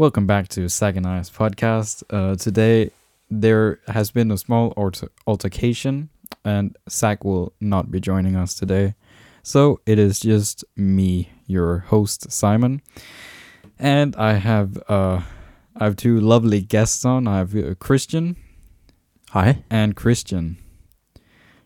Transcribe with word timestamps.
Welcome 0.00 0.26
back 0.26 0.48
to 0.56 0.66
Second 0.70 1.04
Eyes 1.04 1.28
podcast. 1.28 2.02
Uh, 2.08 2.34
today 2.34 2.90
there 3.30 3.80
has 3.86 4.10
been 4.10 4.30
a 4.30 4.38
small 4.38 4.68
alter- 4.68 5.12
altercation, 5.26 6.08
and 6.42 6.74
Zach 6.88 7.22
will 7.22 7.52
not 7.60 7.90
be 7.90 8.00
joining 8.00 8.34
us 8.34 8.54
today. 8.54 8.94
So 9.42 9.82
it 9.84 9.98
is 9.98 10.18
just 10.18 10.64
me, 10.74 11.28
your 11.46 11.80
host 11.80 12.32
Simon, 12.32 12.80
and 13.78 14.16
I 14.16 14.36
have 14.38 14.82
uh, 14.88 15.20
I 15.76 15.84
have 15.84 15.96
two 15.96 16.18
lovely 16.18 16.62
guests 16.62 17.04
on. 17.04 17.28
I 17.28 17.36
have 17.36 17.54
uh, 17.54 17.74
Christian 17.74 18.36
Hi. 19.32 19.64
and 19.68 19.94
Christian. 19.94 20.56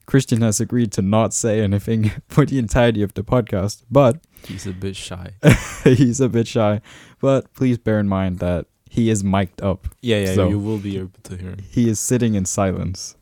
Christian 0.06 0.40
has 0.40 0.58
agreed 0.58 0.90
to 0.94 1.02
not 1.02 1.34
say 1.34 1.60
anything 1.60 2.10
for 2.28 2.44
the 2.44 2.58
entirety 2.58 3.04
of 3.04 3.14
the 3.14 3.22
podcast, 3.22 3.84
but 3.88 4.18
He's 4.46 4.66
a 4.66 4.72
bit 4.72 4.96
shy. 4.96 5.32
he's 5.84 6.20
a 6.20 6.28
bit 6.28 6.46
shy. 6.46 6.80
But 7.20 7.52
please 7.54 7.78
bear 7.78 7.98
in 8.00 8.08
mind 8.08 8.38
that 8.40 8.66
he 8.90 9.10
is 9.10 9.24
mic'd 9.24 9.60
up. 9.62 9.88
Yeah, 10.02 10.18
yeah, 10.18 10.34
So- 10.34 10.48
you 10.48 10.58
will 10.58 10.78
be 10.78 10.98
able 10.98 11.10
to 11.24 11.36
hear 11.36 11.50
him. 11.50 11.58
He 11.70 11.88
is 11.88 11.98
sitting 11.98 12.34
in 12.34 12.44
silence. 12.44 13.16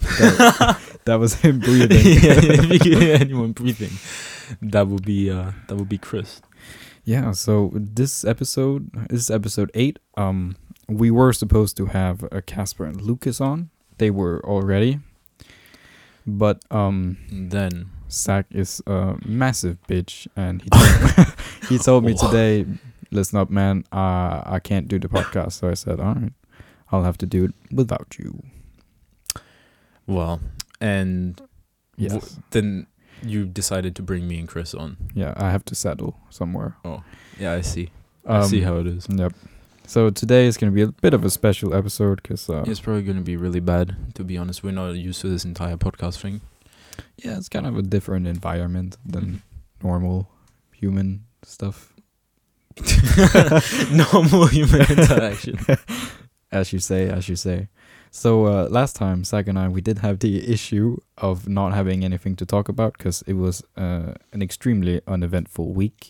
That, 0.00 0.78
that 1.04 1.14
was 1.16 1.34
him 1.34 1.58
breathing. 1.60 1.90
yeah, 2.04 2.38
if 2.42 2.70
you 2.72 2.78
can 2.78 3.00
hear 3.00 3.14
anyone 3.16 3.52
breathing, 3.52 3.92
that 4.62 4.86
would 4.88 5.04
be 5.04 5.30
uh, 5.30 5.52
that 5.68 5.76
would 5.76 5.88
be 5.88 5.98
Chris. 5.98 6.40
Yeah, 7.04 7.32
so 7.32 7.70
this 7.74 8.24
episode 8.24 8.90
this 9.08 9.20
is 9.22 9.30
episode 9.30 9.70
eight. 9.74 9.98
Um 10.16 10.56
we 10.88 11.10
were 11.10 11.32
supposed 11.32 11.76
to 11.78 11.86
have 11.86 12.22
uh, 12.24 12.40
Casper 12.46 12.84
and 12.84 13.00
Lucas 13.00 13.40
on. 13.40 13.70
They 13.98 14.10
were 14.10 14.40
already. 14.44 15.00
But 16.26 16.62
um 16.70 17.16
Then 17.30 17.90
Zach 18.16 18.46
is 18.50 18.82
a 18.86 19.16
massive 19.24 19.78
bitch 19.88 20.26
and 20.36 20.62
he 20.62 20.68
told, 20.72 21.26
he 21.68 21.78
told 21.78 22.04
me 22.04 22.14
today, 22.14 22.66
listen 23.10 23.38
up 23.38 23.50
man, 23.50 23.84
uh, 23.92 24.42
I 24.44 24.60
can't 24.62 24.88
do 24.88 24.98
the 24.98 25.08
podcast. 25.08 25.52
So 25.52 25.68
I 25.70 25.74
said, 25.74 26.00
Alright, 26.00 26.32
I'll 26.92 27.02
have 27.04 27.18
to 27.18 27.26
do 27.26 27.44
it 27.44 27.54
without 27.72 28.16
you. 28.18 28.42
well, 30.06 30.40
and 30.80 31.40
Yes. 31.96 32.12
w- 32.12 32.42
then 32.50 32.86
you 33.22 33.46
decided 33.46 33.96
to 33.96 34.02
bring 34.02 34.28
me 34.28 34.38
and 34.38 34.48
Chris 34.48 34.74
on. 34.74 34.96
yeah, 35.14 35.32
I 35.36 35.50
have 35.50 35.64
to 35.66 35.74
settle 35.74 36.18
somewhere. 36.30 36.76
Oh, 36.84 37.02
yeah, 37.38 37.52
I 37.54 37.62
see. 37.62 37.90
I 38.26 38.44
see 38.46 38.60
how 38.60 38.76
it 38.78 38.86
is. 38.86 39.06
Yep. 39.08 39.32
So 39.86 40.10
today 40.10 40.46
is 40.46 40.56
going 40.56 40.72
to 40.72 40.74
be 40.74 40.82
a 40.82 40.88
bit 40.88 41.14
of 41.14 41.24
a 41.24 41.30
special 41.30 41.72
episode 41.72 42.20
because 42.20 42.50
uh, 42.50 42.64
It's 42.66 42.80
probably 42.80 43.04
gonna 43.04 43.20
be 43.20 43.36
really 43.36 43.60
bad. 43.60 43.94
To 44.16 44.24
be 44.24 44.36
honest, 44.36 44.64
we're 44.64 44.72
not 44.72 44.96
used 44.96 45.20
to 45.20 45.28
this 45.28 45.44
entire 45.44 45.76
podcast 45.76 46.18
thing. 46.20 46.40
Yeah, 47.24 47.36
it's 47.38 47.48
kind 47.48 47.66
of 47.66 47.76
a 47.76 47.82
different 47.82 48.26
environment 48.26 48.96
than 49.04 49.24
Mhm. 49.24 49.40
normal 49.82 50.28
human 50.72 51.24
stuff, 51.42 51.92
Normal 53.90 54.46
human 54.48 54.80
interaction. 54.90 55.58
as 56.52 56.72
you 56.72 56.78
say, 56.78 57.08
as 57.08 57.28
you 57.28 57.36
say. 57.36 57.68
So 58.10 58.46
uh, 58.46 58.68
last 58.70 58.96
time, 58.96 59.24
Zach 59.24 59.48
and 59.48 59.58
I, 59.58 59.68
we 59.68 59.80
did 59.80 59.98
have 59.98 60.18
the 60.20 60.50
issue 60.52 60.96
of 61.18 61.48
not 61.48 61.72
having 61.74 62.04
anything 62.04 62.36
to 62.36 62.46
talk 62.46 62.68
about 62.68 62.96
because 62.98 63.22
it 63.26 63.34
was 63.34 63.62
uh, 63.76 64.14
an 64.32 64.42
extremely 64.42 65.00
uneventful 65.06 65.72
week. 65.72 66.08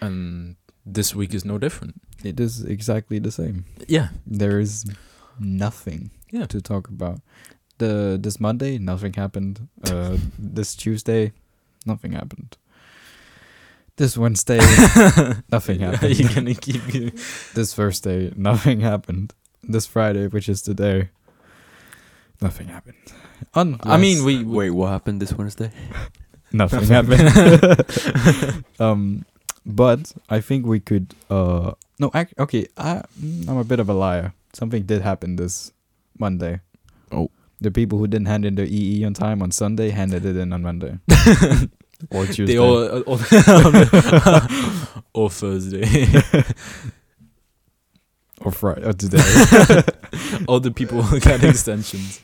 and 0.00 0.56
this 0.88 1.14
week 1.14 1.34
is 1.34 1.44
no 1.44 1.58
different. 1.58 1.94
It 2.24 2.38
is 2.40 2.62
exactly 2.64 3.18
the 3.18 3.30
same. 3.32 3.64
Yeah. 3.88 4.08
There 4.26 4.60
is 4.60 4.84
nothing 5.40 6.10
Yeah. 6.30 6.46
to 6.46 6.60
talk 6.60 6.88
about. 6.88 7.20
The 7.78 8.18
this 8.20 8.40
Monday, 8.40 8.78
nothing 8.78 9.12
happened. 9.14 9.68
Uh, 9.84 10.16
this 10.38 10.74
Tuesday, 10.74 11.32
nothing 11.84 12.12
happened. 12.12 12.56
This 13.96 14.16
Wednesday, 14.18 14.58
nothing 15.50 15.80
happened. 15.80 16.18
You're 16.18 16.32
gonna 16.34 16.54
keep 16.54 16.82
this 17.54 17.74
Thursday, 17.74 18.32
nothing 18.36 18.80
happened. 18.80 19.32
This 19.62 19.86
Friday, 19.86 20.26
which 20.28 20.48
is 20.48 20.62
today, 20.62 21.08
nothing 22.40 22.68
happened. 22.68 22.96
Unless 23.54 23.80
I 23.84 23.96
mean, 23.98 24.24
we 24.24 24.44
Wait, 24.44 24.70
what 24.70 24.88
happened 24.90 25.20
this 25.20 25.32
Wednesday? 25.32 25.70
nothing 26.52 26.88
Nothing. 26.88 27.18
happened. 27.26 28.64
um, 28.78 29.24
but 29.64 30.12
I 30.28 30.40
think 30.40 30.66
we 30.66 30.80
could. 30.80 31.14
Uh, 31.28 31.72
no, 31.98 32.10
ac- 32.14 32.34
okay. 32.38 32.66
I 32.76 33.02
I'm 33.48 33.56
a 33.58 33.64
bit 33.64 33.80
of 33.80 33.88
a 33.88 33.94
liar. 33.94 34.32
Something 34.52 34.84
did 34.84 35.02
happen 35.02 35.36
this 35.36 35.72
Monday. 36.18 36.60
Oh. 37.12 37.30
The 37.60 37.70
people 37.70 37.98
who 37.98 38.06
didn't 38.06 38.26
hand 38.26 38.44
in 38.44 38.54
their 38.54 38.66
EE 38.66 39.04
on 39.04 39.14
time 39.14 39.42
on 39.42 39.50
Sunday 39.50 39.90
handed 39.90 40.24
it 40.24 40.36
in 40.36 40.52
on 40.52 40.62
Monday 40.62 40.98
or 42.10 42.26
Tuesday. 42.26 42.46
They 42.46 42.58
all, 42.58 42.78
uh, 42.78 43.00
all, 43.00 43.18
or 45.14 45.30
Thursday. 45.30 46.06
or 48.40 48.52
Friday 48.52 48.84
or 48.86 48.92
today. 48.92 49.22
all 50.46 50.60
the 50.60 50.70
people 50.70 51.02
who 51.02 51.18
got 51.20 51.42
extensions. 51.42 52.20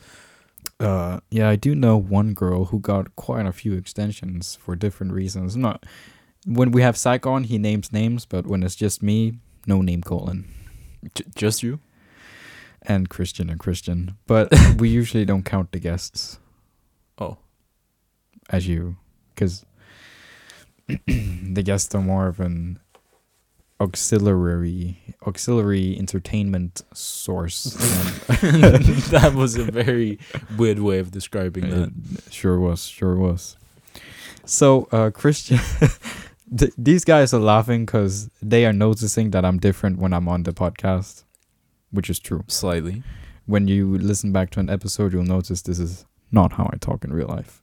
Uh, 0.78 1.20
yeah, 1.30 1.48
I 1.48 1.56
do 1.56 1.74
know 1.74 1.96
one 1.96 2.34
girl 2.34 2.66
who 2.66 2.80
got 2.80 3.14
quite 3.16 3.46
a 3.46 3.52
few 3.52 3.72
extensions 3.74 4.56
for 4.56 4.76
different 4.76 5.12
reasons. 5.12 5.56
Not 5.56 5.86
when 6.44 6.72
we 6.72 6.82
have 6.82 6.96
Psych 6.96 7.26
on, 7.26 7.44
he 7.44 7.56
names 7.56 7.92
names, 7.92 8.26
but 8.26 8.46
when 8.46 8.62
it's 8.62 8.74
just 8.74 9.02
me, 9.02 9.34
no 9.66 9.80
name 9.80 10.02
calling. 10.02 10.44
J- 11.14 11.24
just 11.34 11.62
you? 11.62 11.78
And 12.84 13.08
Christian 13.08 13.48
and 13.48 13.60
Christian, 13.60 14.16
but 14.26 14.52
we 14.78 14.88
usually 14.88 15.24
don't 15.24 15.44
count 15.44 15.70
the 15.72 15.78
guests 15.78 16.38
Oh, 17.18 17.38
as 18.50 18.66
you, 18.66 18.96
because 19.34 19.64
the 21.06 21.62
guests 21.62 21.94
are 21.94 22.00
more 22.02 22.26
of 22.26 22.40
an 22.40 22.80
auxiliary 23.80 24.98
auxiliary 25.26 25.96
entertainment 25.98 26.82
source. 26.92 27.64
that 29.10 29.32
was 29.34 29.56
a 29.56 29.64
very 29.64 30.18
weird 30.56 30.78
way 30.80 30.98
of 30.98 31.10
describing 31.10 31.64
It 31.64 31.70
that. 31.70 32.32
sure 32.32 32.58
was, 32.58 32.84
sure 32.86 33.16
was. 33.16 33.56
So, 34.44 34.88
uh, 34.90 35.10
Christian, 35.10 35.60
th- 36.56 36.72
these 36.76 37.04
guys 37.04 37.32
are 37.32 37.40
laughing 37.40 37.86
because 37.86 38.28
they 38.42 38.66
are 38.66 38.72
noticing 38.72 39.30
that 39.30 39.44
I'm 39.44 39.58
different 39.58 39.98
when 39.98 40.12
I'm 40.12 40.28
on 40.28 40.42
the 40.42 40.52
podcast, 40.52 41.22
which 41.92 42.10
is 42.10 42.18
true. 42.18 42.42
Slightly. 42.48 43.02
When 43.46 43.68
you 43.68 43.96
listen 43.98 44.32
back 44.32 44.50
to 44.50 44.60
an 44.60 44.68
episode, 44.70 45.12
you'll 45.12 45.22
notice 45.24 45.62
this 45.62 45.78
is 45.78 46.04
not 46.30 46.52
how 46.52 46.68
I 46.72 46.76
talk 46.78 47.04
in 47.04 47.12
real 47.12 47.28
life. 47.28 47.62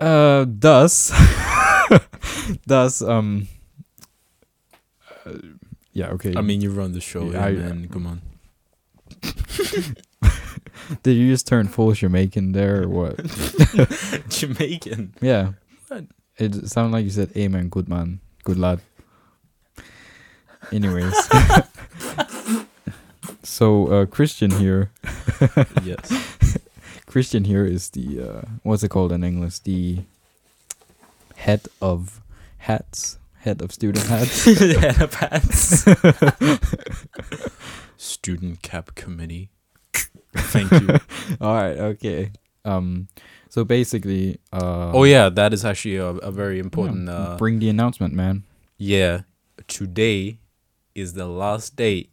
Uh, 0.00 0.44
thus, 0.48 1.10
thus, 2.66 3.00
um, 3.14 3.48
uh, 5.24 5.32
yeah, 5.92 6.08
okay. 6.10 6.34
I 6.36 6.42
mean, 6.42 6.60
you 6.60 6.70
run 6.70 6.92
the 6.92 7.00
show, 7.00 7.24
Yeah, 7.30 7.32
yeah, 7.32 7.44
I- 7.46 7.52
man. 7.52 7.88
Come 7.88 8.06
on. 8.06 8.22
did 11.02 11.12
you 11.16 11.30
just 11.32 11.46
turn 11.46 11.66
full 11.68 11.92
Jamaican 11.92 12.52
there 12.52 12.82
or 12.82 12.88
what? 12.88 13.16
Jamaican. 14.28 15.14
Yeah. 15.22 15.52
What? 15.88 16.04
It 16.36 16.68
sounded 16.68 16.92
like 16.92 17.04
you 17.04 17.10
said 17.10 17.30
amen, 17.36 17.68
good 17.70 17.88
man. 17.88 18.20
Good 18.44 18.58
lad. 18.58 18.80
Anyways. 20.72 21.14
So 23.46 23.86
uh 23.86 24.06
Christian 24.06 24.50
here 24.50 24.90
yes. 25.84 26.58
Christian 27.06 27.44
here 27.44 27.64
is 27.64 27.90
the 27.90 28.20
uh 28.20 28.42
what's 28.62 28.82
it 28.82 28.88
called 28.90 29.12
in 29.12 29.22
English? 29.24 29.60
The 29.60 30.02
head 31.36 31.62
of 31.80 32.20
hats. 32.58 33.18
Head 33.46 33.62
of 33.62 33.70
student 33.72 34.06
hats. 34.08 34.44
Head 34.82 35.00
of 35.00 35.14
hats. 35.14 35.84
Student 37.96 38.62
cap 38.62 38.94
committee. 38.96 39.50
Thank 40.34 40.70
you. 40.72 40.88
Alright, 41.40 41.78
okay. 41.78 42.32
Um 42.64 43.06
so 43.48 43.64
basically 43.64 44.38
uh 44.52 44.90
oh 44.92 45.04
yeah, 45.04 45.28
that 45.30 45.52
is 45.54 45.64
actually 45.64 45.96
a, 45.96 46.06
a 46.26 46.30
very 46.32 46.58
important. 46.58 47.06
yeah, 47.06 47.14
Uh, 47.14 47.36
bring 47.38 47.60
the 47.60 47.68
announcement, 47.70 48.12
man. 48.14 48.42
yeah, 48.76 49.22
today 49.68 50.38
is 50.94 51.12
the 51.14 51.26
last 51.26 51.76
day 51.76 52.08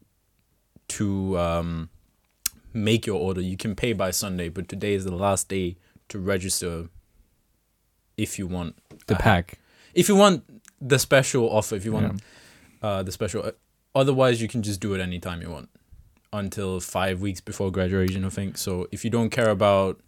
to 0.98 1.38
um, 1.40 1.90
make 2.74 3.06
your 3.06 3.20
order. 3.20 3.42
You 3.42 3.58
can 3.58 3.76
pay 3.76 3.94
by 3.94 4.12
Sunday, 4.12 4.50
but 4.50 4.68
today 4.68 4.94
is 4.94 5.06
the 5.06 5.16
last 5.16 5.50
day 5.50 5.78
to 6.10 6.20
register. 6.20 6.90
If 8.18 8.38
you 8.38 8.46
want 8.48 8.76
The 9.08 9.16
pack. 9.16 9.58
if 9.94 10.08
you 10.08 10.16
want 10.16 10.44
the 10.80 11.00
special 11.00 11.50
offer, 11.50 11.76
if 11.76 11.86
you 11.86 11.92
want 11.92 12.22
Yeah. 12.82 12.88
uh, 12.88 13.04
the 13.04 13.12
special. 13.12 13.52
Otherwise, 13.96 14.42
you 14.42 14.48
can 14.48 14.62
just 14.62 14.80
do 14.80 14.94
it 14.94 15.02
anytime 15.02 15.42
you 15.42 15.50
want 15.50 15.70
until 16.32 16.80
five 16.80 17.22
weeks 17.22 17.42
before 17.42 17.72
graduation, 17.72 18.26
I 18.26 18.30
think. 18.30 18.58
So 18.58 18.88
if 18.92 19.04
you 19.04 19.10
don't 19.10 19.30
care 19.30 19.50
about 19.50 20.00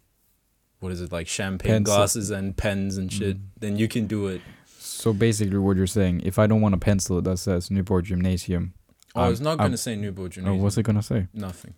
what 0.80 0.92
is 0.92 1.00
it 1.00 1.10
like 1.12 1.26
champagne 1.28 1.70
Pencil. 1.84 1.96
glasses 1.96 2.30
and 2.30 2.56
pens 2.56 2.96
and 2.96 3.12
shit, 3.12 3.36
Mm. 3.38 3.42
then 3.58 3.76
you 3.76 3.88
can 3.88 4.06
do 4.06 4.26
it. 4.28 4.40
So 4.78 5.12
basically 5.12 5.58
what 5.58 5.76
you're 5.76 5.86
saying, 5.86 6.20
if 6.24 6.38
I 6.38 6.46
don't 6.46 6.60
want 6.60 6.74
a 6.74 6.78
pencil 6.78 7.20
that 7.22 7.38
says 7.38 7.70
Newport 7.70 8.04
Gymnasium, 8.04 8.74
Oh, 9.16 9.22
I 9.22 9.28
was 9.28 9.40
not 9.40 9.58
gonna 9.58 9.76
say 9.76 9.96
Newport 9.96 10.26
oh, 10.26 10.34
Gymnasium. 10.34 10.62
what's 10.62 10.76
it 10.78 10.82
gonna 10.84 11.02
say? 11.02 11.26
Nothing. 11.32 11.74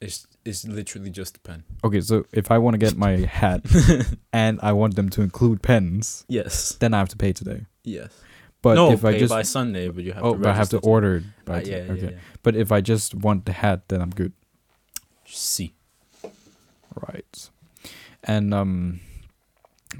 It's 0.00 0.26
it's 0.44 0.64
literally 0.66 1.10
just 1.10 1.36
a 1.36 1.40
pen. 1.40 1.64
Okay, 1.82 2.00
so 2.00 2.24
if 2.32 2.50
I 2.50 2.58
want 2.58 2.74
to 2.74 2.78
get 2.78 2.96
my 2.96 3.16
hat 3.40 3.62
and 4.32 4.60
I 4.62 4.72
want 4.72 4.94
them 4.94 5.08
to 5.10 5.22
include 5.22 5.62
pens, 5.62 6.24
Yes. 6.28 6.76
then 6.80 6.94
I 6.94 6.98
have 6.98 7.08
to 7.10 7.16
pay 7.16 7.32
today. 7.32 7.66
Yes. 7.84 8.10
But 8.62 8.74
no, 8.74 8.92
if 8.92 9.04
I 9.04 9.18
just 9.18 9.30
by 9.30 9.42
Sunday, 9.42 9.88
but 9.88 10.04
you 10.04 10.12
have 10.12 10.22
to. 10.22 10.28
oh, 10.28 10.32
to 10.34 10.38
but 10.38 10.48
I 10.50 10.54
have 10.54 10.68
to 10.70 10.78
order 10.78 11.16
it 11.16 11.24
by 11.44 11.62
Uh, 11.62 11.64
yeah, 11.64 11.76
yeah, 11.76 11.92
okay. 11.92 12.10
yeah. 12.12 12.18
But 12.42 12.54
if 12.56 12.70
I 12.72 12.80
just 12.80 13.14
want 13.14 13.44
the 13.44 13.52
hat, 13.52 13.88
then 13.88 14.00
I'm 14.02 14.10
good. 14.10 14.32
See, 15.26 15.74
Right. 16.94 17.50
And 18.24 18.52
um 18.54 19.00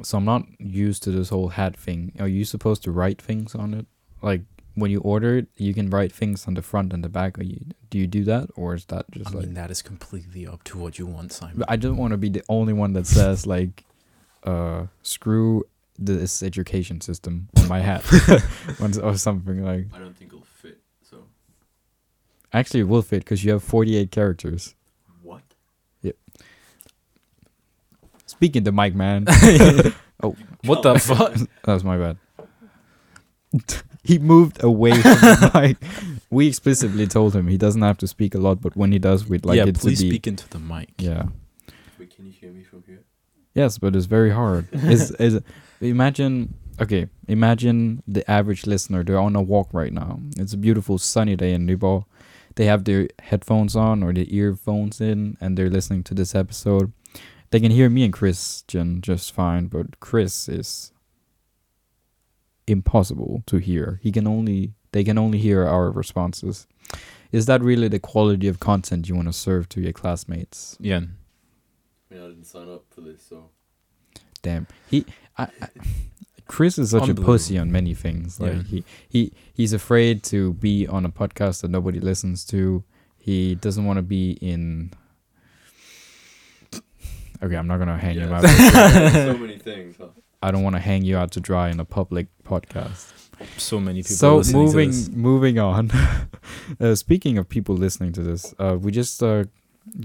so 0.02 0.18
I'm 0.18 0.24
not 0.24 0.44
used 0.58 1.02
to 1.04 1.10
this 1.10 1.30
whole 1.30 1.48
hat 1.48 1.76
thing. 1.76 2.12
Are 2.20 2.28
you 2.28 2.44
supposed 2.44 2.82
to 2.84 2.90
write 2.92 3.20
things 3.22 3.54
on 3.54 3.74
it? 3.74 3.86
Like 4.22 4.42
when 4.80 4.90
you 4.90 5.00
order 5.00 5.38
it, 5.38 5.48
you 5.56 5.74
can 5.74 5.90
write 5.90 6.12
things 6.12 6.46
on 6.46 6.54
the 6.54 6.62
front 6.62 6.92
and 6.92 7.02
the 7.02 7.08
back. 7.08 7.38
Are 7.38 7.42
you 7.42 7.60
do 7.90 7.98
you 7.98 8.06
do 8.06 8.24
that 8.24 8.48
or 8.56 8.74
is 8.74 8.84
that 8.86 9.10
just 9.10 9.30
I 9.30 9.34
like 9.34 9.46
mean 9.46 9.54
that 9.54 9.70
is 9.70 9.82
completely 9.82 10.46
up 10.46 10.64
to 10.64 10.78
what 10.78 10.98
you 10.98 11.06
want, 11.06 11.32
Simon. 11.32 11.56
But 11.58 11.70
I 11.70 11.76
don't 11.76 11.96
want 11.96 12.12
to 12.12 12.16
be 12.18 12.28
the 12.28 12.42
only 12.48 12.72
one 12.72 12.92
that 12.94 13.06
says 13.06 13.46
like 13.46 13.84
uh 14.44 14.86
screw 15.02 15.64
this 15.98 16.42
education 16.42 17.00
system 17.00 17.48
on 17.58 17.66
my 17.68 17.80
hat 17.80 18.04
or 19.02 19.16
something 19.16 19.64
like 19.64 19.86
I 19.94 19.98
don't 19.98 20.16
think 20.16 20.32
it'll 20.32 20.44
fit. 20.44 20.78
So 21.02 21.24
actually 22.52 22.80
it 22.80 22.88
will 22.88 23.02
fit 23.02 23.20
because 23.20 23.44
you 23.44 23.52
have 23.52 23.64
48 23.64 24.10
characters 24.10 24.74
what? 25.22 25.42
Yep. 26.02 26.16
Speaking 28.26 28.64
to 28.64 28.72
mike 28.72 28.94
man 28.94 29.24
oh, 30.22 30.36
What 30.64 30.82
the 30.82 30.98
fuck? 30.98 31.34
That 31.64 31.74
was 31.74 31.84
my 31.84 31.96
bad. 31.98 32.16
He 34.08 34.18
moved 34.18 34.64
away 34.64 34.92
from 34.92 35.20
the 35.20 35.50
mic. 35.54 35.76
We 36.30 36.48
explicitly 36.48 37.06
told 37.06 37.36
him 37.36 37.46
he 37.46 37.58
doesn't 37.58 37.82
have 37.82 37.98
to 37.98 38.08
speak 38.08 38.34
a 38.34 38.38
lot, 38.38 38.62
but 38.62 38.74
when 38.74 38.90
he 38.90 38.98
does, 38.98 39.28
we'd 39.28 39.44
like 39.44 39.58
yeah, 39.58 39.64
it 39.64 39.66
to 39.66 39.72
be. 39.72 39.78
Yeah, 39.78 39.82
please 39.82 39.98
speak 39.98 40.26
into 40.26 40.48
the 40.48 40.58
mic. 40.58 40.88
Yeah. 40.96 41.26
Wait, 41.98 42.14
can 42.16 42.24
you 42.24 42.32
hear 42.32 42.50
me 42.50 42.62
from 42.62 42.82
here? 42.86 43.04
Yes, 43.54 43.76
but 43.76 43.94
it's 43.94 44.06
very 44.06 44.30
hard. 44.30 44.66
is 44.72 45.10
is 45.12 45.42
imagine 45.82 46.54
okay, 46.80 47.08
imagine 47.26 48.02
the 48.08 48.28
average 48.30 48.66
listener. 48.66 49.04
They're 49.04 49.20
on 49.20 49.36
a 49.36 49.42
walk 49.42 49.68
right 49.74 49.92
now. 49.92 50.20
It's 50.38 50.54
a 50.54 50.58
beautiful 50.58 50.96
sunny 50.96 51.36
day 51.36 51.52
in 51.52 51.66
Nybal. 51.66 52.04
They 52.54 52.64
have 52.64 52.84
their 52.84 53.08
headphones 53.18 53.76
on 53.76 54.02
or 54.02 54.14
their 54.14 54.26
earphones 54.28 55.02
in, 55.02 55.36
and 55.38 55.58
they're 55.58 55.70
listening 55.70 56.02
to 56.04 56.14
this 56.14 56.34
episode. 56.34 56.92
They 57.50 57.60
can 57.60 57.72
hear 57.72 57.90
me 57.90 58.04
and 58.04 58.12
Christian 58.12 59.02
just 59.02 59.32
fine, 59.32 59.66
but 59.66 60.00
Chris 60.00 60.48
is 60.48 60.92
impossible 62.70 63.42
to 63.46 63.58
hear. 63.58 64.00
He 64.02 64.12
can 64.12 64.26
only 64.26 64.72
they 64.92 65.04
can 65.04 65.18
only 65.18 65.38
hear 65.38 65.64
our 65.66 65.90
responses. 65.90 66.66
Is 67.30 67.46
that 67.46 67.60
really 67.62 67.88
the 67.88 67.98
quality 67.98 68.48
of 68.48 68.58
content 68.58 69.08
you 69.08 69.14
want 69.14 69.28
to 69.28 69.32
serve 69.34 69.68
to 69.70 69.80
your 69.80 69.92
classmates? 69.92 70.76
Yeah. 70.80 70.96
I 72.10 72.14
mean, 72.14 72.22
I 72.24 72.28
didn't 72.28 72.44
sign 72.44 72.70
up 72.70 72.84
for 72.90 73.02
this, 73.02 73.22
so 73.28 73.50
Damn. 74.42 74.66
He 74.90 75.04
I, 75.36 75.44
I 75.60 75.68
Chris 76.46 76.78
is 76.78 76.90
such 76.90 77.08
a 77.10 77.14
pussy 77.14 77.58
on 77.58 77.70
many 77.70 77.92
things. 77.94 78.40
Like 78.40 78.54
Yeah. 78.54 78.62
he 78.62 78.84
he 79.08 79.32
he's 79.52 79.72
afraid 79.72 80.22
to 80.24 80.54
be 80.54 80.86
on 80.86 81.04
a 81.04 81.10
podcast 81.10 81.60
that 81.62 81.70
nobody 81.70 82.00
listens 82.00 82.44
to. 82.46 82.82
He 83.18 83.54
doesn't 83.56 83.84
want 83.84 83.98
to 83.98 84.02
be 84.02 84.32
in 84.40 84.92
Okay, 87.42 87.54
I'm 87.56 87.66
not 87.68 87.78
gonna 87.78 87.98
hang 87.98 88.16
him 88.16 88.32
out. 88.32 88.42
so 89.12 89.36
many 89.36 89.58
things. 89.58 89.96
Huh? 89.98 90.08
I 90.42 90.50
don't 90.50 90.62
want 90.62 90.76
to 90.76 90.80
hang 90.80 91.04
you 91.04 91.16
out 91.16 91.32
to 91.32 91.40
dry 91.40 91.68
in 91.68 91.80
a 91.80 91.84
public 91.84 92.28
podcast. 92.44 93.12
So 93.56 93.80
many 93.80 94.02
people. 94.02 94.42
so 94.42 94.52
moving 94.52 94.92
moving 95.12 95.58
on. 95.58 95.90
uh, 96.80 96.94
speaking 96.94 97.38
of 97.38 97.48
people 97.48 97.76
listening 97.76 98.12
to 98.12 98.22
this, 98.22 98.54
uh, 98.58 98.76
we 98.80 98.90
just 98.90 99.22
uh, 99.22 99.44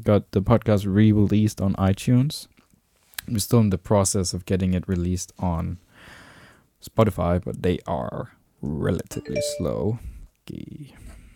got 0.03 0.31
the 0.31 0.41
podcast 0.41 0.85
re-released 0.87 1.61
on 1.61 1.73
iTunes. 1.75 2.47
We're 3.27 3.39
still 3.39 3.59
in 3.59 3.69
the 3.69 3.77
process 3.77 4.33
of 4.33 4.45
getting 4.45 4.73
it 4.73 4.87
released 4.87 5.31
on 5.39 5.77
Spotify, 6.83 7.43
but 7.43 7.63
they 7.63 7.79
are 7.87 8.31
relatively 8.61 9.41
slow. 9.57 9.99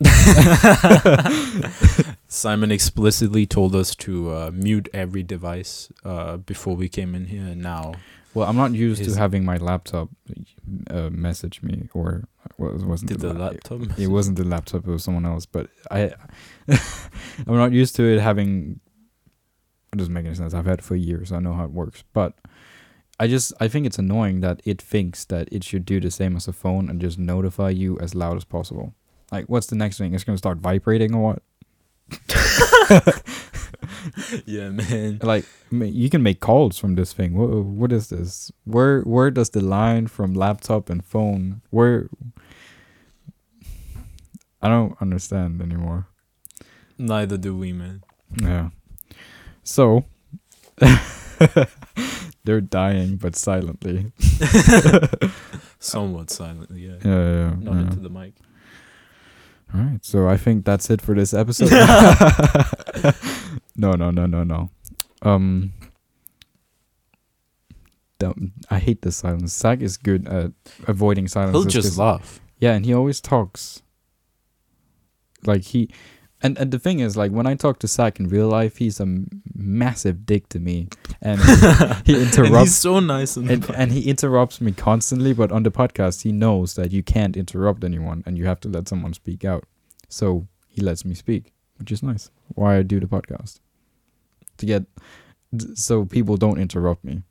Simon 2.28 2.70
explicitly 2.70 3.46
told 3.46 3.74
us 3.74 3.94
to 3.96 4.30
uh, 4.30 4.50
mute 4.52 4.88
every 4.92 5.22
device 5.22 5.90
uh, 6.04 6.36
before 6.36 6.76
we 6.76 6.88
came 6.88 7.14
in 7.14 7.26
here. 7.26 7.42
And 7.42 7.62
now, 7.62 7.94
Well, 8.38 8.48
I'm 8.48 8.56
not 8.56 8.72
used 8.72 9.04
to 9.04 9.14
having 9.14 9.44
my 9.44 9.56
laptop 9.56 10.08
uh, 10.90 11.10
message 11.10 11.62
me, 11.62 11.88
or 11.92 12.28
well, 12.56 12.74
it 12.74 12.86
wasn't 12.86 13.10
did 13.10 13.20
the 13.20 13.34
la- 13.34 13.46
laptop? 13.46 13.98
it 13.98 14.06
wasn't 14.08 14.36
the 14.36 14.44
laptop 14.44 14.86
it 14.86 14.90
was 14.90 15.04
someone 15.04 15.26
else 15.26 15.46
but 15.46 15.68
i 15.90 16.12
i'm 17.46 17.56
not 17.56 17.72
used 17.72 17.94
to 17.96 18.02
it 18.02 18.20
having 18.20 18.80
it 19.92 19.96
doesn't 19.96 20.12
make 20.12 20.26
any 20.26 20.34
sense 20.34 20.54
i've 20.54 20.66
had 20.66 20.80
it 20.80 20.84
for 20.84 20.96
years 20.96 21.30
i 21.30 21.38
know 21.38 21.52
how 21.52 21.64
it 21.64 21.70
works 21.70 22.02
but 22.12 22.34
i 23.20 23.26
just 23.26 23.52
i 23.60 23.68
think 23.68 23.86
it's 23.86 23.98
annoying 23.98 24.40
that 24.40 24.60
it 24.64 24.80
thinks 24.80 25.24
that 25.26 25.48
it 25.52 25.62
should 25.62 25.84
do 25.84 26.00
the 26.00 26.10
same 26.10 26.36
as 26.36 26.48
a 26.48 26.52
phone 26.52 26.88
and 26.90 27.00
just 27.00 27.18
notify 27.18 27.70
you 27.70 27.98
as 28.00 28.14
loud 28.14 28.36
as 28.36 28.44
possible. 28.44 28.94
Like 29.30 29.46
what's 29.46 29.66
the 29.66 29.76
next 29.76 29.98
thing? 29.98 30.14
It's 30.14 30.24
going 30.24 30.34
to 30.34 30.38
start 30.38 30.58
vibrating 30.58 31.14
or 31.14 31.22
what 31.22 31.42
yeah, 34.46 34.70
man. 34.70 35.18
like 35.22 35.44
you 35.70 36.08
can 36.08 36.22
make 36.22 36.40
calls 36.40 36.78
from 36.78 36.94
this 36.94 37.12
thing 37.12 37.34
what, 37.34 37.50
what 37.50 37.92
is 37.92 38.08
this 38.08 38.50
where 38.64 39.02
where 39.02 39.30
does 39.30 39.50
the 39.50 39.60
line 39.60 40.06
from 40.06 40.32
laptop 40.32 40.88
and 40.88 41.04
phone 41.04 41.60
where 41.70 42.08
i 44.62 44.68
don't 44.68 44.96
understand 45.00 45.60
anymore 45.60 46.06
Neither 46.98 47.38
do 47.38 47.56
we, 47.56 47.72
man. 47.72 48.02
Yeah. 48.42 48.70
So 49.62 50.04
they're 52.44 52.60
dying, 52.60 53.16
but 53.16 53.36
silently. 53.36 54.10
Somewhat 55.78 56.30
silently, 56.30 56.86
yeah. 56.86 56.96
Yeah, 57.04 57.04
yeah, 57.04 57.36
yeah, 57.36 57.54
Not 57.60 57.74
yeah. 57.74 57.80
into 57.82 58.00
the 58.00 58.10
mic. 58.10 58.34
All 59.74 59.80
right. 59.80 60.04
So 60.04 60.28
I 60.28 60.36
think 60.36 60.64
that's 60.64 60.90
it 60.90 61.00
for 61.00 61.14
this 61.14 61.34
episode. 61.34 61.70
no, 63.76 63.92
no, 63.92 64.10
no, 64.10 64.26
no, 64.26 64.44
no. 64.44 64.70
Um. 65.22 65.72
Dumb. 68.18 68.52
I 68.68 68.80
hate 68.80 69.02
the 69.02 69.12
silence. 69.12 69.56
Zach 69.56 69.80
is 69.80 69.96
good 69.96 70.26
at 70.26 70.50
avoiding 70.88 71.28
silence. 71.28 71.52
He'll 71.52 71.64
just 71.64 71.98
laugh. 71.98 72.40
Yeah, 72.58 72.74
and 72.74 72.84
he 72.84 72.92
always 72.92 73.20
talks. 73.20 73.82
Like 75.46 75.62
he, 75.62 75.88
and 76.42 76.56
and 76.58 76.70
the 76.70 76.78
thing 76.78 77.00
is, 77.00 77.16
like 77.16 77.32
when 77.32 77.46
I 77.46 77.54
talk 77.54 77.78
to 77.80 77.86
Zach 77.86 78.20
in 78.20 78.28
real 78.28 78.48
life, 78.48 78.76
he's 78.78 79.00
a 79.00 79.04
m- 79.04 79.42
massive 79.54 80.24
dick 80.24 80.48
to 80.50 80.58
me, 80.60 80.88
and 81.20 81.40
he 82.06 82.14
And 82.14 82.22
interrupts 82.26 82.58
he's 82.60 82.76
so 82.76 83.00
nice. 83.00 83.36
and, 83.36 83.68
and 83.70 83.92
he 83.92 84.08
interrupts 84.08 84.60
me 84.60 84.72
constantly. 84.72 85.32
But 85.32 85.50
on 85.52 85.62
the 85.64 85.70
podcast, 85.70 86.22
he 86.22 86.32
knows 86.32 86.74
that 86.74 86.92
you 86.92 87.02
can't 87.02 87.36
interrupt 87.36 87.82
anyone, 87.84 88.22
and 88.26 88.38
you 88.38 88.46
have 88.46 88.60
to 88.60 88.68
let 88.68 88.88
someone 88.88 89.14
speak 89.14 89.44
out. 89.44 89.64
So 90.08 90.46
he 90.68 90.80
lets 90.80 91.04
me 91.04 91.14
speak, 91.14 91.52
which 91.78 91.90
is 91.92 92.02
nice. 92.02 92.30
Why 92.54 92.76
I 92.78 92.82
do 92.82 93.00
the 93.00 93.06
podcast 93.06 93.60
to 94.58 94.66
get 94.66 94.84
so 95.74 96.04
people 96.04 96.36
don't 96.36 96.58
interrupt 96.60 97.04
me 97.04 97.22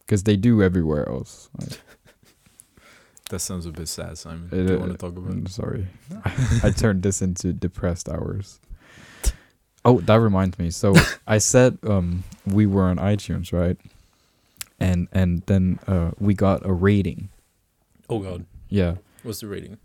because 0.00 0.22
they 0.22 0.36
do 0.36 0.62
everywhere 0.62 1.08
else. 1.08 1.50
Like, 1.60 1.80
that 3.30 3.40
sounds 3.40 3.66
a 3.66 3.70
bit 3.72 3.88
sad, 3.88 4.16
Simon. 4.18 4.48
It- 4.52 4.66
do 4.66 4.72
you 4.72 4.78
uh, 4.78 4.80
want 4.80 4.92
to 4.92 4.98
talk 4.98 5.16
about 5.16 5.32
I'm 5.32 5.46
it? 5.46 5.50
sorry. 5.50 5.86
I 6.62 6.70
turned 6.70 7.02
this 7.02 7.22
into 7.22 7.52
depressed 7.52 8.08
hours. 8.08 8.60
Oh, 9.84 10.00
that 10.00 10.16
reminds 10.20 10.58
me. 10.58 10.70
So 10.70 10.94
I 11.26 11.38
said 11.38 11.78
um 11.84 12.24
we 12.46 12.66
were 12.66 12.84
on 12.84 12.96
iTunes, 12.98 13.52
right? 13.52 13.76
And 14.80 15.08
and 15.12 15.42
then 15.46 15.78
uh 15.86 16.10
we 16.18 16.34
got 16.34 16.64
a 16.66 16.72
rating. 16.72 17.28
Oh, 18.08 18.20
God. 18.20 18.46
Yeah. 18.68 18.96
What's 19.22 19.40
the 19.40 19.48
rating? 19.48 19.78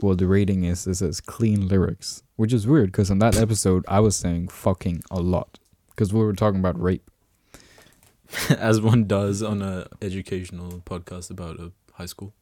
Well, 0.00 0.14
the 0.14 0.26
rating 0.26 0.64
is 0.64 0.86
it 0.86 0.94
says 0.94 1.20
clean 1.20 1.68
lyrics, 1.68 2.22
which 2.36 2.52
is 2.54 2.66
weird 2.66 2.92
because 2.92 3.10
on 3.10 3.18
that 3.18 3.36
episode 3.36 3.84
I 3.88 4.00
was 4.00 4.16
saying 4.16 4.48
fucking 4.48 5.02
a 5.10 5.20
lot 5.20 5.58
because 5.90 6.12
we 6.12 6.20
were 6.20 6.32
talking 6.32 6.60
about 6.60 6.80
rape. 6.80 7.10
As 8.48 8.80
one 8.80 9.04
does 9.06 9.42
on 9.42 9.60
a 9.60 9.86
educational 10.00 10.80
podcast 10.86 11.30
about 11.30 11.58
a 11.60 11.72
high 11.94 12.06
school. 12.06 12.32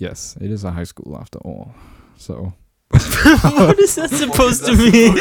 Yes, 0.00 0.36
it 0.40 0.50
is 0.50 0.64
a 0.64 0.70
high 0.70 0.86
school 0.86 1.16
after 1.20 1.38
all. 1.44 1.74
So 2.16 2.52
what 2.90 3.78
is 3.78 3.94
that 3.94 4.10
supposed 4.10 4.64
to 4.66 4.74
mean? 4.74 5.14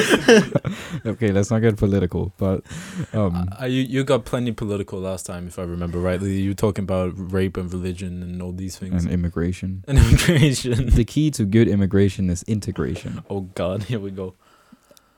okay, 1.14 1.32
let's 1.32 1.52
not 1.52 1.62
get 1.62 1.78
political, 1.78 2.32
but 2.38 2.64
um 3.14 3.48
Uh, 3.62 3.66
you 3.66 3.82
you 3.98 4.04
got 4.04 4.26
plenty 4.26 4.52
political 4.54 5.00
last 5.00 5.26
time, 5.26 5.48
if 5.48 5.60
I 5.60 5.64
remember 5.64 6.00
rightly. 6.00 6.40
You 6.42 6.50
were 6.50 6.56
talking 6.68 6.84
about 6.84 7.12
rape 7.34 7.58
and 7.62 7.72
religion 7.74 8.24
and 8.24 8.42
all 8.42 8.54
these 8.56 8.80
things. 8.80 9.04
and 9.06 9.14
immigration. 9.14 9.84
And 9.88 9.98
immigration. 10.00 10.90
the 10.96 11.06
key 11.06 11.30
to 11.32 11.46
good 11.46 11.68
immigration 11.68 12.30
is 12.30 12.44
integration. 12.48 13.12
oh 13.30 13.42
God, 13.56 13.84
here 13.84 14.00
we 14.00 14.12
go. 14.12 14.34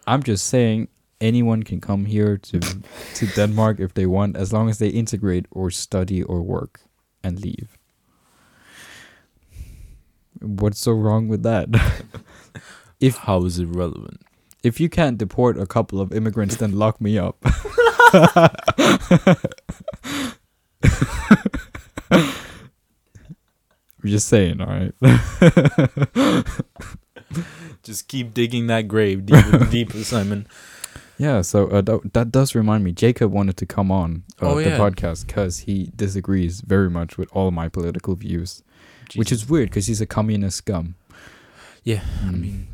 I'm 0.08 0.24
just 0.24 0.48
saying 0.48 0.88
anyone 1.20 1.64
can 1.64 1.80
come 1.80 2.06
here 2.06 2.38
to 2.38 2.60
to 3.20 3.26
Denmark 3.36 3.80
if 3.80 3.94
they 3.94 4.06
want, 4.08 4.36
as 4.38 4.52
long 4.52 4.70
as 4.70 4.78
they 4.78 4.90
integrate 4.90 5.46
or 5.52 5.72
study 5.72 6.24
or 6.24 6.42
work 6.42 6.82
and 7.24 7.40
leave. 7.40 7.78
What's 10.42 10.80
so 10.80 10.92
wrong 10.92 11.28
with 11.28 11.44
that? 11.44 11.70
If 13.00 13.18
how 13.18 13.46
is 13.46 13.58
it 13.58 13.66
relevant? 13.66 14.22
if 14.64 14.80
you 14.80 14.88
can't 14.90 15.18
deport 15.18 15.58
a 15.58 15.66
couple 15.66 16.00
of 16.00 16.14
immigrants, 16.14 16.56
then 16.58 16.74
lock 16.78 17.02
me 17.02 17.18
up. 17.18 17.36
I'm 22.12 24.10
just 24.10 24.28
saying, 24.28 24.62
all 24.62 24.68
right. 24.68 24.94
Just 27.84 28.08
keep 28.08 28.34
digging 28.34 28.68
that 28.68 28.88
grave 28.88 29.26
deeper 29.26 29.66
deeper, 29.66 30.04
Simon. 30.04 30.46
yeah, 31.18 31.42
so 31.42 31.68
uh, 31.70 31.82
that, 31.82 32.14
that 32.14 32.32
does 32.32 32.54
remind 32.54 32.84
me. 32.84 32.92
Jacob 32.92 33.32
wanted 33.32 33.58
to 33.58 33.66
come 33.66 33.92
on 33.92 34.24
uh, 34.42 34.50
Oh, 34.52 34.56
the 34.62 34.70
yeah. 34.70 34.78
podcast 34.78 35.26
because 35.26 35.60
he 35.60 35.92
disagrees 35.96 36.62
very 36.62 36.90
much 36.90 37.18
with 37.18 37.30
all 37.32 37.50
my 37.52 37.68
political 37.70 38.16
views, 38.16 38.62
which 39.16 39.32
is 39.32 39.50
weird 39.50 39.70
because 39.70 39.88
he's 39.88 40.02
a 40.02 40.06
communist 40.06 40.58
scum. 40.58 40.96
Yeah, 41.84 42.02
I 42.24 42.30
Mm. 42.32 42.42
mean, 42.42 42.68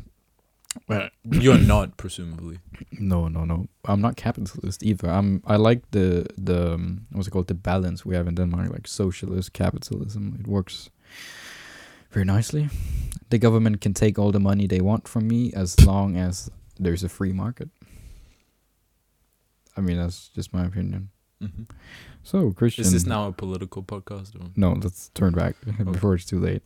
well, 0.88 1.08
you're 1.24 1.58
not 1.66 1.96
presumably. 1.96 2.58
No, 2.98 3.28
no, 3.28 3.44
no. 3.44 3.66
I'm 3.84 4.00
not 4.00 4.16
capitalist 4.16 4.82
either. 4.82 5.08
I'm. 5.10 5.40
I 5.46 5.56
like 5.56 5.80
the 5.90 6.26
the 6.44 6.74
um, 6.74 7.06
what's 7.12 7.26
it 7.28 7.30
called? 7.32 7.46
The 7.48 7.54
balance 7.54 8.04
we 8.08 8.16
have 8.16 8.28
in 8.28 8.34
Denmark, 8.34 8.70
like 8.72 8.86
socialist 8.88 9.52
capitalism. 9.52 10.36
It 10.40 10.46
works 10.46 10.90
very 12.12 12.24
nicely. 12.24 12.68
The 13.30 13.38
government 13.38 13.80
can 13.80 13.92
take 13.94 14.18
all 14.18 14.32
the 14.32 14.40
money 14.40 14.66
they 14.66 14.80
want 14.80 15.08
from 15.08 15.26
me 15.28 15.52
as 15.56 15.76
long 15.86 16.16
as 16.16 16.50
there's 16.80 17.04
a 17.04 17.08
free 17.08 17.32
market. 17.32 17.68
I 19.76 19.80
mean, 19.80 19.96
that's 19.96 20.28
just 20.34 20.52
my 20.52 20.64
opinion. 20.66 21.08
hmm 21.40 21.64
So, 22.22 22.50
Christian. 22.52 22.84
Is 22.84 22.92
this 22.92 23.06
now 23.06 23.28
a 23.28 23.32
political 23.32 23.82
podcast? 23.82 24.34
Or? 24.36 24.50
No, 24.56 24.72
let's 24.72 25.08
turn 25.10 25.32
back 25.32 25.56
before 25.84 26.14
it's 26.14 26.24
too 26.24 26.38
late. 26.40 26.62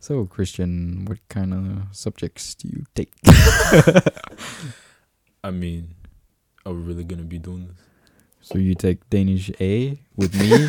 So, 0.00 0.24
Christian, 0.26 1.04
what 1.06 1.18
kind 1.28 1.54
of 1.54 1.96
subjects 1.96 2.54
do 2.54 2.68
you 2.68 2.84
take? 2.94 3.12
I 5.44 5.50
mean, 5.50 5.94
are 6.66 6.72
we 6.72 6.82
really 6.82 7.04
gonna 7.04 7.22
be 7.22 7.38
doing 7.38 7.68
this? 7.68 7.76
So 8.40 8.58
you 8.58 8.74
take 8.74 9.08
Danish 9.08 9.50
A 9.60 9.98
with 10.16 10.34
me, 10.38 10.68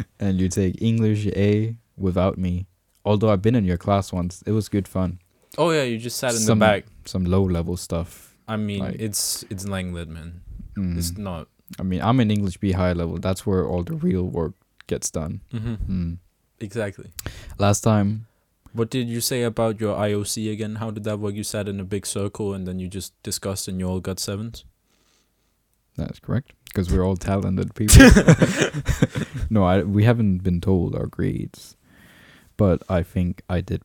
and 0.20 0.40
you 0.40 0.48
take 0.48 0.80
English 0.80 1.26
A 1.28 1.76
without 1.96 2.38
me. 2.38 2.66
Although 3.04 3.30
I've 3.30 3.42
been 3.42 3.54
in 3.56 3.64
your 3.64 3.76
class 3.76 4.12
once, 4.12 4.42
it 4.46 4.52
was 4.52 4.68
good 4.68 4.86
fun. 4.86 5.18
Oh 5.58 5.70
yeah, 5.70 5.82
you 5.82 5.98
just 5.98 6.18
sat 6.18 6.32
in 6.32 6.38
Some- 6.40 6.58
the 6.58 6.64
back. 6.64 6.84
Some 7.04 7.24
low 7.24 7.42
level 7.42 7.76
stuff. 7.76 8.36
I 8.46 8.56
mean, 8.56 8.80
like- 8.80 8.96
it's 9.00 9.44
it's 9.50 9.66
Lang 9.66 9.92
Lit, 9.92 10.08
man. 10.08 10.42
Mm. 10.76 10.98
It's 10.98 11.16
not. 11.16 11.48
I 11.78 11.82
mean, 11.82 12.00
I'm 12.02 12.20
in 12.20 12.30
English 12.30 12.58
B 12.58 12.72
high 12.72 12.92
level. 12.92 13.18
That's 13.18 13.46
where 13.46 13.66
all 13.66 13.82
the 13.82 13.94
real 13.94 14.24
work 14.24 14.54
gets 14.86 15.10
done. 15.10 15.40
hmm 15.50 15.74
Mm. 15.88 16.18
Exactly. 16.60 17.10
Last 17.58 17.80
time, 17.82 18.26
What 18.74 18.90
did 18.90 19.08
you 19.08 19.20
say 19.20 19.42
about 19.44 19.80
your 19.80 19.94
IOC 19.96 20.50
again? 20.52 20.76
How 20.76 20.90
did 20.90 21.04
that 21.04 21.18
work? 21.20 21.34
You 21.34 21.44
sat 21.44 21.68
in 21.68 21.78
a 21.80 21.84
big 21.84 22.04
circle 22.06 22.54
and 22.54 22.66
then 22.66 22.78
you 22.80 22.88
just 22.88 23.12
discussed 23.22 23.68
and 23.68 23.78
you 23.80 23.86
all 23.88 24.00
got 24.00 24.18
sevens. 24.18 24.64
that's 25.96 26.18
correct, 26.20 26.52
because 26.66 26.90
we're 26.90 27.04
all 27.06 27.16
talented 27.16 27.74
people. 27.80 28.02
no, 29.50 29.64
I 29.64 29.82
we 29.82 30.04
haven't 30.04 30.38
been 30.42 30.60
told 30.60 30.94
our 30.96 31.06
grades, 31.06 31.76
but 32.56 32.82
I 32.88 33.02
think 33.02 33.42
I 33.48 33.60
did 33.60 33.82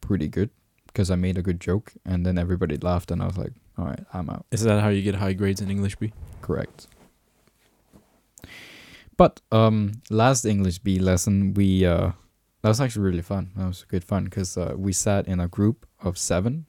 pretty 0.00 0.28
good 0.28 0.50
because 0.86 1.10
I 1.10 1.14
made 1.16 1.38
a 1.38 1.42
good 1.42 1.60
joke, 1.60 1.92
and 2.04 2.26
then 2.26 2.36
everybody 2.38 2.76
laughed, 2.76 3.10
and 3.10 3.22
I 3.22 3.26
was 3.26 3.38
like, 3.38 3.52
all 3.78 3.86
right, 3.86 4.04
I'm 4.12 4.28
out. 4.28 4.44
Is 4.50 4.62
that 4.62 4.82
how 4.82 4.88
you 4.90 5.02
get 5.02 5.14
high 5.16 5.32
grades 5.34 5.60
in 5.60 5.70
English 5.70 5.96
B? 5.96 6.12
Correct. 6.42 6.88
But 9.22 9.40
um, 9.52 10.02
last 10.10 10.44
English 10.44 10.78
B 10.80 10.98
lesson, 10.98 11.54
we 11.54 11.86
uh, 11.86 12.10
that 12.62 12.68
was 12.68 12.80
actually 12.80 13.04
really 13.04 13.22
fun. 13.22 13.52
That 13.54 13.68
was 13.68 13.84
good 13.84 14.02
fun 14.02 14.24
because 14.24 14.56
uh, 14.56 14.74
we 14.76 14.92
sat 14.92 15.28
in 15.28 15.38
a 15.38 15.46
group 15.46 15.86
of 16.02 16.18
seven, 16.18 16.66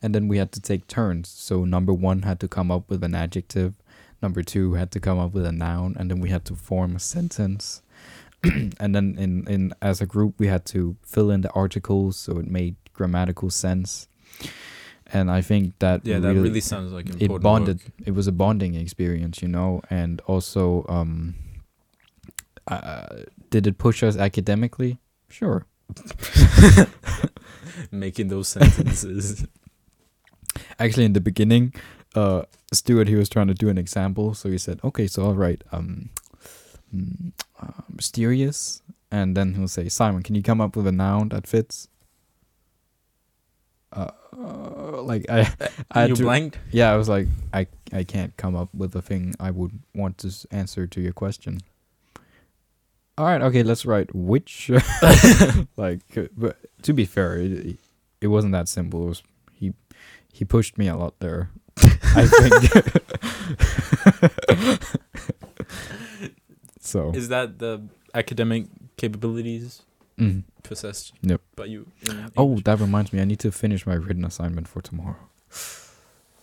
and 0.00 0.14
then 0.14 0.26
we 0.26 0.38
had 0.38 0.52
to 0.52 0.60
take 0.60 0.86
turns. 0.86 1.28
So 1.28 1.66
number 1.66 1.92
one 1.92 2.22
had 2.22 2.40
to 2.40 2.48
come 2.48 2.70
up 2.70 2.88
with 2.88 3.04
an 3.04 3.14
adjective, 3.14 3.74
number 4.22 4.42
two 4.42 4.72
had 4.72 4.90
to 4.92 5.00
come 5.00 5.18
up 5.18 5.34
with 5.34 5.44
a 5.44 5.52
noun, 5.52 5.96
and 5.98 6.10
then 6.10 6.18
we 6.18 6.30
had 6.30 6.46
to 6.46 6.54
form 6.54 6.96
a 6.96 6.98
sentence. 6.98 7.82
and 8.80 8.94
then 8.94 9.16
in 9.18 9.46
in 9.46 9.74
as 9.82 10.00
a 10.00 10.06
group, 10.06 10.32
we 10.38 10.46
had 10.46 10.64
to 10.72 10.96
fill 11.02 11.30
in 11.30 11.42
the 11.42 11.50
articles 11.50 12.16
so 12.16 12.38
it 12.38 12.46
made 12.46 12.76
grammatical 12.94 13.50
sense. 13.50 14.08
And 15.12 15.30
I 15.30 15.42
think 15.42 15.78
that 15.80 16.06
Yeah, 16.06 16.20
that 16.20 16.34
really 16.34 16.62
sounds 16.62 16.92
like 16.92 17.06
important. 17.10 17.36
it 17.36 17.42
bonded 17.42 17.80
work. 17.82 18.08
it 18.08 18.14
was 18.14 18.26
a 18.26 18.32
bonding 18.32 18.74
experience 18.74 19.42
you 19.42 19.48
know 19.48 19.80
and 19.88 20.20
also 20.26 20.84
um 20.88 21.34
uh, 22.68 23.22
did 23.50 23.66
it 23.66 23.78
push 23.78 24.02
us 24.02 24.16
academically 24.16 24.98
sure 25.28 25.66
Making 27.90 28.28
those 28.28 28.48
sentences. 28.48 29.46
actually 30.78 31.04
in 31.04 31.12
the 31.12 31.20
beginning 31.20 31.72
uh 32.14 32.42
stuart 32.72 33.08
he 33.08 33.14
was 33.14 33.28
trying 33.28 33.46
to 33.46 33.54
do 33.54 33.68
an 33.68 33.78
example 33.78 34.34
so 34.34 34.48
he 34.50 34.58
said 34.58 34.80
okay 34.82 35.06
so 35.06 35.22
all 35.22 35.34
right 35.34 35.62
um 35.70 36.08
mm, 36.94 37.32
uh, 37.60 37.82
mysterious 37.92 38.82
and 39.10 39.36
then 39.36 39.54
he'll 39.54 39.68
say 39.68 39.88
simon 39.88 40.22
can 40.22 40.34
you 40.34 40.42
come 40.42 40.60
up 40.60 40.74
with 40.74 40.86
a 40.86 40.92
noun 40.92 41.28
that 41.28 41.46
fits 41.46 41.88
uh, 43.92 44.10
uh, 44.36 45.02
like 45.02 45.24
i 45.30 45.48
i 45.90 46.06
you 46.06 46.14
to, 46.14 46.22
blanked? 46.22 46.58
Yeah, 46.70 46.92
I 46.92 46.96
was 46.96 47.08
like, 47.08 47.28
I 47.52 47.66
I 47.92 48.04
can't 48.04 48.36
come 48.36 48.54
up 48.56 48.68
with 48.74 48.94
a 48.94 49.02
thing 49.02 49.34
I 49.40 49.50
would 49.50 49.78
want 49.94 50.18
to 50.18 50.30
answer 50.50 50.86
to 50.86 51.00
your 51.00 51.12
question. 51.12 51.60
All 53.18 53.24
right, 53.24 53.40
okay, 53.40 53.62
let's 53.62 53.86
write 53.86 54.14
which. 54.14 54.70
like, 55.76 56.00
uh, 56.16 56.24
but 56.36 56.58
to 56.82 56.92
be 56.92 57.06
fair, 57.06 57.38
it, 57.38 57.78
it 58.20 58.26
wasn't 58.26 58.52
that 58.52 58.68
simple. 58.68 59.04
It 59.04 59.08
was 59.08 59.22
he 59.54 59.72
he 60.32 60.44
pushed 60.44 60.76
me 60.76 60.88
a 60.88 60.96
lot 60.96 61.14
there. 61.20 61.50
I 62.14 62.26
think. 62.26 62.72
so. 66.80 67.10
Is 67.12 67.28
that 67.28 67.58
the 67.58 67.82
academic 68.14 68.66
capabilities 68.96 69.82
mhm. 70.18 70.44
possessed 70.62 71.12
Yep. 71.22 71.40
by 71.56 71.64
you? 71.66 71.86
Oh, 72.36 72.58
that 72.64 72.80
reminds 72.80 73.12
me. 73.12 73.20
I 73.20 73.24
need 73.24 73.40
to 73.40 73.52
finish 73.52 73.86
my 73.86 73.94
written 73.94 74.24
assignment 74.24 74.68
for 74.68 74.80
tomorrow. 74.82 75.16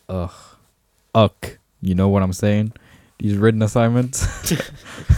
Ugh. 0.10 0.32
Uck. 1.16 1.58
You 1.82 1.96
know 1.96 2.10
what 2.10 2.24
I'm 2.24 2.34
saying? 2.34 2.74
These 3.20 3.38
written 3.38 3.62
assignments. 3.62 4.26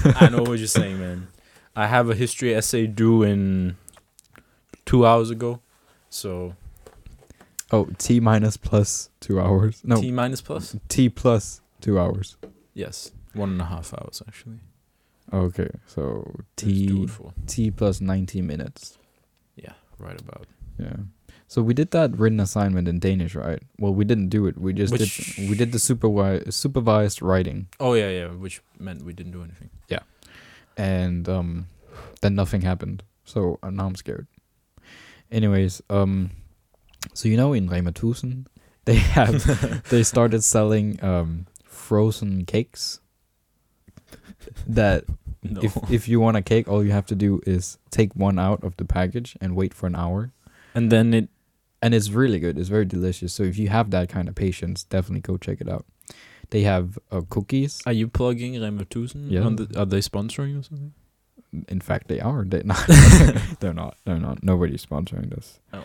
I 0.03 0.29
know 0.29 0.43
what 0.43 0.59
you're 0.59 0.67
saying, 0.67 0.99
man. 0.99 1.27
I 1.75 1.87
have 1.87 2.09
a 2.09 2.15
history 2.15 2.53
essay 2.55 2.87
due 2.87 3.23
in 3.23 3.75
two 4.85 5.05
hours 5.05 5.29
ago, 5.29 5.59
so 6.09 6.55
Oh, 7.71 7.87
T 7.97 8.19
minus 8.19 8.57
plus 8.57 9.09
two 9.19 9.39
hours. 9.41 9.81
No, 9.83 9.99
T 9.99 10.11
minus 10.11 10.41
plus. 10.41 10.75
T 10.87 11.09
plus 11.09 11.61
two 11.81 11.99
hours. 11.99 12.37
Yes, 12.73 13.11
one 13.33 13.49
and 13.51 13.61
a 13.61 13.65
half 13.65 13.93
hours 13.93 14.21
actually. 14.27 14.59
Okay, 15.33 15.69
so 15.87 16.31
T 16.55 17.07
T 17.47 17.71
plus 17.71 17.99
ninety 18.01 18.41
minutes. 18.41 18.97
yeah, 19.55 19.73
right 19.97 20.19
about. 20.21 20.45
Yeah. 20.79 20.95
So 21.47 21.61
we 21.61 21.73
did 21.73 21.91
that 21.91 22.17
written 22.17 22.39
assignment 22.39 22.87
in 22.87 22.99
Danish, 22.99 23.35
right? 23.35 23.61
Well, 23.79 23.93
we 23.93 24.03
didn't 24.03 24.29
do 24.29 24.47
it. 24.47 24.57
We 24.57 24.73
just 24.73 24.91
Which- 24.93 25.35
did. 25.35 25.49
We 25.49 25.55
did 25.55 25.71
the 25.71 25.77
supervi- 25.77 26.51
supervised 26.53 27.21
writing, 27.21 27.67
Oh 27.79 27.93
yeah, 27.93 28.09
yeah, 28.09 28.27
which 28.27 28.61
meant 28.79 29.03
we 29.03 29.13
didn't 29.13 29.31
do 29.33 29.43
anything. 29.43 29.69
And 30.77 31.27
um, 31.29 31.67
then 32.21 32.35
nothing 32.35 32.61
happened. 32.61 33.03
So 33.23 33.59
uh, 33.63 33.69
now 33.69 33.87
I'm 33.87 33.95
scared. 33.95 34.27
Anyways, 35.31 35.81
um, 35.89 36.31
so 37.13 37.27
you 37.27 37.37
know 37.37 37.53
in 37.53 37.67
1000, 37.67 38.47
they 38.85 38.95
have 38.95 39.83
they 39.89 40.03
started 40.03 40.43
selling 40.43 41.03
um 41.03 41.47
frozen 41.63 42.45
cakes. 42.45 42.99
That 44.67 45.05
No. 45.43 45.61
if 45.61 45.77
if 45.91 46.07
you 46.07 46.19
want 46.19 46.37
a 46.37 46.41
cake, 46.41 46.67
all 46.67 46.83
you 46.83 46.91
have 46.91 47.05
to 47.07 47.15
do 47.15 47.41
is 47.45 47.77
take 47.91 48.15
one 48.15 48.37
out 48.39 48.63
of 48.63 48.75
the 48.77 48.85
package 48.85 49.35
and 49.41 49.55
wait 49.55 49.73
for 49.73 49.87
an 49.87 49.95
hour, 49.95 50.31
and 50.73 50.91
then 50.91 51.13
it 51.13 51.29
and 51.81 51.93
it's 51.93 52.09
really 52.09 52.39
good. 52.39 52.57
It's 52.57 52.69
very 52.69 52.85
delicious. 52.85 53.33
So 53.33 53.43
if 53.43 53.57
you 53.57 53.69
have 53.69 53.89
that 53.91 54.09
kind 54.09 54.27
of 54.27 54.35
patience, 54.35 54.83
definitely 54.83 55.21
go 55.21 55.37
check 55.37 55.61
it 55.61 55.69
out. 55.69 55.85
They 56.49 56.61
have 56.63 56.97
uh, 57.11 57.21
cookies. 57.29 57.81
are 57.85 57.93
you 57.93 58.07
plugging 58.07 58.59
1000? 58.59 59.31
Yeah. 59.31 59.41
On 59.41 59.55
the, 59.55 59.67
are 59.79 59.85
they 59.85 59.99
sponsoring 59.99 60.59
or 60.59 60.63
something? 60.63 60.93
In 61.69 61.79
fact, 61.81 62.07
they 62.07 62.19
are. 62.19 62.43
They 62.43 62.61
not. 62.65 62.85
they're 63.59 63.73
not. 63.73 63.97
They're 64.05 64.19
not. 64.19 64.43
Nobody's 64.43 64.85
sponsoring 64.85 65.29
this. 65.33 65.59
Oh. 65.73 65.83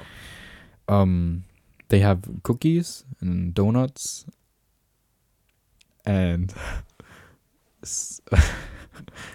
Um, 0.88 1.44
they 1.88 2.00
have 2.00 2.24
cookies 2.42 3.04
and 3.20 3.54
donuts, 3.54 4.26
and 6.04 6.52
s- 7.82 8.20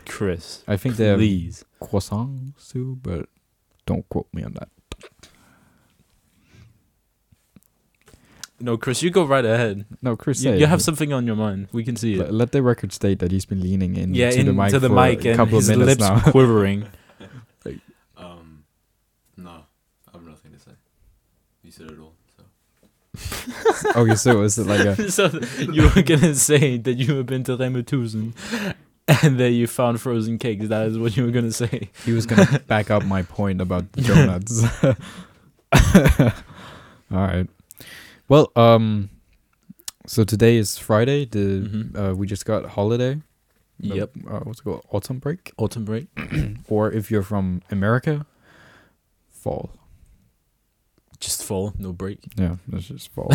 Chris, 0.06 0.64
I 0.68 0.78
think 0.78 0.96
they 0.98 1.08
have 1.08 1.20
please. 1.20 1.64
croissants 1.82 2.72
too, 2.72 3.00
but 3.02 3.30
don't 3.86 4.08
quote 4.10 4.28
me 4.34 4.44
on 4.44 4.54
that. 4.54 4.70
No, 8.60 8.78
Chris, 8.78 9.04
you 9.04 9.10
go 9.12 9.26
right 9.26 9.44
ahead. 9.44 9.86
No, 10.02 10.16
Chris, 10.16 10.42
You, 10.44 10.54
you 10.54 10.66
have 10.66 10.82
something 10.82 11.12
on 11.12 11.28
your 11.28 11.36
mind. 11.36 11.68
We 11.74 11.84
can 11.84 11.96
see 11.98 12.16
Let, 12.16 12.30
it. 12.30 12.34
let 12.34 12.52
the 12.54 12.62
record 12.64 12.94
state 12.94 13.20
that 13.20 13.32
he's 13.32 13.46
been 13.46 13.62
leaning 13.62 13.98
in 13.98 14.14
yeah, 14.14 14.30
to 14.32 14.40
into 14.40 14.52
the 14.54 14.58
mic 14.58 14.72
the 14.72 14.80
for 14.80 14.90
mic 14.96 15.26
a 15.26 15.30
and 15.30 15.38
couple 15.38 15.58
his 15.58 15.70
of 15.70 15.78
minutes 15.78 16.00
lips 16.02 16.26
now. 16.26 16.32
quivering. 16.32 16.88
Um, 18.18 18.64
no, 19.36 19.50
I 19.52 19.64
have 20.14 20.24
nothing 20.26 20.54
to 20.54 20.60
say. 20.60 20.72
You 21.64 21.72
said 21.72 21.92
it 21.92 22.00
all. 22.00 22.14
So 22.38 23.92
okay, 24.02 24.16
so 24.16 24.42
is 24.44 24.58
it 24.58 24.68
like 24.68 24.80
a 24.82 25.12
so 25.18 25.28
you 25.60 25.90
were 25.94 26.02
gonna 26.02 26.36
say 26.36 26.78
that 26.78 26.94
you 26.94 27.16
have 27.18 27.26
been 27.26 27.44
to 27.46 27.58
Rema 27.58 27.80
1000 27.80 28.34
and 29.24 29.40
there 29.40 29.50
you 29.50 29.68
found 29.68 30.00
frozen 30.02 30.38
cakes. 30.38 30.68
That 30.70 30.88
is 30.88 30.98
what 30.98 31.16
you 31.18 31.26
were 31.26 31.32
gonna 31.32 31.52
say. 31.52 31.90
He 32.06 32.14
was 32.14 32.26
gonna 32.26 32.60
back 32.68 32.90
up 32.90 33.04
my 33.06 33.22
point 33.24 33.60
about 33.62 33.92
the 33.92 34.02
donuts. 34.02 34.64
All 37.12 37.20
right. 37.28 37.48
Well, 38.28 38.52
um, 38.56 39.10
so 40.08 40.24
today 40.24 40.58
is 40.58 40.78
Friday. 40.78 41.26
The 41.26 41.62
Mhm. 41.62 41.98
uh, 42.12 42.16
we 42.16 42.28
just 42.28 42.46
got 42.46 42.66
holiday. 42.72 43.22
The, 43.80 43.96
Yep. 43.96 44.12
Uh, 44.28 44.40
what's 44.40 44.60
it 44.62 44.64
called? 44.64 44.86
Autumn 44.92 45.20
break. 45.20 45.52
Autumn 45.58 45.86
break. 45.86 46.08
Or 46.70 46.92
if 46.92 47.12
you're 47.12 47.24
from 47.24 47.62
America, 47.72 48.26
fall. 49.30 49.70
Just 51.20 51.44
fall, 51.44 51.74
no 51.78 51.94
break. 51.94 52.20
Yeah, 52.38 52.56
that's 52.68 52.88
just 52.88 53.10
fall. 53.14 53.30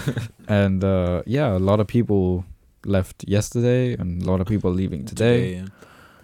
and 0.48 0.82
uh, 0.84 1.22
yeah, 1.26 1.56
a 1.56 1.58
lot 1.58 1.80
of 1.80 1.86
people 1.86 2.44
left 2.84 3.24
yesterday, 3.28 3.94
and 3.94 4.22
a 4.22 4.24
lot 4.30 4.40
of 4.40 4.46
people 4.46 4.70
leaving 4.72 5.04
today. 5.04 5.54
yeah. 5.56 5.66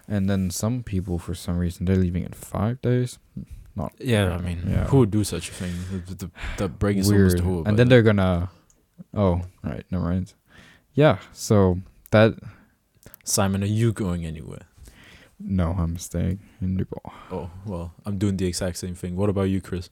And 0.09 0.29
then 0.29 0.51
some 0.51 0.83
people, 0.83 1.19
for 1.19 1.35
some 1.35 1.59
reason, 1.59 1.87
they're 1.87 1.97
leaving 1.97 2.25
in 2.25 2.33
five 2.33 2.81
days. 2.83 3.19
Not 3.75 3.93
Yeah, 3.99 4.35
I 4.37 4.39
mean, 4.39 4.63
Yeah. 4.69 4.85
who 4.87 4.99
would 4.99 5.11
do 5.11 5.25
such 5.25 5.49
a 5.51 5.53
thing? 5.53 5.73
The, 6.07 6.15
the, 6.15 6.31
the 6.59 6.69
break 6.69 6.97
is 6.99 7.11
weird. 7.11 7.41
almost 7.41 7.45
over. 7.45 7.69
and 7.69 7.79
then 7.79 7.89
they're 7.89 8.03
gonna. 8.03 8.51
Oh, 9.15 9.43
right, 9.65 9.85
never 9.91 10.05
mind. 10.05 10.35
Yeah, 10.95 11.19
so 11.33 11.79
that 12.11 12.35
Simon, 13.25 13.63
are 13.63 13.67
you 13.81 13.93
going 13.93 14.25
anywhere? 14.27 14.67
no, 15.45 15.75
I'm 15.77 15.97
staying 15.99 16.39
in 16.61 16.77
Dubai. 16.79 17.11
Oh 17.33 17.51
well, 17.67 17.95
I'm 18.07 18.17
doing 18.19 18.37
the 18.37 18.47
exact 18.47 18.77
same 18.77 18.95
thing. 18.95 19.17
What 19.17 19.29
about 19.31 19.49
you, 19.51 19.61
Chris? 19.61 19.91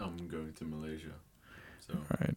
I'm 0.00 0.16
going 0.28 0.52
to 0.54 0.64
Malaysia. 0.64 1.14
So 1.86 1.94
Right. 2.18 2.36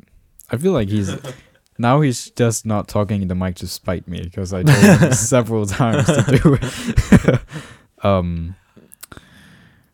I 0.52 0.58
feel 0.58 0.74
like 0.74 0.90
he's 0.90 1.10
now 1.80 2.02
he's 2.02 2.30
just 2.32 2.66
not 2.66 2.88
talking 2.88 3.22
in 3.24 3.28
the 3.28 3.36
mic 3.36 3.56
to 3.56 3.68
spite 3.68 4.08
me 4.08 4.22
because 4.22 4.54
I 4.54 4.62
told 4.64 4.78
him 5.02 5.14
several 5.34 5.66
times 5.66 6.06
to 6.06 6.22
do 6.44 6.58
it. 6.62 7.40
um. 8.06 8.56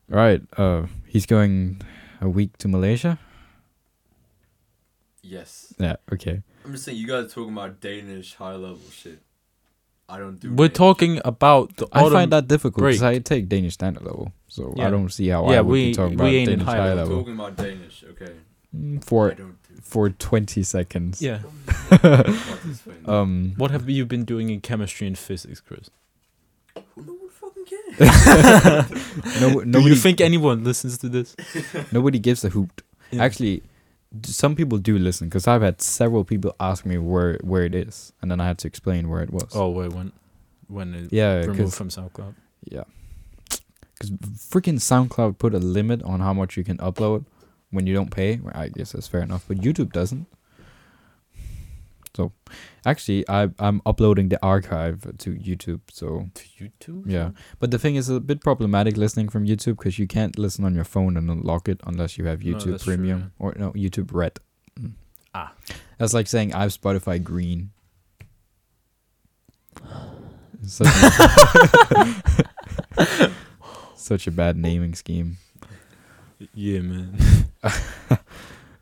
Right. 0.09 0.41
Uh, 0.57 0.87
he's 1.07 1.25
going 1.25 1.81
a 2.21 2.27
week 2.27 2.57
to 2.57 2.67
Malaysia. 2.67 3.19
yes, 5.21 5.73
Yeah. 5.79 5.95
Okay. 6.11 6.41
I'm 6.65 6.71
just 6.73 6.83
saying 6.85 6.97
you 6.97 7.07
guys 7.07 7.25
are 7.25 7.29
talking 7.29 7.53
about 7.53 7.79
Danish 7.79 8.35
high 8.35 8.55
level 8.55 8.79
shit. 8.91 9.19
I 10.07 10.17
don't 10.17 10.39
do. 10.39 10.49
We're 10.51 10.67
Danish. 10.67 10.77
talking 10.77 11.21
about 11.23 11.75
the 11.77 11.87
I 11.91 12.09
find 12.09 12.31
that 12.33 12.47
difficult 12.47 12.83
because. 12.85 13.03
I 13.03 13.19
take 13.19 13.47
Danish 13.47 13.75
standard 13.75 14.03
level, 14.03 14.33
so 14.47 14.73
I 14.79 14.89
don't 14.89 15.09
see 15.09 15.27
how 15.29 15.45
I 15.45 15.53
Yeah, 15.53 15.61
would 15.61 15.71
we- 15.71 15.89
be 15.89 15.93
talking 15.93 16.17
we 16.17 16.23
about 16.23 16.33
ain't 16.33 16.49
in 16.49 16.59
Danish 16.59 16.65
high 16.65 16.77
high 16.77 16.91
I'm 16.91 16.97
level 16.97 17.17
talking 17.19 17.33
about 17.35 17.55
Danish. 17.55 18.03
Okay. 18.11 18.33
Mm, 18.75 19.03
for 19.03 19.33
don't 19.33 19.55
for 19.81 20.09
twenty 20.09 20.63
seconds. 20.63 21.21
Yeah. 21.21 21.39
Um. 23.05 23.53
What 23.57 23.71
have 23.71 23.89
you 23.89 24.05
been 24.05 24.25
doing 24.25 24.49
in 24.49 24.61
chemistry 24.61 25.07
and 25.07 25.17
physics, 25.17 25.59
Chris? 25.61 25.89
Who 26.95 27.18
no 27.71 28.05
one 28.05 28.09
fucking 28.09 28.43
cares? 28.49 29.41
No, 29.41 29.59
Do 29.59 29.65
nobody 29.65 29.89
you 29.89 29.95
think 29.95 30.21
anyone 30.21 30.63
listens 30.63 30.97
to 30.99 31.09
this? 31.09 31.35
nobody 31.91 32.19
gives 32.19 32.43
a 32.43 32.49
hoot. 32.49 32.81
Yeah. 33.11 33.23
Actually, 33.23 33.63
some 34.23 34.55
people 34.55 34.77
do 34.77 34.97
listen 34.97 35.27
because 35.27 35.47
I've 35.47 35.61
had 35.61 35.81
several 35.81 36.23
people 36.23 36.55
ask 36.59 36.85
me 36.85 36.97
where 36.97 37.37
where 37.43 37.63
it 37.63 37.75
is, 37.75 38.13
and 38.21 38.31
then 38.31 38.39
I 38.39 38.47
had 38.47 38.57
to 38.59 38.67
explain 38.67 39.09
where 39.09 39.21
it 39.21 39.31
was. 39.31 39.51
Oh 39.53 39.69
wait, 39.69 39.93
when 39.93 40.11
when 40.67 40.93
it 40.93 41.13
yeah, 41.13 41.37
removed 41.37 41.57
because 41.57 41.75
from 41.75 41.89
SoundCloud? 41.89 42.33
yeah, 42.65 42.83
because 43.93 44.11
freaking 44.11 44.79
SoundCloud 44.79 45.37
put 45.37 45.53
a 45.53 45.59
limit 45.59 46.01
on 46.03 46.19
how 46.21 46.33
much 46.33 46.57
you 46.57 46.63
can 46.63 46.77
upload 46.77 47.25
when 47.71 47.85
you 47.87 47.93
don't 47.93 48.11
pay. 48.11 48.37
Well, 48.37 48.53
I 48.55 48.69
guess 48.69 48.93
that's 48.93 49.07
fair 49.07 49.21
enough, 49.21 49.45
but 49.47 49.57
YouTube 49.57 49.91
doesn't. 49.91 50.25
So, 52.15 52.31
actually, 52.85 53.23
I 53.29 53.49
I'm 53.59 53.81
uploading 53.85 54.29
the 54.29 54.39
archive 54.43 55.01
to 55.19 55.31
YouTube. 55.35 55.81
So 55.91 56.29
To 56.33 56.43
YouTube? 56.59 57.03
yeah, 57.05 57.31
but 57.59 57.69
the 57.71 57.77
thing 57.79 57.95
is 57.95 58.09
a 58.09 58.19
bit 58.19 58.41
problematic 58.41 58.97
listening 58.97 59.29
from 59.29 59.45
YouTube 59.45 59.77
because 59.77 59.99
you 59.99 60.07
can't 60.07 60.37
listen 60.39 60.65
on 60.65 60.73
your 60.75 60.83
phone 60.85 61.15
and 61.17 61.29
unlock 61.29 61.69
it 61.69 61.79
unless 61.85 62.17
you 62.17 62.25
have 62.25 62.43
No, 62.43 62.53
YouTube 62.57 62.81
true, 62.81 62.95
Premium 62.95 63.19
yeah. 63.19 63.45
or 63.45 63.53
no 63.57 63.71
YouTube 63.73 64.09
Red. 64.11 64.39
Mm. 64.79 64.93
Ah. 65.35 65.53
that's 65.99 66.13
like 66.13 66.25
saying 66.27 66.53
I 66.55 66.61
have 66.63 66.71
Spotify 66.71 67.23
Green. 67.23 67.69
Such 70.65 70.87
a, 70.87 72.23
such 73.95 74.27
a 74.27 74.31
bad 74.31 74.57
naming 74.57 74.93
scheme. 74.93 75.37
Yeah, 76.53 76.79
man. 76.81 77.17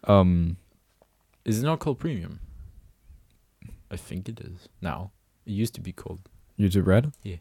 Um, 0.05 0.55
Is 1.45 1.59
it 1.61 1.65
not 1.65 1.79
called 1.79 1.99
premium? 1.99 2.39
I 3.91 3.95
think 3.95 4.27
it 4.29 4.39
is 4.39 4.67
now. 4.81 5.11
It 5.45 5.51
used 5.51 5.73
to 5.75 5.81
be 5.81 5.91
called. 5.93 6.19
YouTube 6.59 6.87
Red. 6.87 7.11
Yeah. 7.23 7.37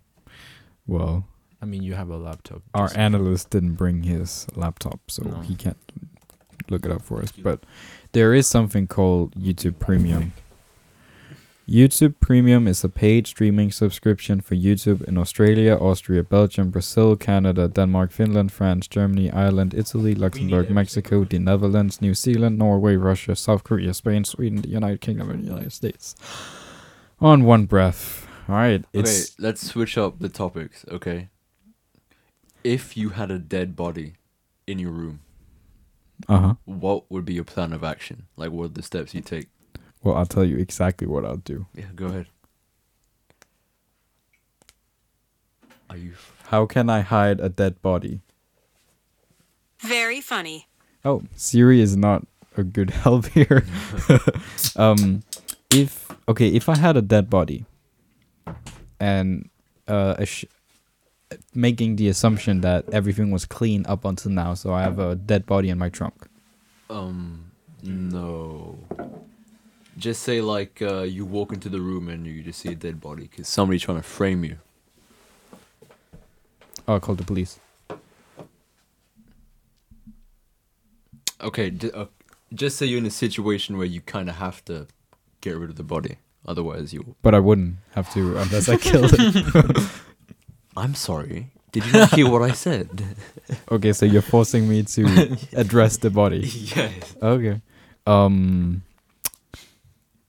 Well, 0.87 1.27
I 1.61 1.65
mean, 1.65 1.83
you 1.83 1.95
have 1.95 2.11
a 2.11 2.17
laptop. 2.17 2.63
our 2.75 2.91
analyst 2.95 3.51
didn't 3.51 3.75
bring 3.75 4.03
his 4.05 4.47
laptop, 4.55 5.01
so 5.11 5.23
No. 5.25 5.41
he 5.41 5.55
can't 5.57 5.79
look 6.69 6.85
it 6.85 6.93
up 6.93 7.03
for 7.03 7.23
us. 7.23 7.33
But 7.33 7.65
there 8.13 8.35
is 8.35 8.47
something 8.47 8.87
called 8.87 9.35
YouTube 9.35 9.79
Premium. 9.79 10.33
YouTube 11.69 12.21
Premium 12.21 12.69
is 12.69 12.85
a 12.85 12.89
paid 12.89 13.27
streaming 13.27 13.73
subscription 13.73 14.41
for 14.41 14.55
YouTube 14.55 15.03
in 15.03 15.19
Australia, 15.19 15.75
Austria, 15.75 16.23
Belgium, 16.23 16.71
Brazil, 16.71 17.17
Canada, 17.17 17.67
Denmark, 17.67 18.13
Finland, 18.13 18.53
France, 18.53 18.87
Germany, 18.87 19.33
Ireland, 19.33 19.75
Italy, 19.75 20.15
Luxembourg, 20.15 20.71
Mexico, 20.71 21.25
the 21.25 21.41
Netherlands, 21.41 22.01
New 22.01 22.15
Zealand, 22.15 22.57
Norway, 22.57 22.95
Russia, 22.95 23.35
South 23.35 23.65
Korea, 23.65 23.93
Spain, 23.95 24.25
Sweden, 24.25 24.63
the 24.63 24.69
United 24.69 25.01
Kingdom, 25.01 25.29
and 25.29 25.43
the 25.43 25.49
United 25.49 25.73
States. 25.73 26.15
On 27.21 27.43
one 27.43 27.67
breath. 27.67 28.29
All 28.49 28.55
right, 28.55 28.85
Okay, 28.95 29.23
let's 29.41 29.67
switch 29.67 29.99
up 29.99 30.21
the 30.21 30.29
topics. 30.29 30.85
Okay. 30.89 31.31
If 32.63 32.97
you 32.97 33.09
had 33.09 33.33
a 33.33 33.41
dead 33.41 33.75
body 33.75 34.13
in 34.69 34.79
your 34.79 34.93
room, 34.93 35.19
uh 36.29 36.39
huh. 36.39 36.55
what 36.65 37.11
would 37.11 37.25
be 37.25 37.35
your 37.35 37.45
plan 37.45 37.73
of 37.73 37.83
action? 37.83 38.27
Like, 38.37 38.53
what 38.53 38.65
are 38.67 38.69
the 38.69 38.83
steps 38.83 39.15
you 39.15 39.21
take? 39.21 39.49
Well, 40.07 40.15
I'll 40.15 40.25
tell 40.25 40.45
you 40.45 40.57
exactly 40.57 41.09
what 41.09 41.25
I'll 41.25 41.39
do. 41.39 41.67
Yeah, 41.75 41.87
go 41.97 42.07
ahead. 42.07 42.27
Are 45.91 45.97
you? 45.97 46.13
How 46.45 46.65
can 46.65 46.89
I 46.89 47.01
hide 47.01 47.41
a 47.41 47.49
dead 47.49 47.83
body? 47.83 48.21
Very 49.81 50.21
funny. 50.21 50.69
Oh, 51.05 51.25
Siri 51.35 51.81
is 51.81 51.97
not 51.97 52.25
a 52.57 52.63
good 52.63 52.91
help 53.03 53.27
here. 53.27 53.67
um, 54.77 55.25
if 55.71 56.09
okay, 56.29 56.51
if 56.51 56.69
I 56.69 56.77
had 56.77 56.97
a 56.97 57.03
dead 57.03 57.29
body, 57.29 57.67
and 59.01 59.51
uh, 59.89 60.15
a 60.19 60.25
sh- 60.25 60.45
making 61.53 61.97
the 61.97 62.07
assumption 62.07 62.61
that 62.61 62.89
everything 62.93 63.33
was 63.33 63.45
clean 63.45 63.85
up 63.89 64.05
until 64.05 64.31
now, 64.31 64.55
so 64.55 64.73
I 64.73 64.83
have 64.83 65.01
a 65.01 65.17
dead 65.17 65.47
body 65.47 65.69
in 65.69 65.79
my 65.79 65.89
trunk. 65.89 66.29
Um, 66.89 67.51
no. 67.83 68.79
Just 69.97 70.23
say 70.23 70.41
like 70.41 70.83
uh, 70.83 71.03
you 71.03 71.25
walk 71.25 71.53
into 71.53 71.69
the 71.69 71.81
room 71.81 72.09
and 72.09 72.27
you 72.27 72.43
just 72.43 72.61
see 72.61 72.71
a 72.71 72.75
dead 72.75 73.01
body 73.01 73.23
because 73.31 73.49
somebody's 73.49 73.83
trying 73.83 73.97
to 73.97 74.03
frame 74.03 74.45
you. 74.45 74.59
I'll 76.87 77.01
call 77.01 77.15
the 77.15 77.25
police. 77.25 77.59
Okay, 81.41 81.71
d- 81.71 81.91
uh, 81.93 82.07
just 82.55 82.77
say 82.77 82.87
you're 82.87 82.99
in 82.99 83.07
a 83.07 83.11
situation 83.11 83.77
where 83.77 83.87
you 83.87 84.01
kind 84.01 84.29
of 84.29 84.37
have 84.37 84.65
to 84.67 84.87
get 85.41 85.57
rid 85.57 85.71
of 85.71 85.77
the 85.77 85.83
body, 85.83 86.17
otherwise 86.47 86.93
you. 86.93 87.15
But 87.23 87.35
I 87.35 87.39
wouldn't 87.41 87.77
have 87.93 88.13
to 88.15 88.37
unless 88.39 88.69
I 88.69 88.77
killed 88.77 89.13
it. 89.19 89.91
I'm 90.77 90.95
sorry. 90.95 91.51
Did 91.73 91.85
you 91.87 91.93
not 91.93 92.15
hear 92.15 92.31
what 92.31 92.43
I 92.43 92.53
said? 92.53 93.05
okay, 93.71 93.93
so 93.93 94.07
you're 94.07 94.23
forcing 94.23 94.69
me 94.69 94.83
to 94.85 95.37
address 95.55 95.99
the 95.99 96.11
body. 96.11 96.41
yes. 96.47 97.17
Okay. 97.23 97.61
Um. 98.07 98.83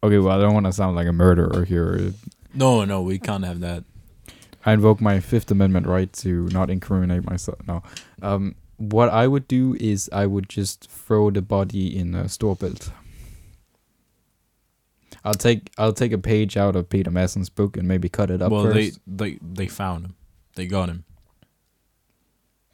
Okay, 0.03 0.19
well, 0.19 0.37
I 0.37 0.41
don't 0.41 0.53
want 0.53 0.65
to 0.67 0.73
sound 0.73 0.95
like 0.95 1.07
a 1.07 1.13
murderer 1.13 1.65
here. 1.65 2.13
No, 2.53 2.85
no, 2.85 3.01
we 3.01 3.19
can't 3.19 3.43
have 3.43 3.59
that. 3.61 3.83
I 4.65 4.73
invoke 4.73 5.01
my 5.01 5.19
Fifth 5.19 5.49
Amendment 5.49 5.87
right 5.87 6.11
to 6.13 6.47
not 6.49 6.69
incriminate 6.69 7.25
myself. 7.25 7.59
No. 7.67 7.81
Um, 8.21 8.55
what 8.77 9.09
I 9.09 9.27
would 9.27 9.47
do 9.47 9.75
is 9.79 10.09
I 10.13 10.25
would 10.25 10.49
just 10.49 10.89
throw 10.89 11.31
the 11.31 11.41
body 11.41 11.97
in 11.97 12.13
a 12.13 12.25
Storebælt. 12.25 12.91
I'll 15.23 15.33
take 15.33 15.71
I'll 15.77 15.93
take 15.93 16.11
a 16.11 16.17
page 16.17 16.57
out 16.57 16.75
of 16.75 16.89
Peter 16.89 17.11
Madsen's 17.11 17.49
book 17.49 17.75
and 17.75 17.87
maybe 17.87 18.07
cut 18.07 18.29
it 18.29 18.41
up 18.41 18.51
well, 18.51 18.63
first. 18.63 18.75
they 18.75 18.91
they 19.31 19.39
they 19.41 19.67
found 19.67 20.05
him. 20.05 20.15
They 20.55 20.67
got 20.67 20.89
him. 20.89 21.03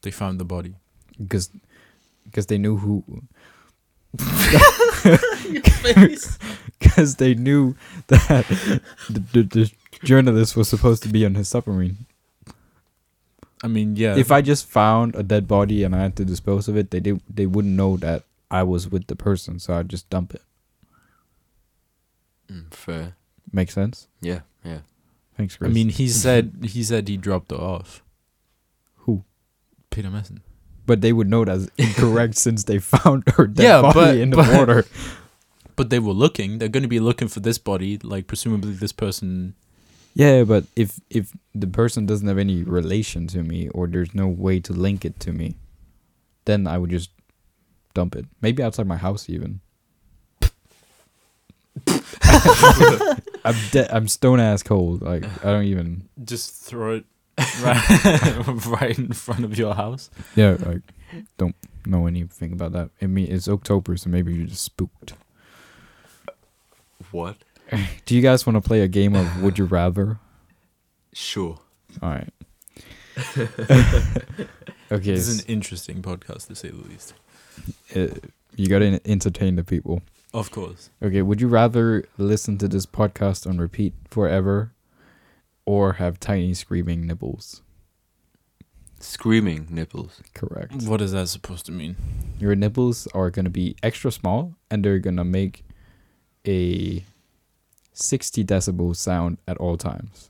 They 0.02 0.12
found 0.12 0.40
the 0.40 0.46
body. 0.46 0.76
because 1.18 1.50
because 2.26 2.48
they 2.48 2.58
knew 2.58 2.78
who 2.78 3.04
because 6.84 7.16
they 7.16 7.34
knew 7.34 7.76
that 8.08 8.28
the, 9.10 9.20
the, 9.34 9.44
the 9.44 9.72
journalist 10.04 10.56
was 10.56 10.68
supposed 10.70 11.04
to 11.04 11.10
be 11.10 11.26
on 11.26 11.36
his 11.36 11.48
submarine. 11.50 12.06
I 13.64 13.68
mean, 13.68 13.96
yeah. 13.96 14.16
If 14.18 14.32
I 14.32 14.42
just 14.42 14.68
found 14.68 15.16
a 15.16 15.24
dead 15.24 15.48
body 15.48 15.84
and 15.84 15.96
I 15.96 16.02
had 16.02 16.16
to 16.18 16.26
dispose 16.26 16.68
of 16.68 16.76
it, 16.76 16.92
they 16.92 17.00
did, 17.00 17.22
they 17.30 17.46
wouldn't 17.46 17.76
know 17.76 17.96
that 17.98 18.24
I 18.52 18.64
was 18.64 18.90
with 18.92 19.08
the 19.08 19.16
person, 19.16 19.58
so 19.60 19.74
I'd 19.76 19.88
just 19.90 20.10
dump 20.10 20.34
it. 20.36 20.42
Mm, 22.52 22.74
fair. 22.74 23.16
Make 23.52 23.72
sense? 23.72 24.08
Yeah, 24.22 24.42
yeah. 24.66 24.80
Thanks, 25.38 25.56
Chris. 25.56 25.70
I 25.70 25.74
mean, 25.74 25.90
he 25.90 26.08
said 26.10 26.54
he 26.64 26.84
said 26.84 27.08
he 27.08 27.18
dropped 27.18 27.52
it 27.52 27.60
off. 27.60 28.04
Who? 28.98 29.24
Peter 29.90 30.10
Madsen. 30.10 30.40
but 30.86 31.02
they 31.02 31.14
would 31.14 31.30
know 31.30 31.46
that's 31.46 31.68
incorrect 31.78 32.36
since 32.46 32.64
they 32.66 32.80
found 32.80 33.24
her 33.38 33.48
dead 33.48 33.64
Yeah, 33.64 33.82
body 33.82 33.94
but- 33.94 34.18
in 34.18 34.30
the 34.32 34.36
but- 34.38 34.54
water. 34.58 34.86
But 35.76 35.90
they 35.90 36.00
were 36.00 36.14
looking. 36.14 36.60
They're 36.60 36.70
going 36.70 36.84
to 36.84 36.90
be 36.90 37.00
looking 37.00 37.28
for 37.28 37.40
this 37.40 37.58
body. 37.58 37.98
Like 37.98 38.28
presumably 38.28 38.74
this 38.74 38.92
person. 38.92 39.56
Yeah, 40.14 40.44
but 40.44 40.66
if 40.76 41.00
if 41.10 41.34
the 41.56 41.68
person 41.68 42.06
doesn't 42.06 42.28
have 42.28 42.38
any 42.38 42.64
relation 42.64 43.28
to 43.28 43.42
me 43.44 43.70
or 43.70 43.88
there's 43.88 44.14
no 44.14 44.28
way 44.28 44.60
to 44.60 44.74
link 44.74 45.06
it 45.06 45.20
to 45.22 45.32
me, 45.32 45.56
then 46.46 46.68
I 46.68 46.78
would 46.78 46.92
just 46.92 47.10
dump 47.94 48.16
it. 48.16 48.26
Maybe 48.42 48.62
outside 48.62 48.88
my 48.88 48.98
house 48.98 49.30
even. 49.30 49.62
I'm 53.46 53.56
de- 53.72 53.94
I'm 53.94 54.08
stone 54.08 54.40
ass 54.40 54.64
cold. 54.64 55.02
Like 55.02 55.24
I 55.44 55.52
don't 55.52 55.66
even. 55.66 56.08
Just 56.24 56.64
throw 56.64 56.96
it 56.96 57.06
right, 57.62 58.48
right 58.68 58.98
in 58.98 59.14
front 59.14 59.44
of 59.44 59.58
your 59.58 59.74
house. 59.74 60.10
Yeah, 60.36 60.58
like 60.66 60.82
don't 61.38 61.56
know 61.86 62.08
anything 62.08 62.54
about 62.54 62.74
that. 62.74 62.90
I 63.02 63.08
mean, 63.08 63.32
it's 63.32 63.48
October, 63.48 63.98
so 63.98 64.10
maybe 64.10 64.34
you're 64.34 64.48
just 64.48 64.64
spooked. 64.64 65.14
What? 67.12 67.38
Do 68.06 68.16
you 68.16 68.22
guys 68.22 68.46
want 68.46 68.56
to 68.58 68.62
play 68.68 68.82
a 68.82 68.88
game 68.88 69.16
of 69.16 69.42
Would 69.42 69.58
You 69.58 69.66
Rather? 69.66 70.20
Sure. 71.14 71.60
All 72.02 72.10
right. 72.10 72.30
okay, 74.92 75.14
This 75.14 75.28
is 75.28 75.42
an 75.44 75.46
interesting 75.48 76.02
podcast 76.02 76.48
to 76.48 76.56
say 76.56 76.70
the 76.70 76.88
least. 76.88 77.14
uh, 77.96 78.08
you 78.56 78.68
gotta 78.68 79.00
entertain 79.06 79.56
the 79.56 79.64
people. 79.64 80.02
Of 80.34 80.50
course. 80.52 80.90
Okay, 81.02 81.22
would 81.22 81.40
you 81.40 81.48
rather 81.48 82.06
listen 82.18 82.58
to 82.58 82.68
this 82.68 82.86
podcast 82.88 83.46
on 83.48 83.60
repeat 83.60 83.94
forever 84.10 84.72
or 85.66 85.94
have 85.94 86.20
tiny 86.20 86.54
screaming 86.56 87.06
nipples? 87.06 87.62
Screaming 89.00 89.68
nipples. 89.70 90.22
Correct. 90.34 90.74
What 90.84 91.02
is 91.02 91.12
that 91.12 91.28
supposed 91.28 91.66
to 91.68 91.72
mean? 91.72 91.96
Your 92.40 92.56
nipples 92.56 93.06
are 93.14 93.30
going 93.30 93.46
to 93.46 93.52
be 93.52 93.76
extra 93.84 94.12
small 94.12 94.56
and 94.72 94.84
they're 94.84 94.98
going 95.00 95.18
to 95.18 95.24
make 95.24 95.66
a 96.48 97.04
60 97.94 98.44
decibel 98.44 98.96
sound 98.96 99.38
at 99.48 99.58
all 99.58 99.78
times. 99.78 100.30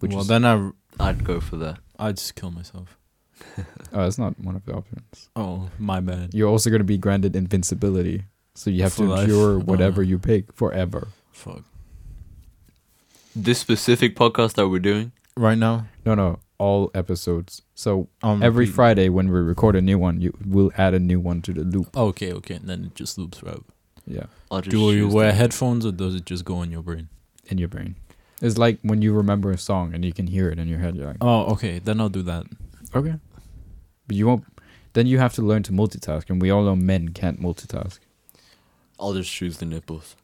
Which 0.00 0.12
well, 0.12 0.22
is, 0.22 0.28
then 0.28 0.44
I 0.44 0.70
I'd 0.98 1.24
go 1.24 1.40
for 1.40 1.56
that. 1.58 1.78
I'd 1.98 2.16
just 2.16 2.34
kill 2.34 2.50
myself. 2.50 2.96
oh, 3.58 3.64
that's 3.92 4.18
not 4.18 4.38
one 4.40 4.56
of 4.56 4.64
the 4.66 4.72
options. 4.74 5.28
Oh, 5.36 5.70
my 5.78 6.00
bad. 6.00 6.34
You're 6.34 6.48
also 6.48 6.70
going 6.70 6.80
to 6.80 6.84
be 6.84 6.98
granted 6.98 7.36
invincibility. 7.36 8.24
So 8.54 8.70
you 8.70 8.82
have 8.82 8.92
For 8.94 9.04
to 9.04 9.10
life? 9.10 9.22
endure 9.28 9.58
whatever 9.70 10.00
Oh. 10.02 10.04
you 10.04 10.18
pick 10.18 10.52
forever. 10.52 11.08
Fuck. 11.32 11.62
This 13.36 13.58
specific 13.58 14.16
podcast 14.16 14.54
that 14.54 14.68
we're 14.68 14.78
doing. 14.80 15.12
Right 15.36 15.56
now, 15.56 15.86
No, 16.04 16.14
no, 16.14 16.40
all 16.58 16.90
episodes. 16.94 17.62
So 17.74 18.08
um, 18.22 18.42
every 18.42 18.64
repeat- 18.66 18.74
Friday 18.74 19.08
when 19.08 19.30
we 19.30 19.38
record 19.40 19.76
a 19.76 19.80
new 19.80 19.98
one, 19.98 20.20
you 20.20 20.36
will 20.44 20.70
add 20.76 20.92
a 20.94 20.98
new 20.98 21.20
one 21.20 21.40
to 21.42 21.52
the 21.52 21.62
loop. 21.62 21.96
Okay, 21.96 22.32
okay, 22.32 22.54
and 22.56 22.68
then 22.68 22.84
it 22.86 22.94
just 22.94 23.16
loops 23.16 23.38
forever. 23.38 23.62
Yeah, 24.10 24.24
I'll 24.50 24.60
just 24.60 24.70
Do 24.70 24.90
you 24.92 25.08
wear 25.08 25.26
that. 25.30 25.34
headphones 25.36 25.86
or 25.86 25.92
does 25.92 26.14
it 26.14 26.24
just 26.26 26.44
go 26.44 26.62
in 26.62 26.70
your 26.70 26.82
brain? 26.82 27.08
in 27.48 27.58
your 27.58 27.68
brain. 27.68 27.96
It's 28.42 28.56
like 28.58 28.78
when 28.82 29.02
you 29.02 29.12
remember 29.12 29.50
a 29.50 29.58
song 29.58 29.92
and 29.92 30.04
you 30.04 30.12
can 30.12 30.26
hear 30.28 30.48
it 30.50 30.58
in 30.58 30.68
your 30.68 30.78
head. 30.78 30.94
You're 30.96 31.06
like, 31.08 31.16
Oh, 31.20 31.46
okay, 31.52 31.78
then 31.80 32.00
I'll 32.00 32.08
do 32.08 32.22
that. 32.22 32.46
okay, 32.94 33.14
but 34.06 34.16
you 34.16 34.26
won't. 34.28 34.44
Then 34.92 35.06
you 35.06 35.18
have 35.18 35.34
to 35.34 35.42
learn 35.42 35.62
to 35.64 35.72
multitask, 35.72 36.30
and 36.30 36.40
we 36.42 36.50
all 36.50 36.62
know 36.64 36.76
men 36.76 37.10
can't 37.10 37.40
multitask. 37.40 37.98
I'll 38.98 39.14
just 39.14 39.30
choose 39.32 39.58
the 39.58 39.66
nipples. 39.66 40.16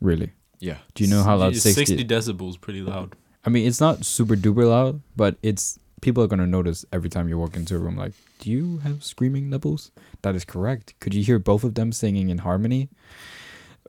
Really? 0.00 0.32
Yeah. 0.60 0.78
Do 0.94 1.04
you 1.04 1.10
know 1.10 1.22
how 1.22 1.36
loud 1.36 1.54
60? 1.56 1.72
60 1.84 2.04
decibels 2.04 2.60
pretty 2.60 2.80
loud. 2.82 3.14
I 3.44 3.50
mean, 3.50 3.66
it's 3.66 3.80
not 3.80 4.04
super 4.04 4.34
duper 4.36 4.68
loud, 4.68 5.00
but 5.16 5.36
it's 5.42 5.78
people 6.00 6.22
are 6.22 6.26
gonna 6.26 6.46
notice 6.46 6.84
every 6.92 7.08
time 7.10 7.28
you 7.28 7.38
walk 7.38 7.56
into 7.56 7.74
a 7.76 7.78
room. 7.78 7.96
Like, 7.96 8.12
do 8.40 8.50
you 8.50 8.78
have 8.78 9.02
screaming 9.04 9.48
nipples? 9.50 9.90
That 10.22 10.34
is 10.34 10.44
correct. 10.44 10.94
Could 11.00 11.14
you 11.14 11.22
hear 11.22 11.38
both 11.38 11.64
of 11.64 11.74
them 11.74 11.92
singing 11.92 12.28
in 12.30 12.38
harmony? 12.38 12.88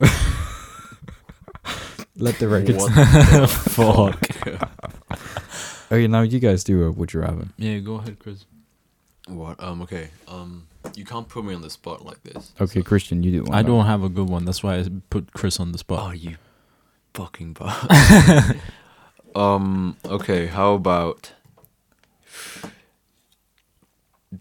Let 2.16 2.38
the 2.40 2.48
record. 2.48 2.76
What 2.76 2.94
the 2.94 3.46
Fuck. 3.70 4.68
Okay, 5.90 6.06
now 6.06 6.20
you 6.20 6.38
guys 6.38 6.64
do 6.64 6.84
a 6.84 6.90
would 6.92 7.14
you 7.14 7.20
rather. 7.20 7.46
Yeah, 7.56 7.78
go 7.78 7.94
ahead, 7.94 8.18
Chris. 8.18 8.44
What? 9.26 9.58
Um. 9.62 9.80
Okay. 9.80 10.10
Um. 10.26 10.66
You 10.94 11.06
can't 11.06 11.26
put 11.26 11.46
me 11.46 11.54
on 11.54 11.62
the 11.62 11.70
spot 11.70 12.04
like 12.04 12.22
this. 12.24 12.52
Okay, 12.60 12.82
Christian, 12.82 13.22
you 13.22 13.30
do 13.32 13.44
one. 13.44 13.54
I 13.54 13.62
don't 13.62 13.86
have 13.86 14.02
a 14.02 14.10
good 14.10 14.28
one. 14.28 14.44
That's 14.44 14.62
why 14.62 14.76
I 14.80 14.84
put 15.08 15.32
Chris 15.32 15.58
on 15.58 15.72
the 15.72 15.76
Oh, 15.76 15.80
spot. 15.80 16.20
you 16.20 16.36
fucking 17.14 17.54
bastard. 17.54 18.60
um. 19.34 19.96
Okay. 20.04 20.48
How 20.48 20.74
about 20.74 21.32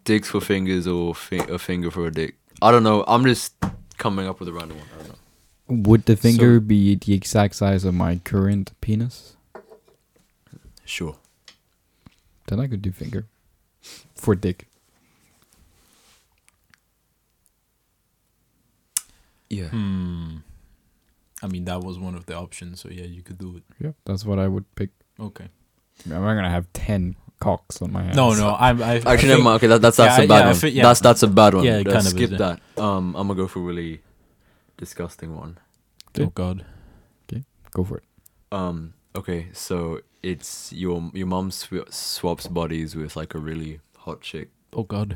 dicks 0.04 0.30
for 0.30 0.42
fingers 0.42 0.88
or 0.88 1.14
fi- 1.16 1.38
a 1.50 1.58
finger 1.58 1.92
for 1.92 2.06
a 2.08 2.12
dick? 2.12 2.36
I 2.62 2.72
don't 2.72 2.84
know. 2.84 3.04
I'm 3.08 3.24
just 3.26 3.54
coming 3.98 4.28
up 4.28 4.40
with 4.40 4.50
a 4.50 4.54
random 4.54 4.78
one. 4.78 4.88
I 4.94 4.98
don't 5.04 5.10
know. 5.10 5.90
Would 5.90 6.06
the 6.06 6.16
finger 6.16 6.58
So- 6.58 6.62
be 6.62 6.96
the 6.96 7.14
exact 7.14 7.56
size 7.56 7.84
of 7.86 7.94
my 7.94 8.18
current 8.18 8.72
penis? 8.82 9.36
Sure. 10.86 11.18
Then 12.48 12.60
I 12.62 12.68
could 12.68 12.82
do 12.82 12.92
finger 12.92 13.26
for 14.16 14.34
dick. 14.36 14.68
Yeah. 19.50 19.68
Hmm. 19.70 20.38
I 21.42 21.48
mean, 21.48 21.66
that 21.66 21.82
was 21.82 22.00
one 22.00 22.16
of 22.16 22.26
the 22.26 22.36
options, 22.36 22.82
so 22.82 22.90
yeah, 22.90 23.04
you 23.06 23.22
could 23.22 23.38
do 23.38 23.58
it. 23.58 23.64
Yeah, 23.80 23.92
that's 24.06 24.26
what 24.26 24.40
I 24.40 24.48
would 24.48 24.74
pick. 24.76 24.90
Okay. 25.20 25.48
I'm 26.06 26.10
not 26.22 26.34
gonna 26.36 26.50
have 26.50 26.72
ten 26.74 27.16
cocks 27.40 27.82
on 27.82 27.92
my 27.92 28.04
hands. 28.04 28.16
No, 28.16 28.34
no, 28.34 28.56
I'm. 28.60 28.82
I, 28.82 28.86
I 28.86 28.96
Actually, 28.96 29.12
never 29.14 29.28
think- 29.28 29.44
mind. 29.44 29.56
Okay, 29.58 29.68
that, 29.68 29.82
that's 29.82 29.98
that's 29.98 30.18
Yeah, 30.18 30.24
a 30.24 30.28
bad 30.28 30.40
yeah, 30.40 30.46
one. 30.48 30.56
thi- 30.56 30.70
yeah. 30.70 30.84
That's 30.84 31.00
that's 31.02 31.24
a 31.24 31.28
bad 31.28 31.54
one. 31.54 31.64
Yeah, 31.64 31.78
it 31.80 31.88
Uh, 31.88 31.92
kind 31.92 32.06
of 32.06 32.12
skip 32.12 32.30
that. 32.32 32.60
Um, 32.78 33.16
I'm 33.16 33.28
gonna 33.28 33.36
go 33.36 33.48
for 33.48 33.60
a 33.60 33.64
really 33.64 34.02
disgusting 34.78 35.36
one. 35.36 35.58
Oh 36.20 36.28
God. 36.28 36.66
Okay, 37.32 37.44
go 37.72 37.84
for 37.84 37.98
it. 37.98 38.04
Um. 38.52 38.94
Okay, 39.16 39.48
so 39.54 40.02
it's 40.24 40.72
your 40.74 41.10
your 41.14 41.28
mom 41.28 41.52
sw- 41.52 41.90
swaps 41.90 42.48
bodies 42.48 42.96
with 42.96 43.16
like 43.16 43.34
a 43.36 43.40
really 43.40 43.80
hot 43.98 44.22
chick. 44.22 44.50
Oh 44.74 44.84
God. 44.84 45.16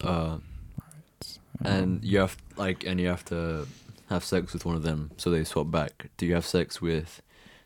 Uh, 0.00 0.38
and 1.64 2.04
you 2.04 2.18
have 2.18 2.36
like, 2.56 2.84
and 2.84 3.00
you 3.00 3.06
have 3.08 3.24
to 3.26 3.66
have 4.10 4.24
sex 4.24 4.52
with 4.52 4.64
one 4.66 4.76
of 4.76 4.82
them, 4.82 5.10
so 5.16 5.30
they 5.30 5.44
swap 5.44 5.70
back. 5.70 6.08
Do 6.16 6.26
you 6.26 6.34
have 6.34 6.44
sex 6.44 6.80
with 6.82 7.22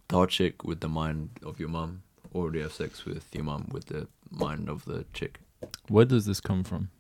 the 0.09 0.17
hot 0.17 0.29
chick 0.31 0.63
with 0.65 0.81
the 0.81 0.89
mind 0.89 1.31
of 1.43 1.59
your 1.59 1.69
mom, 1.69 2.03
or 2.33 2.51
do 2.51 2.59
you 2.59 2.65
have 2.65 2.73
sex 2.73 3.05
with 3.05 3.27
your 3.35 3.45
mom 3.45 3.69
with 3.73 3.87
the 3.87 4.09
mind 4.31 4.69
of 4.69 4.85
the 4.85 5.05
chick? 5.13 5.41
Where 5.89 6.05
does 6.05 6.27
this 6.27 6.41
come 6.41 6.65
from? 6.65 6.91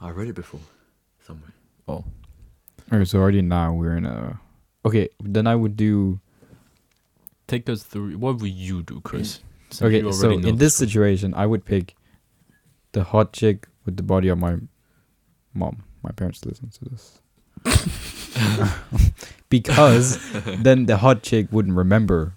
I 0.00 0.10
read 0.10 0.28
it 0.28 0.34
before, 0.34 0.60
somewhere. 1.26 1.52
Oh. 1.86 2.04
Okay, 2.92 3.04
so 3.04 3.18
already 3.18 3.42
now 3.42 3.72
we're 3.74 3.96
in 3.96 4.06
a. 4.06 4.40
Okay, 4.84 5.08
then 5.22 5.46
I 5.46 5.54
would 5.54 5.76
do. 5.76 6.20
Take 7.46 7.68
us 7.68 7.82
through. 7.82 8.16
What 8.18 8.40
would 8.40 8.50
you 8.50 8.82
do, 8.82 9.00
Chris? 9.00 9.38
Mm. 9.38 9.42
Since 9.70 9.82
Okay, 9.82 10.12
so 10.12 10.30
in 10.30 10.56
this 10.56 10.76
Chris. 10.76 10.76
situation, 10.76 11.34
I 11.34 11.46
would 11.46 11.64
pick 11.64 11.94
the 12.92 13.04
hot 13.04 13.32
chick 13.32 13.66
with 13.84 13.96
the 13.96 14.02
body 14.02 14.28
of 14.28 14.38
my 14.38 14.56
mom. 15.52 15.84
My 16.02 16.10
parents 16.12 16.44
listen 16.44 16.70
to 16.70 16.84
this. 16.84 17.20
because 19.50 20.18
then 20.62 20.86
the 20.86 20.98
hot 20.98 21.22
chick 21.22 21.48
wouldn't 21.50 21.76
remember. 21.76 22.34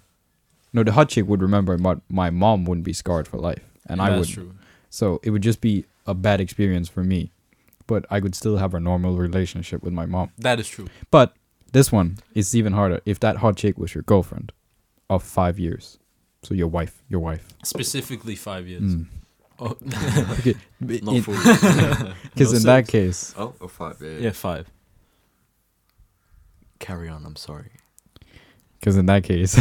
No, 0.72 0.82
the 0.82 0.92
hot 0.92 1.08
chick 1.10 1.26
would 1.26 1.42
remember, 1.42 1.76
but 1.76 2.00
my 2.08 2.30
mom 2.30 2.64
wouldn't 2.64 2.84
be 2.84 2.92
scarred 2.92 3.28
for 3.28 3.38
life, 3.38 3.62
and 3.86 4.00
I 4.00 4.16
would. 4.18 4.28
true. 4.28 4.54
So 4.90 5.20
it 5.22 5.30
would 5.30 5.42
just 5.42 5.60
be 5.60 5.84
a 6.06 6.14
bad 6.14 6.40
experience 6.40 6.88
for 6.88 7.02
me, 7.04 7.30
but 7.86 8.04
I 8.10 8.20
could 8.20 8.34
still 8.34 8.56
have 8.56 8.74
a 8.74 8.80
normal 8.80 9.16
relationship 9.16 9.82
with 9.82 9.92
my 9.92 10.06
mom. 10.06 10.30
That 10.38 10.58
is 10.60 10.68
true. 10.68 10.88
But 11.10 11.34
this 11.72 11.90
one 11.92 12.18
is 12.34 12.54
even 12.54 12.72
harder. 12.72 13.00
If 13.06 13.20
that 13.20 13.36
hot 13.38 13.56
chick 13.56 13.78
was 13.78 13.94
your 13.94 14.02
girlfriend 14.02 14.52
of 15.10 15.22
five 15.22 15.58
years, 15.58 15.98
so 16.42 16.54
your 16.54 16.68
wife, 16.68 17.02
your 17.08 17.20
wife. 17.20 17.48
Specifically 17.64 18.34
five 18.36 18.66
years. 18.66 18.96
Mm. 18.96 19.06
Oh. 19.58 19.76
Okay, 20.40 20.54
Not 20.80 21.14
in- 21.16 21.22
for 21.22 21.32
because 22.34 22.52
No 22.52 22.56
in 22.58 22.62
that 22.64 22.88
case, 22.88 23.34
oh, 23.38 23.54
or 23.60 23.68
five. 23.68 23.96
Yeah. 24.00 24.18
yeah, 24.18 24.30
five. 24.32 24.66
Carry 26.78 27.08
on. 27.08 27.24
I'm 27.24 27.36
sorry. 27.36 27.70
because 28.80 28.96
in 28.96 29.06
that 29.06 29.22
case, 29.22 29.54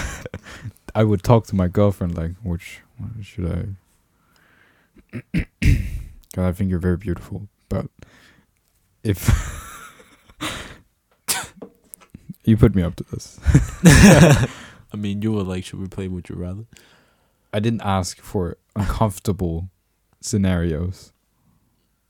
I 0.93 1.03
would 1.03 1.23
talk 1.23 1.47
to 1.47 1.55
my 1.55 1.67
girlfriend 1.67 2.17
like, 2.17 2.31
which 2.43 2.81
should 3.21 3.75
I? 5.13 5.21
Because 5.59 6.45
I 6.45 6.51
think 6.53 6.69
you're 6.69 6.79
very 6.79 6.95
beautiful, 6.95 7.49
but 7.67 7.87
if 9.03 9.29
you 12.45 12.55
put 12.55 12.73
me 12.73 12.83
up 12.83 12.95
to 12.95 13.03
this, 13.11 13.37
I 13.83 14.47
mean, 14.97 15.21
you 15.21 15.33
were 15.33 15.43
like, 15.43 15.65
should 15.65 15.81
we 15.81 15.87
play 15.87 16.07
Would 16.07 16.29
You 16.29 16.35
Rather? 16.35 16.63
I 17.53 17.59
didn't 17.59 17.81
ask 17.81 18.21
for 18.21 18.55
uncomfortable 18.77 19.69
scenarios. 20.21 21.11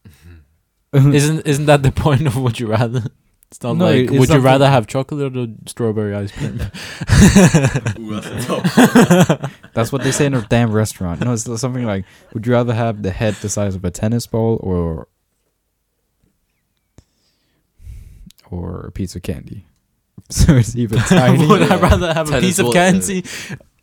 isn't 0.94 1.48
isn't 1.48 1.66
that 1.66 1.82
the 1.82 1.92
point 1.92 2.28
of 2.28 2.38
Would 2.38 2.60
You 2.60 2.68
Rather? 2.68 3.06
It's 3.52 3.62
not 3.62 3.76
No, 3.76 3.86
like. 3.86 3.96
it's 4.04 4.12
would 4.12 4.20
you 4.22 4.26
something- 4.28 4.44
rather 4.44 4.70
have 4.70 4.88
chocolate 4.88 5.36
or 5.36 5.48
strawberry 5.68 6.16
ice 6.16 6.32
cream? 6.32 6.54
Ooh, 8.00 8.20
that's 8.20 8.28
a 8.28 8.42
tough. 8.48 9.58
That's 9.74 9.92
what 9.92 10.04
they 10.04 10.12
say 10.12 10.26
in 10.26 10.34
a 10.34 10.42
damn 10.42 10.72
restaurant. 10.72 11.22
No, 11.22 11.32
it's 11.34 11.44
something 11.62 11.86
like, 11.86 12.04
would 12.34 12.46
you 12.46 12.52
rather 12.54 12.74
have 12.74 13.04
the 13.04 13.12
head 13.12 13.36
the 13.36 13.48
size 13.50 13.74
of 13.76 13.86
a 13.86 13.92
tennis 13.92 14.26
ball 14.28 14.60
or 14.62 15.08
or 18.50 18.86
a 18.88 18.92
piece 18.92 19.16
of 19.16 19.22
candy? 19.22 19.66
So 20.30 20.56
it's 20.56 20.76
even 20.76 21.00
tiny. 21.00 21.46
would 21.48 21.64
I 21.64 21.78
rather 21.78 22.14
have 22.14 22.28
a 22.30 22.32
Tennis 22.32 22.46
piece 22.46 22.60
of 22.60 22.66
ball, 22.66 22.74
candy? 22.74 23.26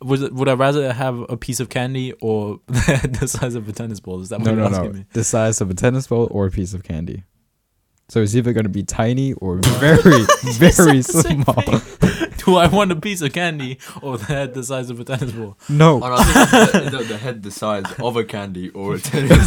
Would 0.01 0.21
it- 0.23 0.33
Would 0.33 0.47
I 0.49 0.53
rather 0.53 0.93
have 0.93 1.19
a 1.29 1.37
piece 1.37 1.59
of 1.59 1.69
candy 1.69 2.13
or 2.21 2.59
the 2.67 3.27
size 3.27 3.55
of 3.55 3.67
a 3.67 3.71
tennis 3.71 3.99
ball? 3.99 4.21
Is 4.21 4.29
that 4.29 4.39
what 4.39 4.45
no, 4.45 4.51
you're 4.53 4.61
no, 4.61 4.67
asking 4.75 4.91
no. 4.93 4.97
me? 4.99 5.05
The 5.13 5.23
size 5.23 5.61
of 5.61 5.69
a 5.69 5.73
tennis 5.73 6.07
ball 6.07 6.27
or 6.31 6.47
a 6.47 6.51
piece 6.51 6.73
of 6.73 6.83
candy. 6.83 7.23
So 8.09 8.21
it's 8.21 8.35
either 8.35 8.53
going 8.53 8.63
to 8.63 8.69
be 8.69 8.81
tiny 8.83 9.33
or 9.33 9.57
very, 9.57 10.23
very 10.57 11.01
small. 11.03 11.53
Do 12.45 12.55
I 12.55 12.65
want 12.67 12.91
a 12.91 12.95
piece 12.95 13.21
of 13.21 13.31
candy 13.33 13.77
or 14.01 14.17
the 14.17 14.25
head 14.25 14.53
the 14.55 14.63
size 14.63 14.89
of 14.89 14.99
a 14.99 15.03
tennis 15.03 15.31
ball? 15.31 15.57
No. 15.69 15.97
Oh, 16.03 16.09
no, 16.09 16.15
I 16.17 16.23
think 16.65 16.91
the, 16.91 16.97
the, 16.97 17.03
the 17.03 17.17
head 17.19 17.43
the 17.43 17.51
size 17.51 17.83
of 17.99 18.15
a 18.15 18.23
candy 18.23 18.69
or 18.69 18.95
a 18.95 18.99
tennis 18.99 19.37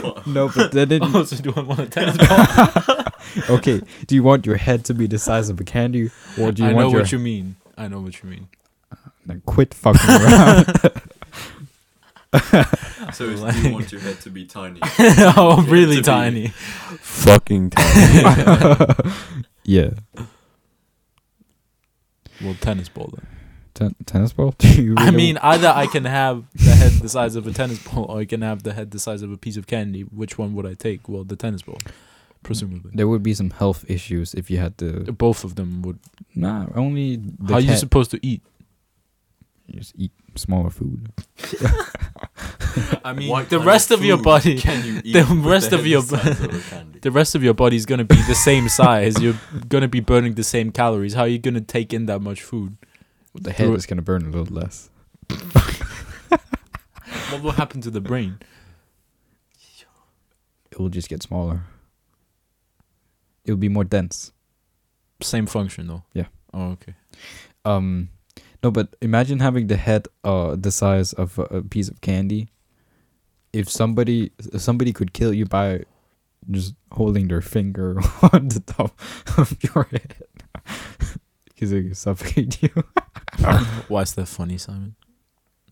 ball. 0.00 0.22
No, 0.26 0.48
but 0.54 0.70
then 0.72 0.92
it, 0.92 1.02
Oh, 1.04 1.24
so 1.24 1.36
do 1.42 1.52
I 1.56 1.60
want 1.62 1.80
a 1.80 1.86
tennis 1.86 2.16
ball? 2.18 3.56
okay. 3.56 3.80
Do 4.06 4.14
you 4.14 4.22
want 4.22 4.46
your 4.46 4.56
head 4.56 4.84
to 4.84 4.94
be 4.94 5.06
the 5.08 5.18
size 5.18 5.48
of 5.48 5.58
a 5.60 5.64
candy, 5.64 6.10
or 6.38 6.52
do 6.52 6.62
you 6.62 6.68
want 6.68 6.70
I 6.70 6.72
want 6.74 6.76
know 6.86 6.90
your 6.90 7.00
what 7.00 7.12
you 7.12 7.18
mean. 7.18 7.56
I 7.76 7.88
know 7.88 8.00
what 8.00 8.22
you 8.22 8.28
mean. 8.28 8.48
then 9.26 9.42
quit 9.46 9.74
fucking 9.74 10.08
around? 10.08 10.66
So 13.14 13.24
it's, 13.30 13.40
do 13.40 13.68
you 13.68 13.72
want 13.72 13.90
your 13.90 14.00
head 14.02 14.20
to 14.20 14.30
be 14.30 14.44
tiny? 14.44 14.80
oh, 14.98 15.64
really 15.66 15.96
to 15.96 16.00
be- 16.02 16.04
tiny. 16.04 16.48
Fucking 16.48 17.70
tiny. 17.70 18.94
yeah. 19.64 19.90
Well, 22.42 22.54
tennis 22.60 22.88
ball 22.88 23.12
then. 23.16 23.26
Ten- 23.74 23.94
tennis 24.06 24.32
ball? 24.32 24.54
Do 24.58 24.68
you 24.82 24.94
I 24.98 25.04
really 25.06 25.16
mean, 25.16 25.38
either 25.38 25.68
I 25.68 25.86
can 25.86 26.04
have 26.04 26.44
the 26.54 26.70
head 26.74 26.92
the 26.92 27.08
size 27.08 27.34
of 27.36 27.46
a 27.46 27.52
tennis 27.52 27.82
ball, 27.82 28.04
or 28.04 28.20
I 28.20 28.24
can 28.26 28.42
have 28.42 28.62
the 28.62 28.74
head 28.74 28.90
the 28.90 28.98
size 28.98 29.22
of 29.22 29.32
a 29.32 29.36
piece 29.36 29.56
of 29.56 29.66
candy. 29.66 30.02
Which 30.02 30.36
one 30.38 30.54
would 30.54 30.66
I 30.66 30.74
take? 30.74 31.08
Well, 31.08 31.24
the 31.24 31.36
tennis 31.36 31.62
ball, 31.62 31.78
presumably. 32.42 32.90
there 32.94 33.08
would 33.08 33.22
be 33.22 33.34
some 33.34 33.50
health 33.50 33.84
issues 33.88 34.34
if 34.34 34.50
you 34.50 34.58
had 34.58 34.76
to. 34.78 35.10
Both 35.12 35.44
of 35.44 35.54
them 35.54 35.82
would. 35.82 35.98
Nah, 36.34 36.66
only 36.74 37.16
the 37.16 37.32
How 37.48 37.54
are 37.54 37.60
you 37.60 37.68
cat- 37.68 37.78
supposed 37.78 38.10
to 38.10 38.20
eat? 38.26 38.42
You 39.68 39.78
just 39.80 39.94
eat 39.96 40.12
smaller 40.34 40.70
food. 40.70 41.12
I 43.04 43.12
mean, 43.12 43.28
What 43.28 43.48
the 43.56 43.58
rest 43.60 43.90
of, 43.90 44.04
your 44.04 44.16
body, 44.20 44.58
Can 44.58 44.84
you 44.84 45.00
eat 45.04 45.12
the 45.12 45.24
rest 45.24 45.72
of 45.72 45.86
your 45.86 46.02
the 46.02 46.16
of 46.16 46.72
a 46.72 46.98
the 47.00 47.10
rest 47.10 47.34
of 47.34 47.42
your 47.44 47.54
body 47.54 47.76
is 47.76 47.86
gonna 47.86 48.04
be 48.04 48.20
the 48.26 48.34
same 48.34 48.68
size. 48.68 49.20
You're 49.22 49.38
gonna 49.68 49.88
be 49.88 50.00
burning 50.00 50.34
the 50.34 50.42
same 50.42 50.72
calories. 50.72 51.14
How 51.14 51.22
are 51.22 51.28
you 51.28 51.38
gonna 51.38 51.60
take 51.60 51.92
in 51.94 52.06
that 52.06 52.20
much 52.20 52.42
food? 52.42 52.76
The 53.34 53.52
head 53.52 53.66
Through- 53.66 53.76
is 53.76 53.86
gonna 53.86 54.02
burn 54.02 54.22
a 54.26 54.30
little 54.30 54.54
less. 54.54 54.90
What 57.30 57.42
will 57.42 57.52
happen 57.52 57.80
to 57.82 57.90
the 57.90 58.00
brain? 58.00 58.38
It 60.70 60.78
will 60.78 60.88
just 60.88 61.08
get 61.08 61.22
smaller. 61.22 61.62
It 63.44 63.50
will 63.50 63.58
be 63.58 63.68
more 63.68 63.84
dense. 63.84 64.32
Same 65.22 65.46
function 65.46 65.88
though. 65.88 66.04
Yeah. 66.14 66.26
Oh, 66.54 66.70
okay. 66.72 66.94
Um, 67.64 68.08
no, 68.62 68.70
but 68.70 68.96
imagine 69.00 69.40
having 69.40 69.66
the 69.68 69.76
head 69.76 70.08
uh 70.24 70.56
the 70.56 70.70
size 70.70 71.12
of 71.12 71.38
a, 71.38 71.42
a 71.42 71.62
piece 71.62 71.88
of 71.88 72.00
candy. 72.00 72.48
If 73.52 73.70
somebody 73.70 74.32
if 74.52 74.60
somebody 74.60 74.92
could 74.92 75.12
kill 75.12 75.32
you 75.32 75.46
by 75.46 75.84
just 76.50 76.74
holding 76.92 77.28
their 77.28 77.40
finger 77.40 77.98
on 78.32 78.48
the 78.48 78.62
top 78.66 78.98
of 79.36 79.56
your 79.62 79.84
head 79.84 80.16
because 81.44 81.72
it 81.72 81.82
could 81.82 81.96
suffocate 81.96 82.62
you. 82.62 82.70
Why 83.88 84.02
is 84.02 84.14
that 84.14 84.26
funny, 84.26 84.58
Simon? 84.58 84.94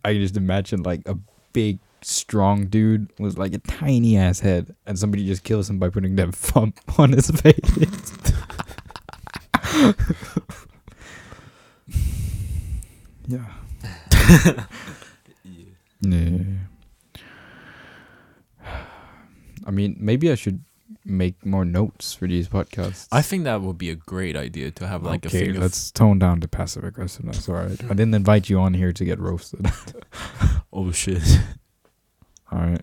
I 0.05 0.12
can 0.12 0.22
just 0.22 0.37
imagine 0.37 0.83
like 0.83 1.03
a 1.07 1.16
big, 1.53 1.79
strong 2.03 2.66
dude 2.66 3.11
with 3.18 3.38
like 3.38 3.55
a 3.55 3.59
tiny 3.59 4.16
ass 4.16 4.40
head, 4.40 4.75
and 4.87 4.99
somebody 4.99 5.27
just 5.27 5.42
kills 5.44 5.68
him 5.68 5.79
by 5.79 5.88
putting 5.88 6.16
their 6.16 6.31
thumb 6.31 6.75
on 6.99 7.12
his 7.12 7.31
face. 7.31 8.22
yeah. 13.28 14.64
Yeah. 16.00 16.38
I 19.66 19.70
mean, 19.70 19.96
maybe 19.98 20.30
I 20.30 20.36
should 20.36 20.62
make 21.04 21.44
more 21.44 21.64
notes 21.64 22.12
for 22.14 22.26
these 22.26 22.48
podcasts. 22.48 23.08
I 23.10 23.22
think 23.22 23.44
that 23.44 23.62
would 23.62 23.78
be 23.78 23.90
a 23.90 23.94
great 23.94 24.36
idea 24.36 24.70
to 24.72 24.86
have 24.86 25.02
like 25.02 25.26
okay, 25.26 25.48
a 25.48 25.52
thing. 25.52 25.60
let's 25.60 25.90
tone 25.90 26.18
down 26.18 26.40
the 26.40 26.48
passive 26.48 26.84
aggressiveness. 26.84 27.48
All 27.48 27.56
right. 27.56 27.82
I 27.84 27.94
didn't 27.94 28.14
invite 28.14 28.48
you 28.48 28.58
on 28.60 28.74
here 28.74 28.92
to 28.92 29.04
get 29.04 29.18
roasted. 29.18 29.66
Oh 30.72 30.92
shit! 30.92 31.22
All 32.52 32.58
right. 32.58 32.82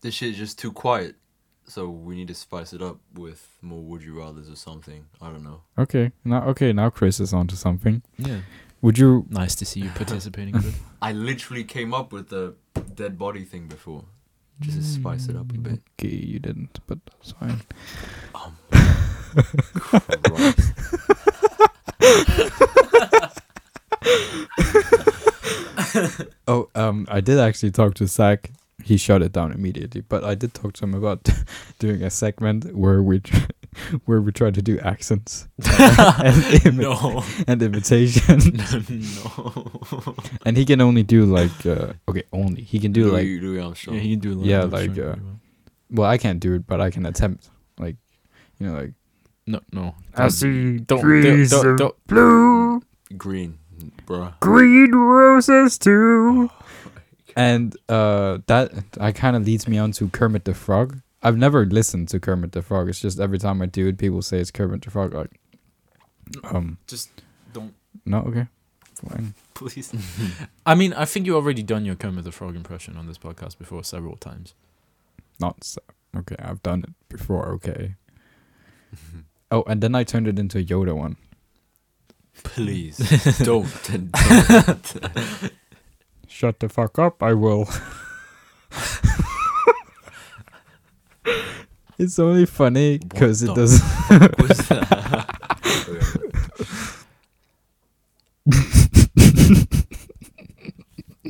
This 0.00 0.14
shit 0.14 0.30
is 0.30 0.36
just 0.36 0.58
too 0.58 0.72
quiet. 0.72 1.14
So 1.68 1.88
we 1.88 2.16
need 2.16 2.28
to 2.28 2.34
spice 2.34 2.72
it 2.72 2.80
up 2.80 2.98
with 3.14 3.46
more 3.60 3.82
would 3.82 4.02
you 4.02 4.18
rather's 4.18 4.48
or 4.50 4.56
something. 4.56 5.04
I 5.20 5.30
don't 5.30 5.44
know. 5.44 5.60
Okay. 5.78 6.12
Now, 6.24 6.44
okay. 6.48 6.72
Now 6.72 6.88
Chris 6.90 7.20
is 7.20 7.32
onto 7.34 7.56
something. 7.56 8.02
Yeah. 8.16 8.40
Would 8.80 8.98
you? 8.98 9.26
Nice 9.28 9.54
to 9.56 9.66
see 9.66 9.80
you 9.80 9.90
participating. 9.90 10.54
I 11.02 11.12
literally 11.12 11.64
came 11.64 11.92
up 11.92 12.12
with 12.12 12.28
the 12.30 12.54
dead 12.94 13.18
body 13.18 13.44
thing 13.44 13.66
before. 13.66 14.04
Just 14.60 14.78
to 14.78 14.84
spice 14.84 15.28
it 15.28 15.36
up 15.36 15.50
a 15.52 15.58
bit. 15.58 15.80
Okay, 16.00 16.08
you 16.08 16.38
didn't, 16.40 16.80
but 16.86 16.98
that's 17.06 17.32
fine. 17.32 17.60
Christ. 19.74 20.72
Oh, 26.46 26.68
um, 26.74 27.06
I 27.10 27.20
did 27.20 27.38
actually 27.38 27.70
talk 27.72 27.94
to 27.94 28.06
Zach. 28.06 28.52
He 28.84 28.96
shut 28.96 29.22
it 29.22 29.32
down 29.32 29.52
immediately, 29.52 30.02
but 30.02 30.22
I 30.24 30.34
did 30.36 30.54
talk 30.54 30.72
to 30.74 30.84
him 30.84 30.94
about 30.94 31.28
doing 31.78 32.02
a 32.02 32.10
segment 32.10 32.74
where 32.74 33.02
we 33.02 33.20
where 34.06 34.20
we 34.20 34.32
try 34.32 34.50
to 34.50 34.62
do 34.62 34.78
accents 34.78 35.46
and, 35.58 36.36
imi- 36.62 36.74
no, 36.82 37.22
and 37.46 37.60
imitation, 37.62 38.38
no. 39.24 40.14
and 40.46 40.56
he 40.56 40.64
can 40.64 40.80
only 40.80 41.02
do 41.02 41.24
like 41.26 41.66
uh, 41.66 41.92
okay, 42.08 42.22
only 42.32 42.62
he 42.62 42.78
can 42.78 42.92
do 42.92 43.10
like 43.10 43.24
Louis, 43.24 43.40
Louis 43.40 43.60
Armstrong. 43.60 43.96
Yeah, 43.96 44.02
he 44.02 44.10
can 44.12 44.20
do. 44.20 44.34
Louis 44.34 44.48
Yeah, 44.48 44.62
Armstrong 44.62 44.88
like, 44.88 44.98
uh, 44.98 45.02
well. 45.22 45.40
well, 45.90 46.08
I 46.10 46.16
can't 46.18 46.40
do 46.40 46.54
it, 46.54 46.66
but 46.66 46.80
I 46.80 46.90
can 46.90 47.04
attempt 47.04 47.50
like 47.78 47.96
you 48.58 48.66
know 48.66 48.74
like 48.74 48.92
no, 49.46 49.60
no. 49.72 49.94
I 50.14 50.28
see 50.28 50.78
Don't, 50.78 51.00
trees 51.00 51.50
don't, 51.50 51.66
of 51.66 51.76
don't, 51.78 52.06
blue, 52.06 52.82
Green, 53.16 53.58
bruh. 54.06 54.38
green 54.40 54.92
roses 54.92 55.78
too. 55.78 56.50
And 57.36 57.76
uh, 57.88 58.38
that 58.46 58.72
I 59.00 59.12
kind 59.12 59.36
of 59.36 59.44
leads 59.44 59.68
me 59.68 59.78
on 59.78 59.92
to 59.92 60.08
Kermit 60.08 60.44
the 60.44 60.54
Frog. 60.54 61.00
I've 61.22 61.36
never 61.36 61.66
listened 61.66 62.08
to 62.08 62.20
Kermit 62.20 62.52
the 62.52 62.62
Frog. 62.62 62.88
It's 62.88 63.00
just 63.00 63.18
every 63.18 63.38
time 63.38 63.60
I 63.60 63.66
do 63.66 63.88
it, 63.88 63.98
people 63.98 64.22
say 64.22 64.38
it's 64.38 64.50
Kermit 64.50 64.82
the 64.82 64.90
Frog. 64.90 65.14
Like, 65.14 65.40
um, 66.44 66.78
Just 66.86 67.10
don't, 67.52 67.74
no, 68.04 68.18
okay, 68.20 68.46
fine. 68.94 69.34
please. 69.54 69.92
I 70.66 70.74
mean, 70.74 70.92
I 70.92 71.04
think 71.04 71.26
you 71.26 71.34
already 71.34 71.62
done 71.62 71.84
your 71.84 71.96
Kermit 71.96 72.24
the 72.24 72.32
Frog 72.32 72.54
impression 72.54 72.96
on 72.96 73.06
this 73.06 73.18
podcast 73.18 73.58
before 73.58 73.82
several 73.82 74.16
times. 74.16 74.54
Not 75.40 75.64
so, 75.64 75.80
okay. 76.16 76.36
I've 76.38 76.62
done 76.62 76.84
it 76.84 76.90
before. 77.08 77.48
Okay. 77.54 77.94
oh, 79.50 79.64
and 79.66 79.80
then 79.80 79.94
I 79.94 80.04
turned 80.04 80.28
it 80.28 80.38
into 80.38 80.58
a 80.58 80.64
Yoda 80.64 80.96
one. 80.96 81.16
Please 82.44 82.98
don't. 83.38 83.66
don't. 83.84 85.52
Shut 86.28 86.60
the 86.60 86.68
fuck 86.68 86.98
up! 86.98 87.22
I 87.22 87.34
will. 87.34 87.68
it's 91.98 92.18
only 92.18 92.46
funny 92.46 92.98
because 92.98 93.42
it 93.42 93.54
doesn't. 93.54 93.82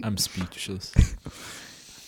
I'm 0.02 0.16
speechless. 0.18 0.92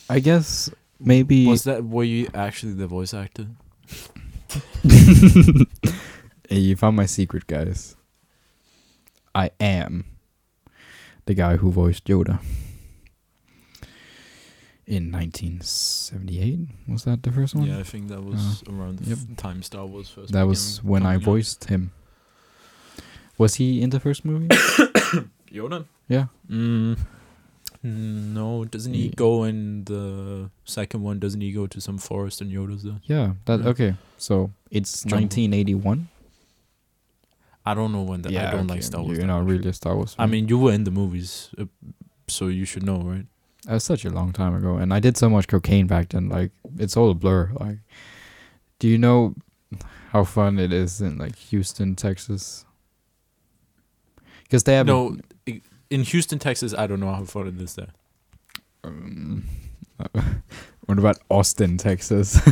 I 0.09 0.21
guess 0.21 0.71
maybe. 0.99 1.47
Was 1.47 1.65
that? 1.65 1.85
Were 1.85 2.05
you 2.05 2.29
actually 2.35 2.75
the 2.75 2.87
voice 2.87 3.15
actor? 3.15 3.47
Hey, 6.51 6.59
you 6.59 6.75
found 6.75 6.97
my 6.97 7.07
secret, 7.07 7.47
guys. 7.47 7.95
I 9.33 9.53
am 9.61 10.05
the 11.27 11.35
guy 11.35 11.59
who 11.59 11.71
voiced 11.71 12.07
Yoda. 12.07 12.41
In 14.91 15.13
1978, 15.13 16.67
was 16.89 17.05
that 17.05 17.23
the 17.23 17.31
first 17.31 17.55
one? 17.55 17.67
Yeah, 17.67 17.79
I 17.79 17.85
think 17.85 18.09
that 18.09 18.25
was 18.25 18.65
around 18.69 18.99
the 18.99 19.11
yep. 19.11 19.19
time 19.37 19.63
Star 19.63 19.87
Wars 19.87 20.09
first. 20.11 20.33
that 20.33 20.43
was 20.47 20.83
when 20.83 21.03
I 21.07 21.15
coming 21.15 21.23
out. 21.23 21.25
voiced 21.25 21.65
him. 21.71 21.93
Was 23.39 23.55
he 23.55 23.81
in 23.83 23.91
the 23.91 24.01
first 24.01 24.25
movie? 24.25 24.49
Yoda. 25.53 25.87
yeah. 26.09 26.27
Mm, 26.51 26.99
No, 27.83 28.65
doesn't 28.65 28.93
he 28.93 29.07
Yeah. 29.07 29.15
go 29.17 29.45
in 29.45 29.85
the 29.85 30.51
second 30.65 31.03
one? 31.03 31.19
Doesn't 31.21 31.41
he 31.41 31.53
go 31.53 31.67
to 31.69 31.81
some 31.81 31.97
forest 31.99 32.41
and 32.43 32.51
Yoda's 32.53 32.83
there? 32.83 33.01
Yeah, 33.05 33.35
that 33.47 33.61
Yeah. 33.61 33.69
okay. 33.69 33.95
So 34.19 34.51
it's 34.71 35.03
Jungle. 35.05 35.19
1981. 35.31 36.09
I 37.65 37.75
don't 37.75 37.93
know 37.93 38.03
when. 38.03 38.23
The, 38.23 38.37
I 38.37 38.51
don't 38.51 38.67
like 38.67 38.83
Star 38.83 39.03
Wars. 39.03 39.17
You're 39.19 39.27
not 39.27 39.47
really 39.47 39.69
a 39.69 39.73
Star 39.73 39.95
Wars. 39.95 40.17
I 40.19 40.27
mean, 40.27 40.49
you 40.49 40.59
were 40.59 40.73
in 40.73 40.85
the 40.85 40.91
movies, 40.91 41.51
uh, 41.59 41.67
so 42.27 42.49
you 42.49 42.65
should 42.65 42.83
know, 42.83 43.01
right? 43.03 43.27
That 43.67 43.75
was 43.75 43.85
such 43.85 44.05
a 44.05 44.11
long 44.11 44.33
time 44.33 44.55
ago, 44.55 44.77
and 44.77 44.93
I 44.93 45.01
did 45.01 45.17
so 45.17 45.29
much 45.29 45.49
cocaine 45.49 45.87
back 45.87 46.11
then. 46.11 46.29
Like 46.29 46.53
it's 46.79 46.97
all 46.97 47.11
a 47.11 47.15
blur. 47.15 47.51
Like, 47.55 47.79
do 48.79 48.89
you 48.89 48.99
know 48.99 49.35
how 50.11 50.25
fun 50.25 50.59
it 50.59 50.73
is 50.73 51.01
in 51.01 51.19
like 51.19 51.37
Houston, 51.37 51.95
Texas? 51.95 52.65
Because 54.45 54.65
they 54.65 54.75
have 54.75 54.87
No, 54.87 55.17
in 55.91 56.03
Houston, 56.05 56.39
Texas, 56.39 56.75
I 56.75 56.87
don't 56.87 57.01
know 57.01 57.13
how 57.13 57.25
fun 57.25 57.49
it 57.49 57.61
is 57.61 57.75
there. 57.75 57.89
Um, 58.83 59.45
what 60.87 60.99
about 60.99 61.19
Austin, 61.29 61.77
Texas? 61.77 62.41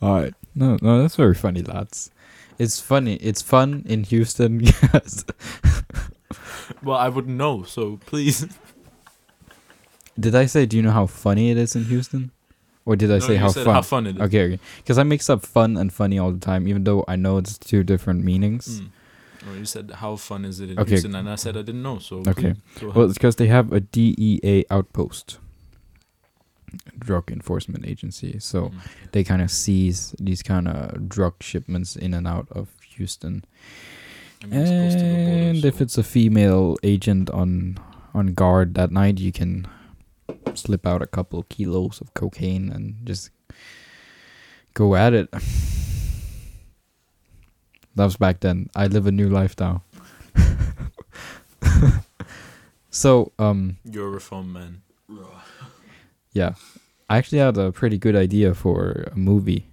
All 0.00 0.14
right. 0.20 0.34
No, 0.54 0.78
no, 0.82 1.02
that's 1.02 1.16
very 1.16 1.34
funny, 1.34 1.62
lads. 1.62 2.10
It's 2.58 2.80
funny. 2.80 3.16
It's 3.16 3.42
fun 3.42 3.82
in 3.86 4.04
Houston. 4.04 4.62
Yes. 4.92 5.24
Well, 6.82 6.96
I 6.96 7.08
wouldn't 7.08 7.36
know, 7.36 7.62
so 7.64 7.98
please. 8.06 8.46
did 10.18 10.34
I 10.34 10.46
say? 10.46 10.66
Do 10.66 10.76
you 10.76 10.82
know 10.82 10.90
how 10.90 11.06
funny 11.06 11.50
it 11.50 11.56
is 11.56 11.74
in 11.76 11.84
Houston? 11.84 12.30
Or 12.84 12.96
did 12.96 13.10
I 13.10 13.14
No, 13.18 13.20
say 13.20 13.36
how 13.36 13.52
fun? 13.52 13.66
How 13.74 13.82
fun 13.82 14.06
it 14.08 14.16
is. 14.16 14.22
Okay, 14.22 14.42
okay. 14.44 14.58
Because 14.78 14.98
I 14.98 15.04
mix 15.04 15.30
up 15.30 15.46
fun 15.46 15.76
and 15.76 15.92
funny 15.92 16.18
all 16.18 16.32
the 16.32 16.40
time, 16.40 16.66
even 16.66 16.82
though 16.84 17.04
I 17.06 17.14
know 17.16 17.38
it's 17.38 17.56
two 17.56 17.84
different 17.84 18.24
meanings. 18.24 18.80
Mm. 18.80 18.88
Or 19.48 19.56
you 19.56 19.64
said 19.64 19.90
how 19.96 20.16
fun 20.16 20.44
is 20.44 20.58
it 20.60 20.70
in 20.70 20.78
Okay. 20.78 20.90
Houston, 20.90 21.14
and 21.14 21.28
I 21.30 21.36
said 21.36 21.56
I 21.56 21.62
didn't 21.62 21.82
know. 21.82 21.98
So 21.98 22.22
Okay. 22.26 22.54
Well, 22.82 23.04
it's 23.04 23.14
because 23.14 23.36
they 23.36 23.46
have 23.46 23.72
a 23.72 23.80
DEA 23.80 24.64
outpost, 24.70 25.38
drug 26.98 27.30
enforcement 27.30 27.86
agency. 27.86 28.38
So 28.40 28.68
Mm. 28.70 28.80
they 29.12 29.24
kind 29.24 29.42
of 29.42 29.50
seize 29.50 30.14
these 30.18 30.42
kind 30.42 30.66
of 30.68 31.08
drug 31.08 31.34
shipments 31.42 31.96
in 31.96 32.14
and 32.14 32.26
out 32.26 32.48
of 32.50 32.68
Houston. 32.96 33.44
I 34.42 34.46
mean, 34.46 34.60
it's 34.60 34.70
close 34.70 34.94
to 34.94 34.98
the 34.98 35.14
border, 35.14 35.48
And 35.50 35.64
if 35.64 35.76
so- 35.78 35.82
it's 35.84 35.98
a 35.98 36.02
female 36.02 36.76
agent 36.82 37.30
on 37.30 37.78
on 38.14 38.34
guard 38.34 38.74
that 38.74 38.90
night, 38.90 39.18
you 39.18 39.32
can 39.32 39.66
slip 40.54 40.86
out 40.86 41.00
a 41.00 41.06
couple 41.06 41.42
kilos 41.48 42.00
of 42.00 42.12
cocaine 42.14 42.68
and 42.70 42.96
just 43.06 43.30
go 44.74 44.94
at 44.96 45.12
it. 45.14 45.28
That 47.94 48.04
was 48.04 48.16
back 48.16 48.40
then. 48.40 48.70
I 48.74 48.86
live 48.86 49.06
a 49.06 49.12
new 49.12 49.28
life 49.28 49.54
now. 49.60 49.82
so, 52.90 53.32
um, 53.38 53.76
you're 53.84 54.06
a 54.08 54.10
reform 54.10 54.52
man. 54.52 54.80
yeah, 56.32 56.54
I 57.08 57.18
actually 57.18 57.38
had 57.38 57.58
a 57.58 57.70
pretty 57.70 57.98
good 57.98 58.16
idea 58.16 58.54
for 58.54 59.08
a 59.12 59.16
movie. 59.16 59.66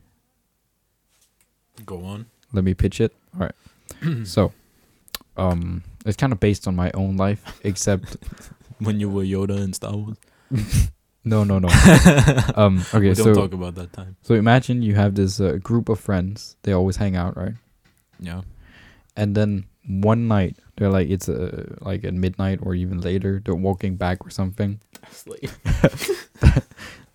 Go 1.86 2.04
on. 2.04 2.26
Let 2.52 2.64
me 2.66 2.74
pitch 2.74 3.00
it. 3.00 3.14
All 3.40 3.48
right. 3.48 4.28
so, 4.28 4.52
um, 5.40 5.84
it's 6.06 6.18
kind 6.18 6.34
of 6.34 6.40
based 6.40 6.68
on 6.68 6.76
my 6.76 6.92
own 6.94 7.18
life, 7.18 7.60
except 7.64 8.18
When 8.80 9.00
you 9.00 9.10
were 9.10 9.24
Yoda 9.24 9.60
in 9.60 9.74
Star 9.74 9.94
Wars. 9.94 10.18
no, 11.26 11.44
no, 11.44 11.60
no. 11.60 11.68
um, 12.56 12.80
okay, 12.94 13.10
we 13.10 13.14
don't 13.14 13.26
so 13.26 13.34
talk 13.34 13.52
about 13.54 13.76
that 13.76 13.92
time. 13.92 14.16
so 14.22 14.36
imagine 14.36 14.82
you 14.82 14.96
have 14.96 15.16
this 15.16 15.42
uh, 15.42 15.58
group 15.62 15.90
of 15.90 16.00
friends. 16.00 16.56
They 16.64 16.72
always 16.72 16.96
hang 16.96 17.18
out, 17.18 17.36
right? 17.36 17.56
Yeah. 18.20 18.42
And 19.18 19.36
then 19.36 19.66
one 19.86 20.30
night 20.30 20.56
they're 20.78 20.90
like, 20.90 21.10
it's 21.10 21.28
uh, 21.28 21.76
like 21.82 22.06
at 22.06 22.14
midnight 22.14 22.60
or 22.64 22.74
even 22.74 23.02
later. 23.02 23.42
They're 23.44 23.54
walking 23.54 23.98
back 23.98 24.26
or 24.26 24.30
something, 24.30 24.80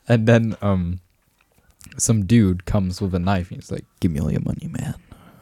and 0.07 0.29
then 0.29 0.55
um, 0.61 1.01
some 1.97 2.27
dude 2.27 2.67
comes 2.67 3.01
with 3.01 3.15
a 3.15 3.19
knife. 3.19 3.51
And 3.51 3.63
he's 3.63 3.73
like, 3.73 3.87
"Give 4.01 4.11
me 4.11 4.21
all 4.21 4.31
your 4.31 4.43
money, 4.43 4.69
man. 4.69 4.95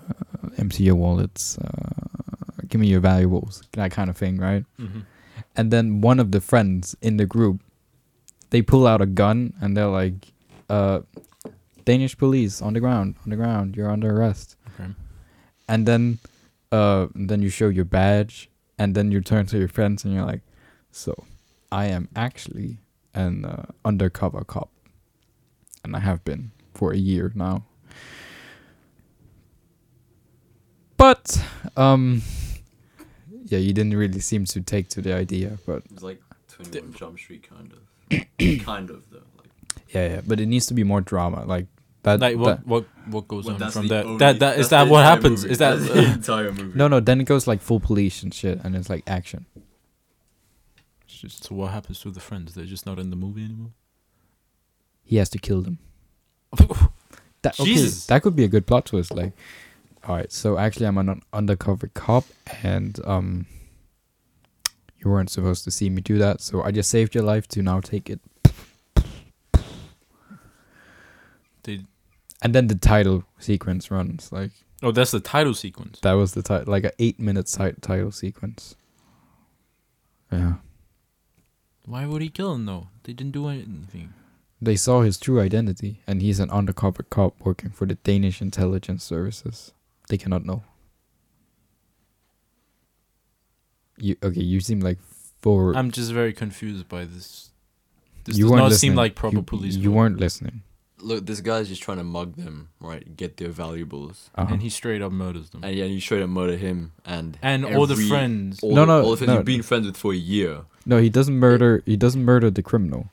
Uh, 0.09 0.51
empty 0.57 0.85
your 0.85 0.95
wallets. 0.95 1.59
Uh, 1.59 2.52
give 2.73 2.81
me 2.81 2.89
your 2.89 3.01
valuables. 3.05 3.63
That 3.77 3.93
kind 3.93 4.09
of 4.11 4.17
thing, 4.17 4.39
right?" 4.41 4.65
hmm 4.81 5.05
and 5.57 5.71
then 5.71 6.01
one 6.01 6.21
of 6.21 6.31
the 6.31 6.41
friends 6.41 6.95
in 7.03 7.17
the 7.17 7.27
group 7.27 7.61
they 8.51 8.63
pull 8.63 8.87
out 8.87 9.01
a 9.01 9.07
gun 9.07 9.53
and 9.61 9.77
they're 9.77 9.89
like 10.03 10.33
uh 10.69 11.01
danish 11.85 12.17
police 12.17 12.63
on 12.63 12.73
the 12.75 12.81
ground 12.81 13.17
on 13.25 13.31
the 13.31 13.37
ground 13.37 13.77
you're 13.77 13.91
under 13.91 14.11
arrest 14.17 14.57
Okay. 14.73 14.91
and 15.69 15.85
then 15.89 16.19
uh 16.71 17.09
then 17.29 17.43
you 17.43 17.49
show 17.51 17.69
your 17.69 17.85
badge 17.85 18.49
and 18.79 18.95
then 18.95 19.11
you 19.13 19.21
turn 19.21 19.45
to 19.47 19.59
your 19.59 19.69
friends 19.69 20.05
and 20.05 20.13
you're 20.15 20.25
like 20.35 20.43
so 20.91 21.13
i 21.73 21.85
am 21.87 22.09
actually 22.15 22.79
an 23.15 23.45
uh, 23.45 23.65
undercover 23.85 24.45
cop 24.45 24.71
and 25.85 25.97
i 25.97 26.01
have 26.01 26.23
been 26.25 26.51
for 26.75 26.93
a 26.93 26.99
year 27.11 27.33
now 27.35 27.65
but 30.97 31.43
um 31.77 32.23
yeah 33.53 33.59
you 33.67 33.73
didn't 33.73 33.95
really 33.97 34.21
seem 34.21 34.45
to 34.47 34.61
take 34.61 34.89
to 34.95 35.01
the 35.07 35.13
idea 35.15 35.59
but 35.67 35.83
It's 35.93 36.03
like 36.03 36.21
21 36.49 36.93
Jump 36.95 37.19
Street, 37.19 37.43
kind 37.49 37.69
of. 37.77 37.81
kind 38.71 38.91
of, 38.91 39.01
though. 39.11 39.27
Like, 39.39 39.51
Yeah, 39.95 40.07
yeah, 40.15 40.21
but 40.27 40.39
it 40.41 40.47
needs 40.47 40.67
to 40.67 40.75
be 40.75 40.85
more 40.85 41.01
drama. 41.01 41.45
Like 41.47 41.67
that. 42.03 42.21
Like 42.21 42.37
what? 42.37 42.57
that- 42.59 42.67
What? 42.67 42.85
What 43.07 43.27
goes 43.29 43.47
well, 43.47 43.63
on 43.63 43.71
from 43.71 43.89
the 43.89 43.95
that? 43.95 44.05
only- 44.07 44.19
that 44.19 44.39
that 44.41 44.59
is 44.59 44.69
that 44.69 44.89
what 44.89 45.03
happens? 45.05 45.43
movie. 45.43 45.53
Is 45.53 45.59
that 45.59 45.77
the 45.81 46.13
entire 46.19 46.53
movie? 46.53 46.77
no, 46.79 46.89
no. 46.89 47.01
Then 47.01 47.21
it 47.21 47.25
goes 47.33 47.47
like 47.47 47.61
full 47.63 47.81
police 47.81 48.23
and 48.23 48.33
shit, 48.35 48.61
and 48.65 48.77
it's 48.77 48.91
like 48.91 49.03
action. 49.07 49.47
It's 51.07 51.17
just 51.19 51.45
so? 51.45 51.55
What 51.55 51.71
happens 51.73 52.01
to 52.01 52.11
the 52.11 52.21
friends? 52.21 52.55
They're 52.55 52.65
just 52.77 52.87
not 52.87 52.99
in 52.99 53.11
the 53.11 53.17
movie 53.17 53.45
anymore. 53.45 53.73
he 55.05 55.17
has 55.17 55.29
to 55.31 55.39
kill 55.39 55.63
them. 55.63 55.79
That, 57.43 57.59
okay, 57.59 57.75
Jesus. 57.75 58.07
that 58.07 58.23
could 58.23 58.37
be 58.37 58.45
a 58.45 58.49
good 58.49 58.69
plot 58.69 58.87
twist. 58.87 59.13
Like, 59.13 59.33
all 60.05 60.17
right, 60.17 60.33
so 60.33 60.59
actually, 60.59 60.87
I'm 60.87 60.99
an 60.99 61.23
undercover 61.33 61.89
cop, 61.95 62.25
and 62.63 62.99
um, 63.05 63.47
you 64.99 65.11
weren't 65.11 65.31
supposed 65.31 65.65
to 65.65 65.71
see 65.71 65.91
me 65.91 66.01
do 66.03 66.19
that, 66.19 66.41
so 66.41 66.63
I 66.63 66.71
just 66.73 66.91
saved 66.91 67.15
your 67.15 67.25
life 67.25 67.47
to 67.49 67.63
now 67.63 67.81
take 67.81 68.11
it. 68.11 68.21
They, 71.65 71.85
And 72.43 72.55
then 72.55 72.67
the 72.67 72.75
title 72.75 73.25
sequence 73.39 73.91
runs 73.91 74.33
like 74.33 74.51
oh, 74.83 74.91
that's 74.91 75.13
the 75.13 75.21
title 75.21 75.55
sequence. 75.55 76.01
that 76.01 76.13
was 76.15 76.33
the 76.33 76.43
title, 76.43 76.71
like 76.73 76.85
a 76.85 76.93
eight 76.99 77.21
minute 77.21 77.47
ti- 77.47 77.81
title 77.81 78.11
sequence. 78.11 78.75
Yeah. 80.33 80.55
Why 81.85 82.07
would 82.07 82.23
he 82.23 82.29
kill 82.31 82.55
him 82.55 82.67
though? 82.67 82.89
They 83.05 83.13
didn't 83.13 83.33
do 83.33 83.47
anything. 83.49 84.15
They 84.61 84.77
saw 84.77 85.03
his 85.03 85.19
true 85.19 85.41
identity, 85.41 86.01
and 86.07 86.23
he's 86.23 86.39
an 86.41 86.51
undercover 86.51 87.03
cop 87.05 87.35
working 87.45 87.71
for 87.71 87.87
the 87.87 87.95
Danish 87.97 88.41
intelligence 88.43 89.03
services. 89.05 89.73
They 90.09 90.19
cannot 90.19 90.45
know. 90.45 90.63
You 93.99 94.17
okay? 94.23 94.41
You 94.43 94.61
seem 94.61 94.81
like 94.81 94.99
for 95.41 95.77
I'm 95.77 95.91
just 95.91 96.13
very 96.13 96.33
confused 96.33 96.89
by 96.89 97.05
this. 97.05 97.51
This 98.25 98.37
you 98.37 98.45
does 98.45 98.51
weren't 98.51 98.63
not 98.63 98.71
listening. 98.71 98.91
seem 98.93 98.97
like 98.97 99.15
proper 99.15 99.37
you, 99.37 99.43
police. 99.43 99.77
You 99.77 99.91
work. 99.91 99.97
weren't 99.97 100.21
listening. 100.21 100.63
Look, 100.99 101.27
this 101.27 101.41
guy's 101.41 101.69
just 101.69 101.83
trying 101.83 101.99
to 101.99 102.05
mug 102.05 102.37
them, 102.37 102.69
right? 102.79 103.17
Get 103.17 103.37
their 103.37 103.49
valuables. 103.49 104.31
Uh-huh. 104.37 104.53
and 104.53 104.63
he 104.63 104.69
straight 104.69 105.03
up 105.03 105.11
murders 105.11 105.51
them. 105.51 105.65
And 105.65 105.75
yeah, 105.75 105.85
you 105.85 106.01
straight 106.01 106.23
up 106.23 106.31
murder 106.31 106.57
him 106.57 106.93
and 107.05 107.37
And 107.43 107.65
all 107.65 107.87
the 107.87 107.97
friends. 107.97 108.61
All 108.63 108.75
No, 108.75 108.85
no, 108.85 109.03
all 109.03 109.11
the 109.11 109.17
friends 109.17 109.29
no. 109.29 109.35
you've 109.39 109.45
been 109.45 109.63
friends 109.63 109.87
with 109.87 109.97
for 109.97 110.13
a 110.13 110.17
year. 110.17 110.63
no, 110.87 110.99
he 110.99 111.11
doesn't 111.11 111.37
murder. 111.39 111.83
He 111.87 111.97
doesn't 111.97 112.25
murder 112.25 112.51
the 112.51 112.63
criminal. 112.63 113.11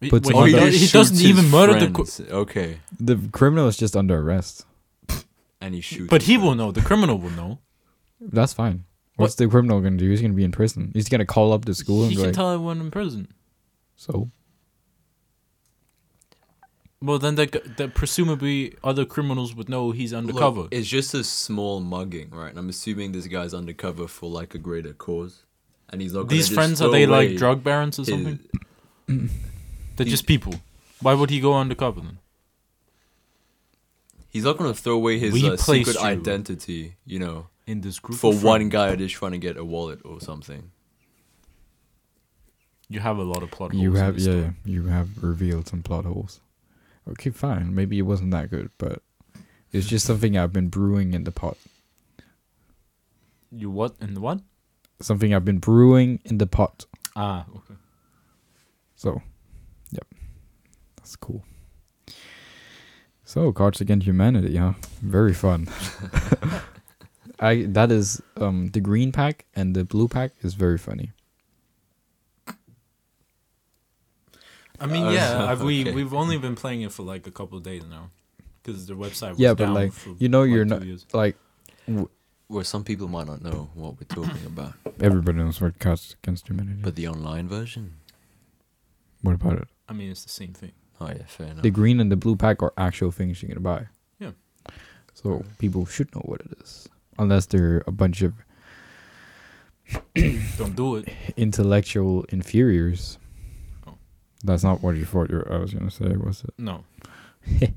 He- 0.00 0.08
puts 0.08 0.28
wait, 0.28 0.36
on 0.36 0.46
he, 0.48 0.52
does, 0.54 0.80
he 0.80 0.86
doesn't 0.86 1.20
even 1.20 1.50
murder 1.50 1.78
the. 1.84 1.90
Qu- 1.90 2.24
Okay, 2.30 2.78
The 2.98 3.16
criminal 3.32 3.66
is 3.68 3.76
just 3.76 3.96
under 3.96 4.16
arrest. 4.18 4.64
And 5.60 5.74
he 5.74 5.80
shoots. 5.80 6.08
but 6.10 6.22
he 6.22 6.36
will 6.38 6.54
know. 6.54 6.72
The 6.72 6.80
criminal 6.82 7.18
will 7.18 7.30
know. 7.30 7.58
That's 8.20 8.52
fine. 8.52 8.84
What's 9.16 9.34
the 9.34 9.48
criminal 9.48 9.80
gonna 9.80 9.96
do? 9.96 10.08
He's 10.08 10.20
gonna 10.22 10.34
be 10.34 10.44
in 10.44 10.52
prison. 10.52 10.90
He's 10.94 11.08
gonna 11.08 11.26
call 11.26 11.52
up 11.52 11.64
the 11.66 11.74
school 11.74 12.00
he 12.02 12.06
and 12.06 12.10
be 12.10 12.16
can 12.16 12.24
like, 12.26 12.34
tell 12.34 12.50
everyone 12.52 12.80
in 12.80 12.90
prison. 12.90 13.28
"So 13.96 14.30
Well, 17.02 17.18
then 17.18 17.34
the, 17.36 17.46
g- 17.46 17.60
the 17.78 17.88
presumably 17.88 18.74
other 18.84 19.04
criminals 19.06 19.54
would 19.54 19.68
know 19.70 19.90
he's 19.90 20.12
Look, 20.12 20.18
undercover. 20.18 20.68
it's 20.70 20.86
just 20.88 21.14
a 21.14 21.24
small 21.24 21.80
mugging, 21.80 22.28
right? 22.30 22.50
And 22.50 22.58
I'm 22.58 22.68
assuming 22.68 23.12
this 23.12 23.26
guy's 23.26 23.54
undercover 23.54 24.06
for 24.06 24.28
like 24.30 24.54
a 24.54 24.58
greater 24.58 24.92
cause, 24.92 25.44
and 25.88 26.02
he's 26.02 26.12
not. 26.12 26.20
gonna 26.22 26.28
These 26.30 26.48
just 26.48 26.54
friends 26.54 26.80
are 26.82 26.84
throw 26.84 26.92
they 26.92 27.04
away 27.04 27.28
like 27.30 27.38
drug 27.38 27.64
barons 27.64 27.98
or 27.98 28.02
his- 28.02 28.08
something? 28.08 28.38
They're 29.96 30.04
he- 30.06 30.10
just 30.10 30.26
people. 30.26 30.54
Why 31.00 31.14
would 31.14 31.30
he 31.30 31.40
go 31.40 31.54
undercover 31.56 32.00
then? 32.02 32.18
He's 34.30 34.44
not 34.44 34.56
gonna 34.56 34.74
throw 34.74 34.94
away 34.94 35.18
his 35.18 35.42
uh, 35.42 35.56
secret 35.56 35.96
you. 35.96 36.00
identity, 36.00 36.96
you 37.04 37.18
know, 37.18 37.48
In 37.66 37.80
this 37.80 37.98
group 37.98 38.18
for 38.18 38.32
one 38.32 38.68
guy 38.68 38.94
just 38.96 39.14
trying 39.14 39.32
to 39.32 39.38
get 39.38 39.56
a 39.56 39.64
wallet 39.64 40.00
or 40.04 40.20
something. 40.20 40.70
You 42.88 43.00
have 43.00 43.18
a 43.18 43.22
lot 43.22 43.42
of 43.42 43.50
plot 43.50 43.72
holes. 43.72 43.82
you 43.82 43.92
have 43.94 44.14
this 44.14 44.26
yeah, 44.26 44.32
story. 44.32 44.54
you 44.64 44.86
have 44.86 45.22
revealed 45.22 45.68
some 45.68 45.82
plot 45.82 46.04
holes." 46.04 46.40
Okay, 47.08 47.30
fine. 47.30 47.74
Maybe 47.74 47.98
it 47.98 48.02
wasn't 48.02 48.30
that 48.30 48.50
good, 48.50 48.70
but 48.78 49.02
it's 49.72 49.86
just 49.86 50.06
something 50.06 50.36
I've 50.36 50.52
been 50.52 50.68
brewing 50.68 51.12
in 51.14 51.24
the 51.24 51.32
pot. 51.32 51.56
You 53.50 53.70
what 53.70 53.94
and 54.00 54.18
what? 54.18 54.40
something 55.00 55.34
I've 55.34 55.44
been 55.44 55.58
brewing 55.58 56.20
in 56.24 56.38
the 56.38 56.46
pot. 56.46 56.86
Ah, 57.16 57.46
okay. 57.56 57.74
So, 58.96 59.22
yep, 59.90 60.06
that's 60.96 61.16
cool. 61.16 61.42
So, 63.30 63.52
Cards 63.52 63.80
Against 63.80 64.06
Humanity, 64.08 64.56
huh? 64.56 64.72
Very 65.02 65.32
fun. 65.34 65.68
I 67.38 67.62
that 67.78 67.92
is 67.92 68.20
um 68.36 68.70
the 68.72 68.80
green 68.80 69.12
pack 69.12 69.44
and 69.54 69.76
the 69.76 69.84
blue 69.84 70.08
pack 70.08 70.32
is 70.42 70.54
very 70.54 70.78
funny. 70.78 71.12
I 74.80 74.86
mean, 74.86 75.04
Uh, 75.06 75.10
yeah, 75.10 75.46
I've, 75.50 75.62
we 75.62 75.82
okay. 75.82 75.92
we've 75.94 76.12
only 76.12 76.38
been 76.38 76.56
playing 76.56 76.82
it 76.82 76.90
for 76.92 77.04
like 77.04 77.28
a 77.28 77.30
couple 77.30 77.56
of 77.56 77.62
days 77.64 77.84
now, 77.88 78.10
because 78.62 78.86
the 78.86 78.94
website 78.94 79.30
was 79.30 79.38
Yeah, 79.38 79.54
but, 79.54 79.66
down 79.66 79.74
like, 79.74 79.92
for, 79.92 80.10
you 80.18 80.28
know 80.28 80.42
like, 80.42 80.50
you're 80.50 80.64
not- 80.64 80.84
years. 80.84 81.06
Like 81.12 81.36
Where 82.48 82.64
some 82.64 82.82
people 82.82 83.06
might 83.06 83.28
not 83.28 83.42
know 83.42 83.70
what 83.74 83.94
we're 83.98 84.08
talking 84.22 84.44
about, 84.46 84.72
everybody 85.00 85.38
knows 85.38 85.60
what 85.60 85.78
Cards 85.78 86.16
Against 86.22 86.48
Humanity. 86.48 86.80
but 86.82 86.96
the 86.96 87.06
online 87.06 87.46
version. 87.48 87.84
what 89.22 89.34
about 89.36 89.56
it? 89.62 89.68
I 89.88 89.92
mean, 89.92 90.10
it's 90.10 90.24
the 90.24 90.30
same 90.42 90.52
thing. 90.52 90.72
Oh 91.00 91.08
yeah, 91.08 91.24
fair 91.26 91.46
enough. 91.48 91.62
The 91.62 91.70
green 91.70 91.98
and 92.00 92.10
the 92.12 92.16
blue 92.16 92.36
pack 92.36 92.62
are 92.62 92.72
actual 92.76 93.10
things 93.10 93.42
you 93.42 93.48
can 93.48 93.62
buy. 93.62 93.86
Yeah. 94.18 94.32
So 95.14 95.44
people 95.58 95.86
should 95.86 96.14
know 96.14 96.22
what 96.24 96.40
it 96.40 96.52
is, 96.60 96.88
unless 97.18 97.46
they're 97.46 97.82
a 97.86 97.92
bunch 97.92 98.22
of 98.22 98.34
Don't 100.58 100.76
do 100.76 100.96
it. 100.96 101.08
intellectual 101.36 102.24
inferiors. 102.28 103.18
Oh. 103.86 103.94
That's 104.44 104.62
not 104.62 104.82
what 104.82 104.96
you 104.96 105.04
thought 105.04 105.30
you 105.30 105.42
I 105.50 105.56
was 105.58 105.72
gonna 105.74 105.90
say, 105.90 106.08
was 106.16 106.44
it? 106.44 106.54
No. 106.58 106.84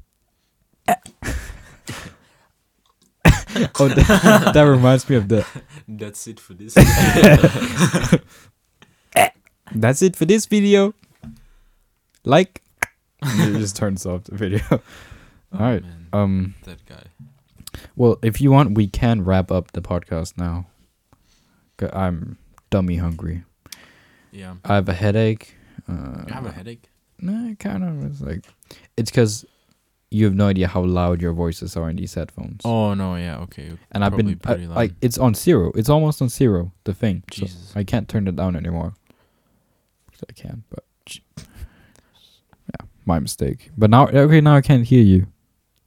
Oh, 3.79 3.87
that, 3.87 4.51
that 4.53 4.63
reminds 4.63 5.07
me 5.09 5.15
of 5.15 5.27
the. 5.29 5.45
That's 5.87 6.27
it 6.27 6.39
for 6.39 6.53
this. 6.55 6.73
That's 9.75 10.01
it 10.01 10.15
for 10.15 10.25
this 10.25 10.45
video. 10.47 10.93
Like, 12.25 12.61
it 13.55 13.57
just 13.59 13.75
turns 13.75 14.05
off 14.05 14.23
the 14.25 14.35
video. 14.35 14.61
Oh, 15.55 15.59
All 15.59 15.65
right. 15.71 15.83
man, 15.83 16.07
Um. 16.13 16.55
that 16.63 16.83
guy. 16.87 17.03
Well, 17.95 18.17
if 18.23 18.41
you 18.41 18.49
want, 18.49 18.73
we 18.75 18.87
can 18.87 19.23
wrap 19.23 19.51
up 19.51 19.71
the 19.73 19.81
podcast 19.83 20.35
now. 20.35 20.65
I'm 21.93 22.39
dummy 22.71 22.95
hungry. 22.97 23.43
Yeah. 24.31 24.55
I 24.65 24.73
have 24.73 24.89
a 24.89 24.93
headache. 24.93 25.55
Uh, 25.87 26.23
You 26.27 26.33
have 26.33 26.47
a 26.47 26.51
headache. 26.51 26.89
Nah, 27.19 27.53
kind 27.59 27.83
of. 27.83 28.03
It's 28.03 28.19
like, 28.21 28.45
it's 28.97 29.11
because 29.11 29.45
you 30.09 30.25
have 30.25 30.33
no 30.33 30.47
idea 30.47 30.67
how 30.67 30.81
loud 30.83 31.21
your 31.21 31.33
voices 31.33 31.77
are 31.77 31.87
in 31.87 31.97
these 31.97 32.15
headphones. 32.15 32.61
Oh 32.65 32.95
no, 32.95 33.15
yeah, 33.15 33.37
okay. 33.41 33.73
and 33.91 34.03
I've 34.03 34.17
been 34.17 34.29
I- 34.29 34.33
pretty 34.35 34.65
loud. 34.65 34.75
like, 34.75 34.93
it's 35.01 35.19
on 35.19 35.35
zero. 35.35 35.71
It's 35.75 35.89
almost 35.89 36.19
on 36.21 36.29
zero. 36.29 36.71
The 36.85 36.95
thing. 36.95 37.21
So 37.31 37.41
Jesus. 37.45 37.73
I 37.75 37.83
can't 37.83 38.09
turn 38.09 38.27
it 38.27 38.35
down 38.35 38.55
anymore. 38.55 38.95
I 40.27 40.31
can, 40.33 40.63
but 40.71 40.83
my 43.05 43.19
mistake. 43.19 43.71
But 43.77 43.89
now, 43.89 44.07
okay, 44.07 44.41
now 44.41 44.55
I 44.55 44.61
can't 44.61 44.85
hear 44.85 45.03
you. 45.03 45.27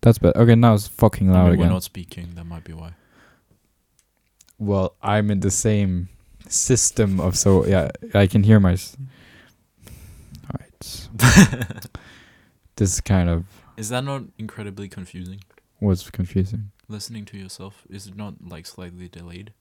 That's 0.02 0.18
better. 0.18 0.38
Okay, 0.38 0.54
now 0.54 0.74
it's 0.74 0.86
fucking 0.86 1.30
I 1.30 1.32
loud 1.34 1.50
mean, 1.52 1.60
we're 1.60 1.68
not 1.68 1.82
speaking. 1.82 2.34
That 2.34 2.44
might 2.44 2.64
be 2.64 2.72
why. 2.72 2.92
well, 4.58 4.94
I'm 5.02 5.30
in 5.30 5.40
the 5.40 5.50
same 5.50 6.08
system 6.48 7.18
of 7.20 7.36
so 7.36 7.66
yeah, 7.66 7.90
I 8.14 8.26
can 8.26 8.42
hear 8.42 8.60
my. 8.60 8.72
s- 8.74 8.96
All 10.48 10.60
right. 10.60 11.08
this 12.76 12.94
is 12.94 13.00
kind 13.00 13.28
of 13.28 13.44
Is 13.76 13.88
that 13.88 14.04
not 14.04 14.22
incredibly 14.38 14.88
confusing? 14.88 15.40
was 15.80 16.08
confusing. 16.10 16.70
Listening 16.88 17.24
to 17.26 17.36
yourself 17.36 17.82
is 17.90 18.06
it 18.06 18.16
not 18.16 18.34
like 18.48 18.64
slightly 18.66 19.08
delayed? 19.08 19.52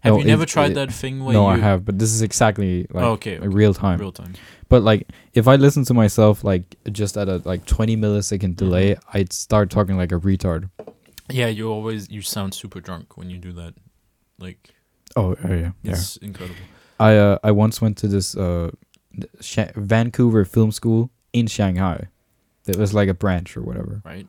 Have 0.00 0.14
No, 0.14 0.18
you 0.18 0.24
never 0.24 0.42
it- 0.42 0.48
tried 0.48 0.72
it- 0.72 0.74
that 0.74 0.92
thing 0.92 1.24
where 1.24 1.32
no, 1.34 1.42
you? 1.42 1.54
I 1.54 1.58
have, 1.58 1.84
but 1.84 1.98
this 1.98 2.12
is 2.12 2.22
exactly 2.22 2.86
like 2.90 3.04
oh, 3.04 3.12
okay, 3.12 3.38
okay. 3.38 3.48
real 3.48 3.72
time. 3.74 3.98
real 4.00 4.12
time. 4.12 4.34
But 4.68 4.82
like, 4.82 5.08
if 5.34 5.46
I 5.46 5.56
listen 5.56 5.84
to 5.84 5.94
myself 5.94 6.42
like 6.44 6.76
just 6.90 7.16
at 7.16 7.28
a 7.28 7.40
like 7.44 7.66
20 7.66 7.96
millisecond 7.96 8.56
delay, 8.56 8.94
Mm-hmm. 8.94 9.16
I'd 9.18 9.32
start 9.32 9.70
talking 9.70 9.96
like 9.96 10.10
a 10.12 10.18
retard. 10.18 10.70
Yeah, 11.30 11.46
you 11.48 11.68
always 11.70 12.10
you 12.10 12.20
sound 12.22 12.54
super 12.54 12.80
drunk 12.80 13.16
when 13.16 13.30
you 13.30 13.38
do 13.38 13.52
that. 13.52 13.74
Like 14.38 14.70
Oh, 15.14 15.36
oh 15.44 15.52
yeah, 15.54 15.72
yeah. 15.82 15.92
it's 15.92 16.16
incredible. 16.18 16.56
I 16.98 17.16
uh, 17.16 17.38
I 17.44 17.50
once 17.52 17.80
went 17.80 17.96
to 17.98 18.08
this 18.08 18.34
uh 18.36 18.70
Sha- 19.40 19.72
Vancouver 19.76 20.44
Film 20.44 20.72
School 20.72 21.10
in 21.32 21.46
Shanghai. 21.46 22.08
That 22.64 22.76
was 22.76 22.92
like 22.94 23.08
a 23.08 23.14
branch 23.14 23.56
or 23.56 23.62
whatever, 23.62 24.02
Right? 24.04 24.26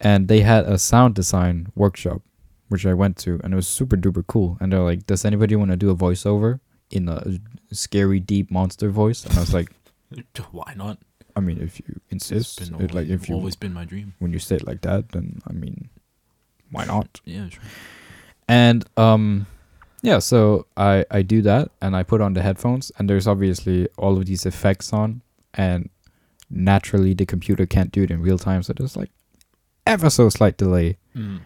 and 0.00 0.28
they 0.28 0.40
had 0.40 0.64
a 0.66 0.78
sound 0.78 1.14
design 1.14 1.66
workshop, 1.74 2.22
which 2.68 2.84
I 2.86 2.94
went 2.94 3.16
to, 3.18 3.40
and 3.44 3.52
it 3.52 3.56
was 3.56 3.68
super 3.68 3.96
duper 3.96 4.26
cool. 4.26 4.56
And 4.60 4.72
they're 4.72 4.80
like, 4.80 5.06
"Does 5.06 5.24
anybody 5.24 5.56
want 5.56 5.70
to 5.70 5.76
do 5.76 5.90
a 5.90 5.96
voiceover 5.96 6.60
in 6.90 7.08
a 7.08 7.38
scary, 7.72 8.20
deep 8.20 8.50
monster 8.50 8.90
voice?" 8.90 9.24
And 9.24 9.34
I 9.36 9.40
was 9.40 9.54
like, 9.54 9.70
Why 10.52 10.74
not? 10.76 10.98
"I 11.34 11.40
mean, 11.40 11.58
if 11.60 11.78
you 11.80 12.00
It's 12.10 12.30
insist, 12.30 12.70
been 12.70 12.80
it, 12.84 12.94
like 12.94 13.08
if 13.08 13.28
you 13.28 13.34
always 13.34 13.56
been 13.56 13.72
my 13.74 13.84
dream. 13.84 14.14
when 14.18 14.32
you 14.32 14.38
say 14.38 14.56
it 14.56 14.66
like 14.66 14.80
that, 14.82 15.10
then 15.10 15.40
I 15.46 15.52
mean, 15.52 15.88
why 16.70 16.84
not?" 16.84 17.20
Yeah, 17.24 17.48
sure. 17.48 17.62
And 18.48 18.84
um 18.96 19.46
yeah, 20.02 20.20
so 20.20 20.66
I 20.76 21.04
I 21.10 21.22
do 21.22 21.42
that 21.42 21.70
and 21.82 21.96
I 21.96 22.02
put 22.04 22.20
on 22.20 22.34
the 22.34 22.42
headphones 22.42 22.92
and 22.98 23.10
there's 23.10 23.26
obviously 23.26 23.88
all 23.98 24.16
of 24.16 24.26
these 24.26 24.46
effects 24.46 24.92
on 24.92 25.22
and 25.54 25.90
naturally 26.48 27.12
the 27.14 27.26
computer 27.26 27.66
can't 27.66 27.90
do 27.90 28.02
it 28.04 28.10
in 28.10 28.22
real 28.22 28.38
time 28.38 28.62
so 28.62 28.72
there's 28.72 28.96
like 28.96 29.10
ever 29.84 30.08
so 30.10 30.28
slight 30.28 30.56
delay 30.56 30.96
Mm. 31.16 31.40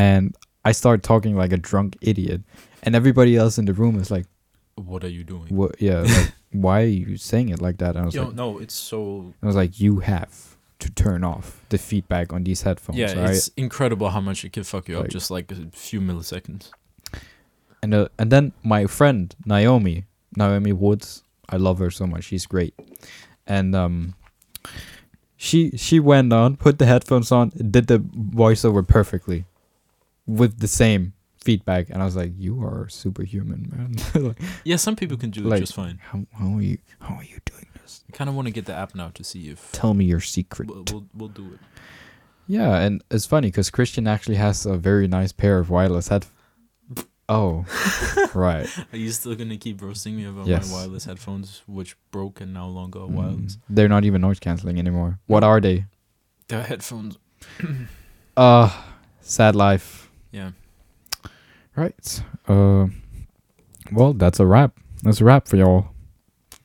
And 0.00 0.22
I 0.64 0.72
start 0.72 1.02
talking 1.02 1.34
like 1.42 1.52
a 1.52 1.60
drunk 1.70 1.90
idiot 2.10 2.40
and 2.84 2.94
everybody 3.00 3.32
else 3.42 3.54
in 3.60 3.64
the 3.70 3.74
room 3.82 3.94
is 4.02 4.10
like 4.16 4.26
What 4.76 5.02
are 5.04 5.14
you 5.18 5.24
doing? 5.24 5.48
what 5.58 5.72
yeah 5.88 6.00
like 6.00 6.32
why 6.64 6.76
are 6.82 6.94
you 7.10 7.16
saying 7.16 7.48
it 7.54 7.60
like 7.66 7.78
that 7.82 7.92
and 7.96 8.02
I 8.02 8.04
was 8.06 8.14
Yo, 8.14 8.24
like 8.24 8.34
no, 8.42 8.58
it's 8.62 8.74
so 8.74 8.98
I 9.42 9.46
was 9.46 9.56
like 9.62 9.72
you 9.84 10.00
have 10.00 10.34
to 10.84 10.88
turn 11.04 11.22
off 11.32 11.46
the 11.68 11.78
feedback 11.78 12.32
on 12.32 12.44
these 12.44 12.62
headphones 12.66 12.98
yeah, 12.98 13.12
right 13.20 13.30
it's 13.36 13.48
incredible 13.56 14.08
how 14.16 14.22
much 14.28 14.44
it 14.46 14.52
can 14.56 14.64
fuck 14.64 14.88
you 14.88 14.98
up 15.00 15.08
just 15.08 15.30
like 15.30 15.52
a 15.52 15.58
few 15.72 16.00
milliseconds. 16.00 16.70
and 17.82 17.92
uh, 17.94 18.08
and 18.18 18.28
then 18.32 18.52
my 18.62 18.86
friend 18.86 19.34
Naomi, 19.44 20.04
Naomi 20.36 20.72
Woods, 20.72 21.08
I 21.48 21.56
love 21.56 21.78
her 21.84 21.90
so 21.90 22.06
much. 22.06 22.24
She's 22.24 22.46
great, 22.46 22.74
and 23.46 23.74
um, 23.74 24.14
she 25.36 25.70
she 25.76 26.00
went 26.00 26.32
on, 26.32 26.56
put 26.56 26.78
the 26.78 26.86
headphones 26.86 27.30
on, 27.32 27.50
did 27.76 27.86
the 27.86 27.98
voiceover 27.98 28.86
perfectly, 28.86 29.44
with 30.38 30.58
the 30.60 30.68
same 30.68 31.12
feedback, 31.44 31.90
and 31.90 32.02
I 32.02 32.04
was 32.04 32.16
like, 32.16 32.32
"You 32.36 32.62
are 32.62 32.88
superhuman, 32.88 33.68
man! 33.72 33.90
like, 34.28 34.38
Yeah, 34.64 34.76
some 34.76 34.96
people 34.96 35.16
can 35.16 35.30
do 35.30 35.42
Like- 35.42 35.58
it 35.58 35.66
just 35.66 35.74
fine. 35.74 35.98
how 36.10 36.26
how 36.38 36.56
are 36.56 36.62
you 36.62 36.78
how 37.00 37.14
are 37.16 37.24
you 37.24 37.38
doing 37.50 37.66
this? 37.80 38.04
I 38.08 38.12
kind 38.16 38.28
of 38.30 38.34
want 38.36 38.46
to 38.48 38.52
get 38.52 38.66
the 38.66 38.74
app 38.74 38.94
now 38.94 39.08
to 39.14 39.22
see 39.24 39.48
if 39.50 39.72
Tell 39.72 39.94
me 39.94 40.04
your 40.04 40.20
secret." 40.20 40.68
we'll, 40.68 40.84
we'll 40.92 41.06
we'll 41.14 41.28
do 41.42 41.46
it. 41.54 41.60
Yeah, 42.46 42.78
and 42.84 43.02
it's 43.10 43.26
funny 43.26 43.48
because 43.48 43.70
Christian 43.70 44.06
actually 44.06 44.36
has 44.36 44.66
a 44.66 44.76
very 44.76 45.06
nice 45.08 45.32
pair 45.32 45.58
of 45.58 45.70
wireless 45.70 46.08
head. 46.08 46.26
Oh, 47.28 47.64
right. 48.34 48.66
Are 48.92 48.98
you 48.98 49.10
still 49.12 49.36
gonna 49.36 49.56
keep 49.56 49.80
roasting 49.82 50.16
me 50.16 50.24
about 50.26 50.48
Yes. 50.48 50.68
my 50.68 50.78
wireless 50.78 51.04
headphones, 51.04 51.62
which 51.68 51.96
broke 52.10 52.40
and 52.40 52.52
now 52.52 52.66
longer 52.66 52.98
are 52.98 53.08
Mm, 53.08 53.14
wireless? 53.14 53.58
they're 53.68 53.88
not 53.88 54.04
even 54.04 54.20
noise 54.20 54.40
canceling 54.40 54.78
anymore. 54.80 55.20
What 55.28 55.44
are 55.44 55.60
they? 55.60 55.84
They're 56.48 56.64
headphones. 56.64 57.18
Uh 58.36 58.68
sad 59.20 59.54
life. 59.54 59.99
Yeah. 60.32 60.50
Right. 61.76 62.22
Uh 62.46 62.86
well, 63.92 64.12
that's 64.12 64.38
a 64.40 64.46
wrap. 64.46 64.78
That's 65.02 65.20
a 65.20 65.24
wrap 65.24 65.48
for 65.48 65.56
y'all. 65.56 65.88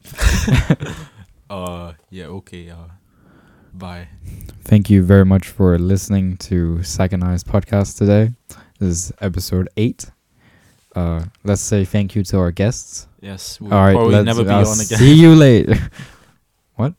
Uh. 1.47 1.93
Yeah. 2.09 2.25
Okay. 2.25 2.71
Uh. 2.71 2.87
Bye. 3.73 4.07
Thank 4.63 4.89
you 4.89 5.03
very 5.03 5.25
much 5.25 5.47
for 5.47 5.77
listening 5.77 6.37
to 6.37 6.81
Second 6.81 7.23
Eyes 7.23 7.43
podcast 7.43 7.97
today. 7.99 8.31
This 8.79 8.89
is 8.89 9.11
episode 9.21 9.69
8. 9.77 10.09
Uh 10.95 11.25
let's 11.43 11.61
say 11.61 11.85
thank 11.85 12.15
you 12.15 12.23
to 12.23 12.39
our 12.39 12.51
guests. 12.51 13.07
Yes. 13.21 13.61
We'll 13.61 13.73
All 13.73 13.85
right, 13.85 13.93
probably 13.93 14.13
let's 14.15 14.25
never 14.25 14.43
be 14.43 14.49
I'll 14.49 14.67
on 14.67 14.79
again. 14.79 14.97
See 14.97 15.13
you 15.13 15.35
later. 15.45 15.75
what? 16.75 16.93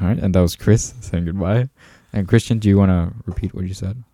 All 0.00 0.08
right, 0.08 0.18
and 0.18 0.34
that 0.34 0.40
was 0.40 0.54
Chris 0.56 0.92
saying 1.00 1.24
goodbye. 1.24 1.70
And 2.14 2.28
Christian, 2.28 2.60
do 2.60 2.68
you 2.68 2.78
want 2.78 2.90
to 2.90 3.12
repeat 3.26 3.54
what 3.54 3.66
you 3.66 3.74
said? 3.74 4.04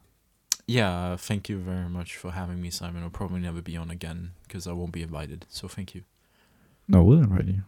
Yeah. 0.66 0.90
Uh, 0.90 1.16
thank 1.18 1.50
you 1.50 1.58
very 1.58 1.88
much 1.88 2.16
for 2.16 2.30
having 2.30 2.62
me, 2.62 2.70
Simon. 2.70 3.02
I'll 3.02 3.10
probably 3.10 3.40
never 3.40 3.60
be 3.60 3.76
on 3.76 3.90
again 3.90 4.30
because 4.48 4.66
I 4.66 4.72
won't 4.72 4.92
be 4.92 5.02
invited. 5.02 5.44
So 5.50 5.68
thank 5.68 5.94
you. 5.94 6.02
No, 6.88 7.02
we'll 7.02 7.18
invite 7.18 7.44
you. 7.44 7.62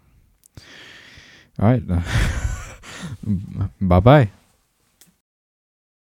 All 1.60 1.68
right. 1.68 1.86
bye 3.80 4.00
bye. 4.00 4.30